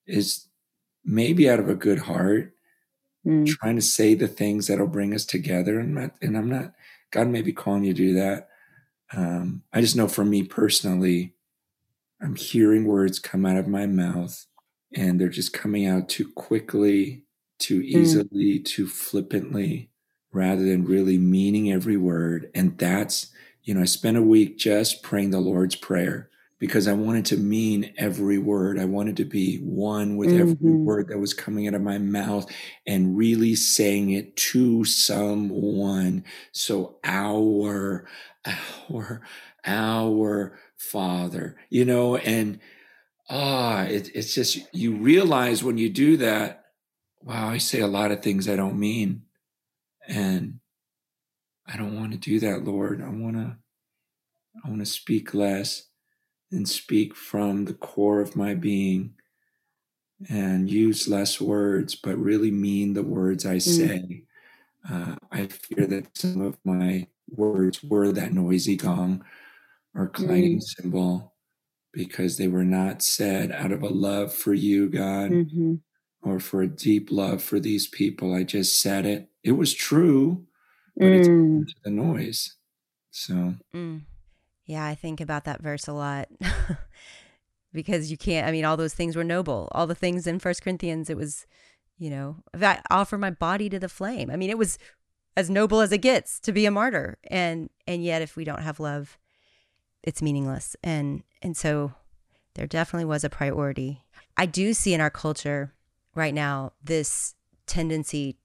is 0.07 0.49
maybe 1.05 1.49
out 1.49 1.61
of 1.61 1.69
a 1.69 1.75
good 1.75 2.01
heart 2.01 2.55
mm. 3.27 3.47
trying 3.47 3.77
to 3.77 3.83
say 3.83 4.15
the 4.15 4.29
things 4.29 4.67
that'll 4.67 4.87
bring 4.87 5.15
us 5.15 5.25
together 5.25 5.79
and 5.79 5.95
not, 5.95 6.13
and 6.23 6.37
I'm 6.37 6.49
not 6.49 6.73
God 7.11 7.29
may 7.29 7.43
be 7.43 7.53
calling 7.53 7.85
you 7.85 7.95
to 7.95 7.97
do 7.97 8.15
that. 8.15 8.49
Um, 9.13 9.63
I 9.73 9.81
just 9.81 9.97
know 9.97 10.09
for 10.09 10.25
me 10.25 10.43
personally, 10.43 11.35
I'm 12.21 12.35
hearing 12.35 12.85
words 12.85 13.19
come 13.19 13.47
out 13.47 13.57
of 13.57 13.69
my 13.69 13.87
mouth 13.87 14.47
and 14.95 15.21
they're 15.21 15.29
just 15.29 15.53
coming 15.53 15.87
out 15.87 16.09
too 16.09 16.31
quickly, 16.33 17.25
too 17.59 17.81
mm. 17.81 17.85
easily, 17.85 18.59
mm. 18.59 18.65
too 18.65 18.87
flippantly, 18.87 19.91
rather 20.33 20.65
than 20.65 20.85
really 20.85 21.19
meaning 21.19 21.71
every 21.71 21.97
word. 21.97 22.51
And 22.55 22.77
that's 22.79 23.29
you 23.67 23.75
know, 23.75 23.83
I 23.83 23.87
spent 23.87 24.17
a 24.17 24.23
week 24.23 24.57
just 24.57 25.03
praying 25.03 25.33
the 25.33 25.41
Lord's 25.41 25.75
Prayer 25.75 26.31
because 26.61 26.87
I 26.87 26.93
wanted 26.93 27.25
to 27.27 27.37
mean 27.37 27.93
every 27.99 28.39
word. 28.39 28.79
I 28.79 28.85
wanted 28.85 29.17
to 29.17 29.25
be 29.25 29.57
one 29.59 30.17
with 30.17 30.31
mm-hmm. 30.31 30.53
every 30.53 30.73
word 30.77 31.09
that 31.09 31.19
was 31.19 31.35
coming 31.35 31.67
out 31.67 31.75
of 31.75 31.83
my 31.83 31.99
mouth 31.99 32.49
and 32.87 33.17
really 33.17 33.57
saying 33.57 34.11
it 34.11 34.37
to 34.37 34.85
someone. 34.85 36.25
So 36.53 36.99
our, 37.03 38.07
our, 38.89 39.21
our 39.67 40.59
Father, 40.77 41.57
you 41.69 41.85
know, 41.85 42.17
and 42.17 42.61
ah, 43.29 43.83
it, 43.83 44.13
it's 44.15 44.33
just, 44.33 44.61
you 44.73 44.95
realize 44.95 45.65
when 45.65 45.77
you 45.77 45.91
do 45.91 46.17
that, 46.19 46.67
wow, 47.21 47.49
I 47.49 47.59
say 47.59 47.81
a 47.81 47.89
lot 47.89 48.13
of 48.13 48.23
things 48.23 48.49
I 48.49 48.55
don't 48.55 48.79
mean. 48.79 49.23
And 50.07 50.61
I 51.69 51.77
don't 51.77 51.97
want 51.99 52.13
to 52.13 52.19
do 52.19 52.41
that, 52.41 52.65
Lord. 52.65 53.03
I 53.03 53.09
want 53.09 53.37
to 53.37 53.57
I 54.65 54.69
want 54.69 54.81
to 54.81 54.87
speak 54.87 55.35
less 55.35 55.89
and 56.51 56.69
speak 56.69 57.15
from 57.15 57.65
the 57.65 57.75
core 57.75 58.21
of 58.21 58.37
my 58.37 58.55
being 58.55 59.15
and 60.31 60.71
use 60.71 61.09
less 61.09 61.41
words, 61.41 61.95
but 61.95 62.17
really 62.17 62.51
mean 62.51 62.95
the 62.95 63.03
words 63.03 63.45
I 63.45 63.57
mm. 63.57 63.63
say. 63.63 64.25
Mm. 64.89 65.13
Uh, 65.13 65.17
I 65.31 65.47
fear 65.49 65.87
that 65.87 66.17
some 66.17 66.41
of 66.41 66.57
my 66.65 67.09
words 67.29 67.83
were 67.83 68.13
that 68.13 68.33
noisy 68.33 68.77
gong 68.77 69.25
or 69.95 70.09
clanging 70.09 70.61
mm. 70.61 70.63
cymbal 70.63 71.35
because 71.93 72.37
they 72.37 72.49
were 72.49 72.65
not 72.65 73.03
said 73.03 73.51
out 73.51 73.73
of 73.73 73.83
a 73.83 73.89
love 73.89 74.33
for 74.33 74.55
you, 74.55 74.89
God, 74.89 75.31
mm-hmm. 75.31 75.75
or 76.23 76.39
for 76.39 76.63
a 76.63 76.69
deep 76.69 77.11
love 77.11 77.43
for 77.43 77.59
these 77.59 77.87
people. 77.87 78.35
I 78.35 78.43
just 78.43 78.81
said 78.81 79.07
it. 79.07 79.31
It 79.43 79.53
was 79.53 79.75
true, 79.75 80.46
but 80.97 81.07
mm. 81.07 81.63
it's 81.63 81.75
the 81.85 81.91
noise. 81.91 82.57
So. 83.11 83.55
Mm. 83.75 84.03
Yeah, 84.65 84.85
I 84.85 84.95
think 84.95 85.21
about 85.21 85.45
that 85.45 85.63
verse 85.63 85.87
a 85.87 85.93
lot. 85.93 86.29
because 87.77 88.11
you 88.11 88.17
can't 88.17 88.49
I 88.49 88.53
mean 88.53 88.65
all 88.65 88.77
those 88.77 88.95
things 88.95 89.15
were 89.15 89.23
noble. 89.23 89.69
All 89.73 89.87
the 89.87 89.95
things 89.95 90.27
in 90.27 90.41
First 90.41 90.63
Corinthians 90.63 91.11
it 91.11 91.17
was, 91.17 91.47
you 91.99 92.11
know, 92.11 92.37
I 92.55 92.81
offer 92.91 93.19
my 93.19 93.31
body 93.31 93.69
to 93.69 93.79
the 93.79 93.89
flame. 93.89 94.31
I 94.31 94.37
mean, 94.37 94.51
it 94.51 94.59
was 94.59 94.79
as 95.37 95.51
noble 95.51 95.81
as 95.81 95.93
it 95.93 95.99
gets 95.99 96.41
to 96.41 96.53
be 96.53 96.67
a 96.67 96.71
martyr. 96.71 97.19
And 97.25 97.71
and 97.87 98.03
yet 98.03 98.23
if 98.23 98.35
we 98.35 98.45
don't 98.45 98.63
have 98.63 98.81
love, 98.81 99.19
it's 100.03 100.23
meaningless. 100.23 100.75
And 100.83 101.23
and 101.43 101.57
so 101.57 101.93
there 102.55 102.67
definitely 102.67 103.05
was 103.05 103.23
a 103.23 103.31
priority. 103.31 104.03
I 104.37 104.47
do 104.47 104.73
see 104.73 104.95
in 104.95 105.01
our 105.01 105.11
culture 105.11 105.75
right 106.15 106.35
now 106.35 106.73
this 106.83 107.35
tendency 107.67 108.39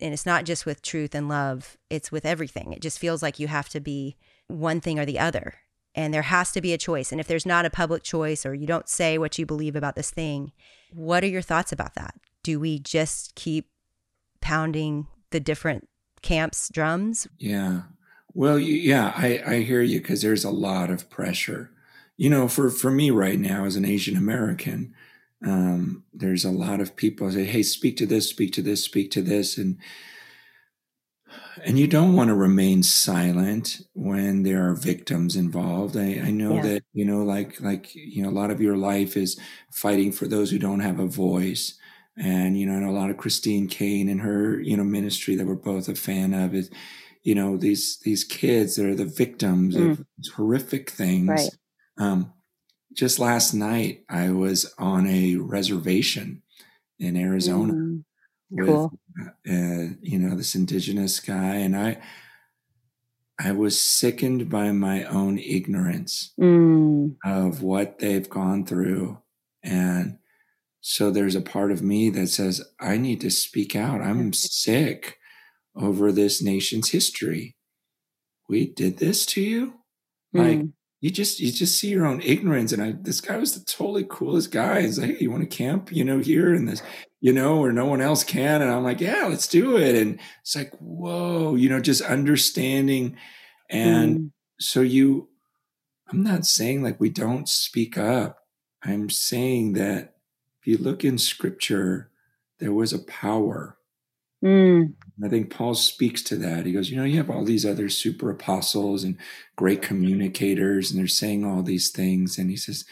and 0.00 0.12
it's 0.12 0.26
not 0.26 0.44
just 0.44 0.66
with 0.66 0.82
truth 0.82 1.14
and 1.14 1.28
love, 1.28 1.76
it's 1.90 2.12
with 2.12 2.24
everything. 2.24 2.72
It 2.72 2.82
just 2.82 2.98
feels 2.98 3.22
like 3.22 3.38
you 3.38 3.48
have 3.48 3.68
to 3.70 3.80
be 3.80 4.16
one 4.46 4.80
thing 4.80 4.98
or 4.98 5.04
the 5.04 5.18
other 5.18 5.54
and 5.94 6.14
there 6.14 6.22
has 6.22 6.52
to 6.52 6.60
be 6.60 6.72
a 6.72 6.78
choice. 6.78 7.10
And 7.10 7.20
if 7.20 7.26
there's 7.26 7.46
not 7.46 7.64
a 7.64 7.70
public 7.70 8.02
choice 8.02 8.46
or 8.46 8.54
you 8.54 8.66
don't 8.66 8.88
say 8.88 9.18
what 9.18 9.38
you 9.38 9.44
believe 9.44 9.74
about 9.74 9.96
this 9.96 10.10
thing, 10.10 10.52
what 10.92 11.24
are 11.24 11.28
your 11.28 11.42
thoughts 11.42 11.72
about 11.72 11.94
that? 11.94 12.14
Do 12.42 12.60
we 12.60 12.78
just 12.78 13.34
keep 13.34 13.68
pounding 14.40 15.06
the 15.30 15.40
different 15.40 15.88
camps' 16.22 16.68
drums. 16.68 17.28
Yeah. 17.38 17.82
Well, 18.34 18.58
yeah, 18.58 19.12
I, 19.16 19.42
I 19.46 19.60
hear 19.60 19.82
you 19.82 20.00
because 20.00 20.22
there's 20.22 20.44
a 20.44 20.50
lot 20.50 20.90
of 20.90 21.10
pressure. 21.10 21.70
You 22.16 22.30
know, 22.30 22.48
for, 22.48 22.70
for 22.70 22.90
me 22.90 23.10
right 23.10 23.38
now 23.38 23.64
as 23.64 23.76
an 23.76 23.84
Asian 23.84 24.16
American, 24.16 24.94
um, 25.46 26.04
there's 26.12 26.44
a 26.44 26.50
lot 26.50 26.80
of 26.80 26.96
people 26.96 27.30
say, 27.30 27.44
"Hey, 27.44 27.62
speak 27.62 27.96
to 27.98 28.06
this, 28.06 28.28
speak 28.28 28.52
to 28.54 28.62
this, 28.62 28.82
speak 28.82 29.10
to 29.12 29.22
this," 29.22 29.56
and 29.56 29.78
and 31.64 31.78
you 31.78 31.86
don't 31.86 32.14
want 32.14 32.28
to 32.28 32.34
remain 32.34 32.82
silent 32.82 33.80
when 33.94 34.42
there 34.42 34.68
are 34.68 34.74
victims 34.74 35.36
involved. 35.36 35.96
I, 35.96 36.20
I 36.24 36.30
know 36.30 36.56
yeah. 36.56 36.62
that 36.62 36.84
you 36.92 37.04
know, 37.04 37.22
like 37.22 37.60
like 37.60 37.94
you 37.94 38.22
know, 38.22 38.30
a 38.30 38.30
lot 38.30 38.50
of 38.50 38.60
your 38.60 38.76
life 38.76 39.16
is 39.16 39.38
fighting 39.72 40.10
for 40.10 40.26
those 40.26 40.50
who 40.50 40.58
don't 40.58 40.80
have 40.80 40.98
a 40.98 41.06
voice, 41.06 41.78
and 42.16 42.58
you 42.58 42.66
know, 42.66 42.74
and 42.74 42.84
a 42.84 42.92
lot 42.92 43.10
of 43.10 43.16
Christine 43.16 43.68
Caine 43.68 44.08
and 44.08 44.20
her 44.22 44.60
you 44.60 44.76
know 44.76 44.84
ministry 44.84 45.36
that 45.36 45.46
we're 45.46 45.54
both 45.54 45.88
a 45.88 45.94
fan 45.94 46.34
of 46.34 46.52
is, 46.52 46.68
you 47.22 47.36
know, 47.36 47.56
these 47.56 47.98
these 48.00 48.24
kids 48.24 48.74
that 48.74 48.86
are 48.86 48.96
the 48.96 49.04
victims 49.04 49.76
mm. 49.76 49.92
of 49.92 50.04
horrific 50.34 50.90
things. 50.90 51.28
Right. 51.28 51.50
Um, 51.98 52.32
just 52.98 53.20
last 53.20 53.54
night, 53.54 54.02
I 54.08 54.30
was 54.30 54.74
on 54.76 55.06
a 55.06 55.36
reservation 55.36 56.42
in 56.98 57.16
Arizona 57.16 57.72
mm, 57.72 58.02
cool. 58.58 58.92
with, 59.16 59.28
uh, 59.48 59.94
you 60.02 60.18
know, 60.18 60.34
this 60.34 60.56
indigenous 60.56 61.20
guy, 61.20 61.54
and 61.54 61.76
I, 61.76 62.02
I 63.38 63.52
was 63.52 63.80
sickened 63.80 64.50
by 64.50 64.72
my 64.72 65.04
own 65.04 65.38
ignorance 65.38 66.32
mm. 66.40 67.14
of 67.24 67.62
what 67.62 68.00
they've 68.00 68.28
gone 68.28 68.66
through, 68.66 69.18
and 69.62 70.18
so 70.80 71.12
there's 71.12 71.36
a 71.36 71.40
part 71.40 71.70
of 71.70 71.82
me 71.82 72.10
that 72.10 72.26
says 72.26 72.68
I 72.80 72.96
need 72.96 73.20
to 73.20 73.30
speak 73.30 73.76
out. 73.76 74.00
I'm 74.00 74.32
sick 74.32 75.18
over 75.76 76.10
this 76.10 76.42
nation's 76.42 76.90
history. 76.90 77.54
We 78.48 78.66
did 78.66 78.98
this 78.98 79.24
to 79.26 79.40
you, 79.40 79.74
like 80.32 80.58
mm 80.58 80.72
you 81.00 81.10
just 81.10 81.38
you 81.38 81.52
just 81.52 81.78
see 81.78 81.88
your 81.88 82.06
own 82.06 82.20
ignorance. 82.22 82.72
And 82.72 82.82
I 82.82 82.94
this 83.00 83.20
guy 83.20 83.36
was 83.36 83.54
the 83.54 83.64
totally 83.64 84.04
coolest 84.08 84.50
guy. 84.50 84.82
He's 84.82 84.98
like, 84.98 85.10
hey, 85.10 85.16
you 85.20 85.30
want 85.30 85.48
to 85.48 85.56
camp, 85.56 85.92
you 85.92 86.04
know, 86.04 86.18
here 86.18 86.54
in 86.54 86.66
this, 86.66 86.82
you 87.20 87.32
know, 87.32 87.60
where 87.60 87.72
no 87.72 87.86
one 87.86 88.00
else 88.00 88.24
can. 88.24 88.62
And 88.62 88.70
I'm 88.70 88.84
like, 88.84 89.00
yeah, 89.00 89.26
let's 89.26 89.46
do 89.46 89.76
it. 89.76 89.94
And 89.94 90.18
it's 90.42 90.56
like, 90.56 90.72
whoa, 90.78 91.54
you 91.54 91.68
know, 91.68 91.80
just 91.80 92.02
understanding. 92.02 93.16
And 93.70 94.18
mm. 94.18 94.30
so 94.58 94.80
you 94.80 95.28
I'm 96.10 96.22
not 96.22 96.46
saying 96.46 96.82
like 96.82 96.98
we 96.98 97.10
don't 97.10 97.48
speak 97.48 97.98
up. 97.98 98.38
I'm 98.82 99.10
saying 99.10 99.74
that 99.74 100.16
if 100.60 100.66
you 100.66 100.78
look 100.78 101.04
in 101.04 101.18
scripture, 101.18 102.10
there 102.58 102.72
was 102.72 102.92
a 102.92 102.98
power 103.00 103.77
Mm. 104.44 104.94
I 105.24 105.28
think 105.28 105.50
Paul 105.50 105.74
speaks 105.74 106.22
to 106.24 106.36
that. 106.36 106.64
He 106.64 106.72
goes, 106.72 106.90
you 106.90 106.96
know, 106.96 107.04
you 107.04 107.16
have 107.16 107.30
all 107.30 107.44
these 107.44 107.66
other 107.66 107.88
super 107.88 108.30
apostles 108.30 109.02
and 109.02 109.16
great 109.56 109.82
communicators, 109.82 110.90
and 110.90 110.98
they're 110.98 111.08
saying 111.08 111.44
all 111.44 111.62
these 111.62 111.90
things. 111.90 112.38
And 112.38 112.48
he 112.48 112.56
says, 112.56 112.84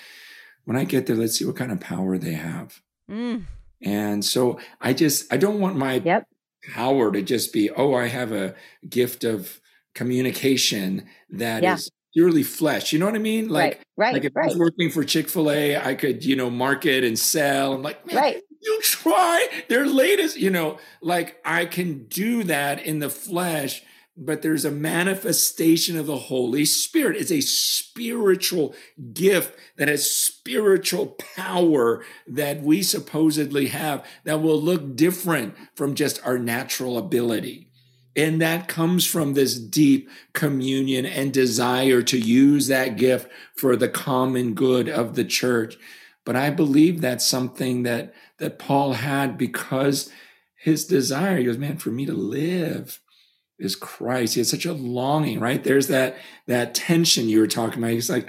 when 0.65 0.77
I 0.77 0.85
get 0.85 1.07
there, 1.07 1.15
let's 1.15 1.39
see 1.39 1.45
what 1.45 1.57
kind 1.57 1.71
of 1.71 1.79
power 1.79 2.19
they 2.19 2.33
have. 2.33 2.81
Mm. 3.09 3.45
And 3.81 4.25
so 4.25 4.59
I 4.81 4.93
just, 4.93 5.33
I 5.33 5.37
don't 5.37 5.61
want 5.61 5.77
my 5.77 5.95
yep. 6.05 6.27
power 6.75 7.13
to 7.13 7.23
just 7.23 7.53
be, 7.53 7.71
oh, 7.71 7.95
I 7.95 8.09
have 8.09 8.33
a 8.33 8.55
gift 8.89 9.23
of 9.23 9.61
communication 9.95 11.07
that 11.31 11.63
yeah. 11.63 11.75
is 11.75 11.89
purely 12.13 12.43
flesh. 12.43 12.93
You 12.93 12.99
know 12.99 13.07
what 13.07 13.15
I 13.15 13.19
mean? 13.19 13.49
Like, 13.49 13.85
right, 13.97 14.07
right, 14.09 14.13
like 14.15 14.25
if 14.25 14.35
right. 14.35 14.47
I 14.47 14.49
was 14.49 14.59
working 14.59 14.91
for 14.91 15.05
Chick 15.05 15.29
Fil 15.29 15.51
A, 15.51 15.77
I 15.77 15.95
could, 15.95 16.25
you 16.25 16.35
know, 16.35 16.51
market 16.51 17.05
and 17.05 17.17
sell. 17.17 17.75
I'm 17.75 17.83
like, 17.83 18.05
man, 18.05 18.17
right 18.17 18.43
you 18.67 18.81
try 18.83 19.49
their 19.69 19.87
latest, 19.87 20.37
you 20.37 20.51
know, 20.51 20.79
like 21.01 21.41
I 21.45 21.65
can 21.65 22.05
do 22.05 22.45
that 22.45 22.85
in 22.85 22.99
the 22.99 23.09
flesh, 23.09 23.83
but 24.17 24.43
there's 24.43 24.65
a 24.65 24.71
manifestation 24.71 25.97
of 25.97 26.07
the 26.07 26.17
Holy 26.17 26.65
Spirit. 26.65 27.17
It's 27.17 27.31
a 27.31 27.41
spiritual 27.41 28.75
gift 29.13 29.59
that 29.77 29.89
has 29.89 30.11
spiritual 30.11 31.17
power 31.37 32.05
that 32.27 32.63
we 32.63 32.83
supposedly 32.83 33.67
have 33.69 34.05
that 34.25 34.43
will 34.43 34.61
look 34.61 34.97
different 34.97 35.55
from 35.75 35.95
just 35.95 36.25
our 36.27 36.39
natural 36.39 36.99
ability. 36.99 37.71
And 38.17 38.41
that 38.41 38.67
comes 38.67 39.07
from 39.07 39.35
this 39.35 39.59
deep 39.59 40.09
communion 40.33 41.05
and 41.05 41.35
desire 41.35 42.01
to 42.03 42.19
use 42.19 42.67
that 42.69 42.97
gift 42.97 43.31
for 43.55 43.77
the 43.77 43.91
common 43.91 44.55
good 44.55 44.89
of 44.89 45.15
the 45.15 45.25
church. 45.25 45.77
But 46.25 46.35
I 46.35 46.49
believe 46.49 47.01
that's 47.01 47.27
something 47.27 47.83
that 47.83 48.15
that 48.39 48.59
Paul 48.59 48.95
had 48.95 49.39
because 49.39 50.11
his 50.57 50.87
desire, 50.87 51.39
he 51.39 51.45
goes, 51.45 51.59
man, 51.59 51.79
for 51.79 51.91
me 51.91 52.07
to 52.07 52.13
live 52.15 53.01
is 53.59 53.77
Christ. 53.77 54.35
He 54.35 54.41
had 54.41 54.47
such 54.47 54.67
a 54.67 54.73
longing, 54.73 55.41
right? 55.41 55.63
There's 55.65 55.89
that 55.89 56.17
that 56.47 56.75
tension 56.75 57.29
you 57.29 57.41
were 57.41 57.47
talking 57.47 57.79
about. 57.79 57.93
He's 57.93 58.11
like, 58.11 58.29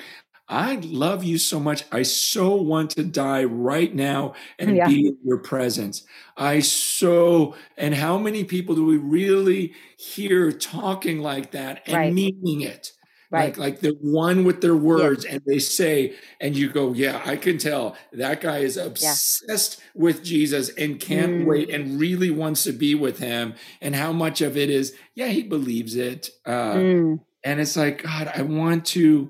I 0.49 0.76
love 0.78 1.26
you 1.26 1.38
so 1.38 1.60
much. 1.60 1.84
I 1.91 2.03
so 2.03 2.55
want 2.55 2.91
to 2.91 3.03
die 3.03 3.43
right 3.43 3.93
now 3.93 4.34
and 4.60 4.78
Yeah. 4.78 4.88
be 4.88 5.08
in 5.08 5.18
your 5.26 5.39
presence. 5.39 6.03
I 6.38 6.62
so, 6.62 7.55
and 7.78 7.93
how 7.93 8.18
many 8.18 8.45
people 8.45 8.74
do 8.76 8.86
we 8.86 8.97
really 8.97 9.74
hear 9.97 10.51
talking 10.53 11.20
like 11.20 11.51
that 11.51 11.84
and 11.86 11.95
Right. 11.97 12.14
meaning 12.14 12.62
it? 12.62 12.93
Right. 13.30 13.57
Like, 13.57 13.57
like 13.57 13.80
they're 13.82 13.91
one 14.01 14.45
with 14.45 14.61
their 14.61 14.75
words 14.75 15.25
and 15.25 15.41
they 15.45 15.59
say, 15.59 16.15
and 16.39 16.55
you 16.55 16.69
go, 16.69 16.93
yeah, 16.93 17.21
I 17.25 17.36
can 17.36 17.57
tell 17.57 17.97
that 18.13 18.39
guy 18.39 18.59
is 18.59 18.78
obsessed 18.78 19.82
with 19.93 20.23
Jesus 20.23 20.69
and 20.69 20.99
can't 20.99 21.41
Mm. 21.41 21.45
wait 21.45 21.69
and 21.69 21.99
really 21.99 22.32
wants 22.32 22.63
to 22.63 22.71
be 22.71 22.95
with 22.95 23.19
him. 23.19 23.53
And 23.82 23.95
how 23.95 24.13
much 24.13 24.39
of 24.41 24.55
it 24.55 24.69
is, 24.69 24.93
yeah, 25.13 25.28
he 25.28 25.43
believes 25.43 25.95
it. 25.95 26.30
Uh, 26.45 26.75
Mm. 26.75 27.19
and 27.43 27.59
it's 27.59 27.75
like, 27.75 28.03
God, 28.03 28.32
I 28.34 28.43
want 28.43 28.86
to 28.88 29.30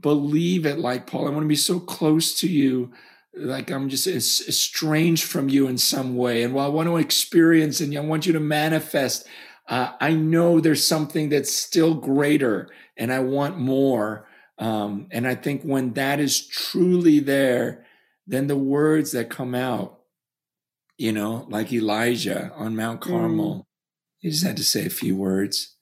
believe 0.00 0.66
it 0.66 0.78
like 0.78 1.06
Paul. 1.06 1.26
I 1.26 1.30
want 1.30 1.44
to 1.44 1.48
be 1.48 1.56
so 1.56 1.78
close 1.80 2.34
to 2.40 2.48
you. 2.48 2.92
Like 3.36 3.70
I'm 3.70 3.88
just 3.88 4.06
estranged 4.06 5.24
from 5.24 5.48
you 5.48 5.66
in 5.68 5.78
some 5.78 6.16
way. 6.16 6.42
And 6.42 6.54
while 6.54 6.66
I 6.66 6.70
want 6.70 6.88
to 6.88 6.96
experience 6.96 7.80
and 7.80 7.96
I 7.96 8.00
want 8.00 8.26
you 8.26 8.32
to 8.32 8.40
manifest, 8.40 9.26
uh, 9.68 9.92
I 10.00 10.14
know 10.14 10.60
there's 10.60 10.86
something 10.86 11.28
that's 11.28 11.52
still 11.52 11.94
greater 11.94 12.68
and 12.96 13.12
I 13.12 13.20
want 13.20 13.58
more. 13.58 14.26
Um, 14.58 15.06
and 15.12 15.26
I 15.28 15.34
think 15.34 15.62
when 15.62 15.92
that 15.92 16.18
is 16.20 16.46
truly 16.46 17.20
there, 17.20 17.84
then 18.26 18.46
the 18.46 18.56
words 18.56 19.12
that 19.12 19.30
come 19.30 19.54
out, 19.54 20.00
you 20.96 21.12
know, 21.12 21.46
like 21.48 21.72
Elijah 21.72 22.50
on 22.56 22.74
Mount 22.76 23.00
Carmel, 23.00 23.66
he 24.18 24.30
just 24.30 24.44
had 24.44 24.56
to 24.56 24.64
say 24.64 24.86
a 24.86 24.90
few 24.90 25.16
words 25.16 25.74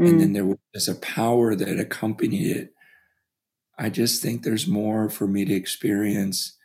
Mm. 0.00 0.08
and 0.08 0.20
then 0.20 0.32
there 0.32 0.46
was 0.46 0.56
just 0.74 0.88
a 0.88 0.94
power 0.94 1.54
that 1.54 1.78
accompanied 1.78 2.56
it. 2.56 2.72
I 3.78 3.90
just 3.90 4.22
think 4.22 4.42
there's 4.42 4.66
more 4.66 5.10
for 5.10 5.26
me 5.26 5.44
to 5.44 5.52
experience, 5.54 6.56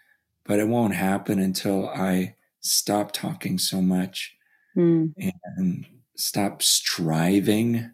but 0.45 0.59
it 0.59 0.70
won't 0.70 0.95
happen 0.95 1.39
until 1.39 1.89
I 1.89 2.36
stop 2.61 3.11
talking 3.11 3.57
so 3.57 3.82
much 3.82 4.34
Mm. 4.78 5.13
and 5.57 5.86
stop 6.16 6.61
striving, 6.61 7.91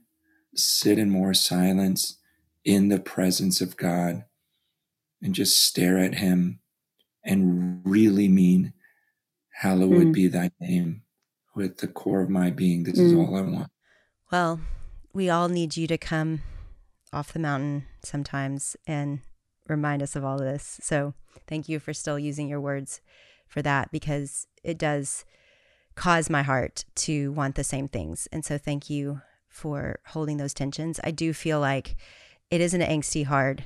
sit 0.55 0.97
in 0.99 1.09
more 1.09 1.33
silence 1.33 2.17
in 2.63 2.89
the 2.89 2.99
presence 2.99 3.61
of 3.61 3.77
God 3.77 4.25
and 5.21 5.33
just 5.35 5.63
stare 5.63 5.97
at 5.97 6.15
Him 6.15 6.59
and 7.23 7.81
really 7.85 8.27
mean, 8.27 8.73
Hallowed 9.55 10.07
Mm. 10.07 10.13
be 10.13 10.27
thy 10.27 10.49
name 10.59 11.03
with 11.55 11.77
the 11.77 11.87
core 11.87 12.21
of 12.21 12.29
my 12.29 12.49
being. 12.49 12.83
This 12.83 12.97
is 12.97 13.13
Mm. 13.13 13.27
all 13.27 13.35
I 13.35 13.41
want. 13.41 13.71
Well, 14.31 14.61
we 15.13 15.29
all 15.29 15.49
need 15.49 15.77
you 15.77 15.85
to 15.87 15.97
come 15.97 16.41
off 17.13 17.33
the 17.33 17.39
mountain 17.39 17.85
sometimes 18.01 18.75
and 18.87 19.19
remind 19.67 20.01
us 20.01 20.15
of 20.15 20.23
all 20.25 20.39
of 20.39 20.45
this. 20.45 20.79
So 20.81 21.13
thank 21.47 21.69
you 21.69 21.79
for 21.79 21.93
still 21.93 22.17
using 22.17 22.47
your 22.47 22.61
words 22.61 23.01
for 23.47 23.61
that 23.61 23.91
because 23.91 24.47
it 24.63 24.77
does 24.79 25.25
cause 25.95 26.29
my 26.29 26.41
heart 26.41 26.85
to 26.95 27.31
want 27.33 27.55
the 27.55 27.63
same 27.63 27.87
things. 27.87 28.27
And 28.31 28.43
so 28.45 28.57
thank 28.57 28.89
you 28.89 29.21
for 29.49 29.99
holding 30.07 30.37
those 30.37 30.53
tensions. 30.53 30.99
I 31.03 31.11
do 31.11 31.33
feel 31.33 31.59
like 31.59 31.95
it 32.49 32.61
is 32.61 32.73
an 32.73 32.81
angsty, 32.81 33.25
hard 33.25 33.63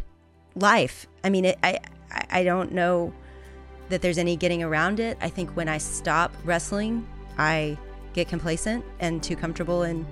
life. 0.56 1.08
I 1.24 1.30
mean, 1.30 1.46
it, 1.46 1.60
I, 1.64 1.80
I 2.30 2.44
don't 2.44 2.72
know 2.72 3.14
that 3.90 4.02
there's 4.02 4.18
any 4.18 4.36
getting 4.36 4.64
around 4.64 5.00
it. 5.00 5.18
I 5.22 5.30
think 5.30 5.52
when 5.52 5.70
I 5.70 5.78
stop 5.78 6.34
wrestling, 6.44 7.08
I 7.38 7.78
get 8.14 8.28
complacent 8.28 8.84
and 9.00 9.22
too 9.22 9.36
comfortable 9.36 9.84
in 9.84 10.06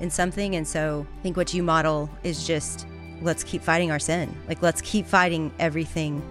in 0.00 0.10
something. 0.10 0.56
And 0.56 0.66
so 0.66 1.06
I 1.18 1.22
think 1.22 1.36
what 1.36 1.54
you 1.54 1.62
model 1.62 2.10
is 2.24 2.46
just 2.46 2.86
let's 3.22 3.44
keep 3.44 3.62
fighting 3.62 3.90
our 3.90 3.98
sin. 4.00 4.34
Like 4.48 4.60
let's 4.62 4.80
keep 4.80 5.06
fighting 5.06 5.52
everything 5.58 6.22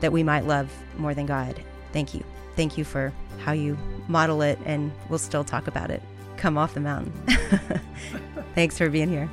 that 0.00 0.12
we 0.12 0.22
might 0.22 0.44
love 0.44 0.72
more 0.98 1.14
than 1.14 1.26
God. 1.26 1.62
Thank 1.92 2.14
you. 2.14 2.24
Thank 2.56 2.76
you 2.76 2.84
for 2.84 3.12
how 3.38 3.52
you 3.52 3.78
model 4.12 4.42
it 4.42 4.58
and 4.64 4.92
we'll 5.08 5.18
still 5.18 5.42
talk 5.42 5.66
about 5.66 5.90
it. 5.90 6.02
Come 6.36 6.56
off 6.56 6.74
the 6.74 6.80
mountain. 6.80 7.12
Thanks 8.54 8.78
for 8.78 8.88
being 8.90 9.08
here. 9.08 9.28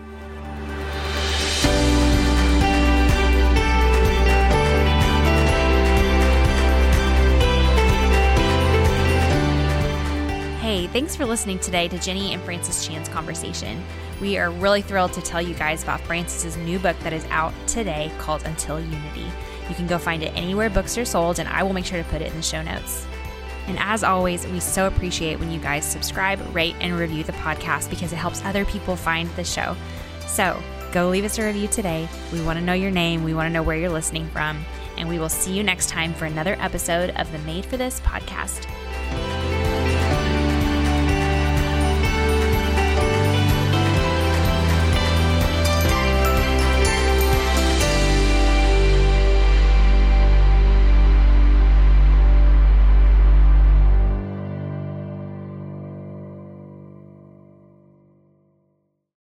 Hey, 10.62 10.86
thanks 10.88 11.16
for 11.16 11.26
listening 11.26 11.58
today 11.58 11.88
to 11.88 11.98
Jennie 11.98 12.32
and 12.32 12.42
Francis 12.44 12.86
Chan's 12.86 13.10
conversation. 13.10 13.84
We 14.22 14.38
are 14.38 14.52
really 14.52 14.84
thrilled 14.84 15.14
to 15.14 15.22
tell 15.22 15.42
you 15.42 15.56
guys 15.56 15.82
about 15.82 16.00
Francis's 16.02 16.58
new 16.58 16.78
book 16.78 16.98
that 17.00 17.12
is 17.12 17.26
out 17.32 17.54
today 17.66 18.12
called 18.20 18.44
Until 18.46 18.80
Unity. 18.80 19.26
You 19.68 19.76
can 19.76 19.88
go 19.88 19.98
find 19.98 20.22
it 20.22 20.32
anywhere 20.36 20.70
books 20.70 20.96
are 20.98 21.06
sold, 21.06 21.40
and 21.40 21.50
I 21.50 21.64
will 21.64 21.74
make 21.74 21.86
sure 21.86 21.98
to 22.02 22.08
put 22.10 22.22
it 22.22 22.30
in 22.30 22.38
the 22.38 22.44
show 22.44 22.62
notes. 22.62 23.08
And 23.68 23.78
as 23.80 24.04
always, 24.04 24.46
we 24.48 24.60
so 24.60 24.88
appreciate 24.88 25.40
when 25.40 25.52
you 25.52 25.60
guys 25.60 25.86
subscribe, 25.86 26.40
rate, 26.54 26.76
and 26.80 26.98
review 26.98 27.24
the 27.24 27.34
podcast 27.34 27.90
because 27.90 28.12
it 28.12 28.18
helps 28.18 28.44
other 28.44 28.66
people 28.66 28.96
find 28.96 29.30
the 29.32 29.44
show. 29.44 29.76
So 30.28 30.62
go 30.92 31.10
leave 31.10 31.26
us 31.26 31.38
a 31.38 31.46
review 31.46 31.68
today. 31.68 32.08
We 32.34 32.42
want 32.42 32.58
to 32.60 32.66
know 32.66 32.74
your 32.74 32.92
name, 32.92 33.24
we 33.24 33.34
want 33.34 33.48
to 33.48 33.54
know 33.54 33.64
where 33.64 33.78
you're 33.78 33.90
listening 33.90 34.28
from, 34.30 34.64
and 34.98 35.08
we 35.08 35.20
will 35.20 35.30
see 35.30 35.54
you 35.54 35.64
next 35.64 35.90
time 35.90 36.14
for 36.14 36.26
another 36.26 36.56
episode 36.60 37.12
of 37.12 37.32
the 37.32 37.40
Made 37.40 37.66
for 37.66 37.78
This 37.78 38.00
podcast. 38.02 38.68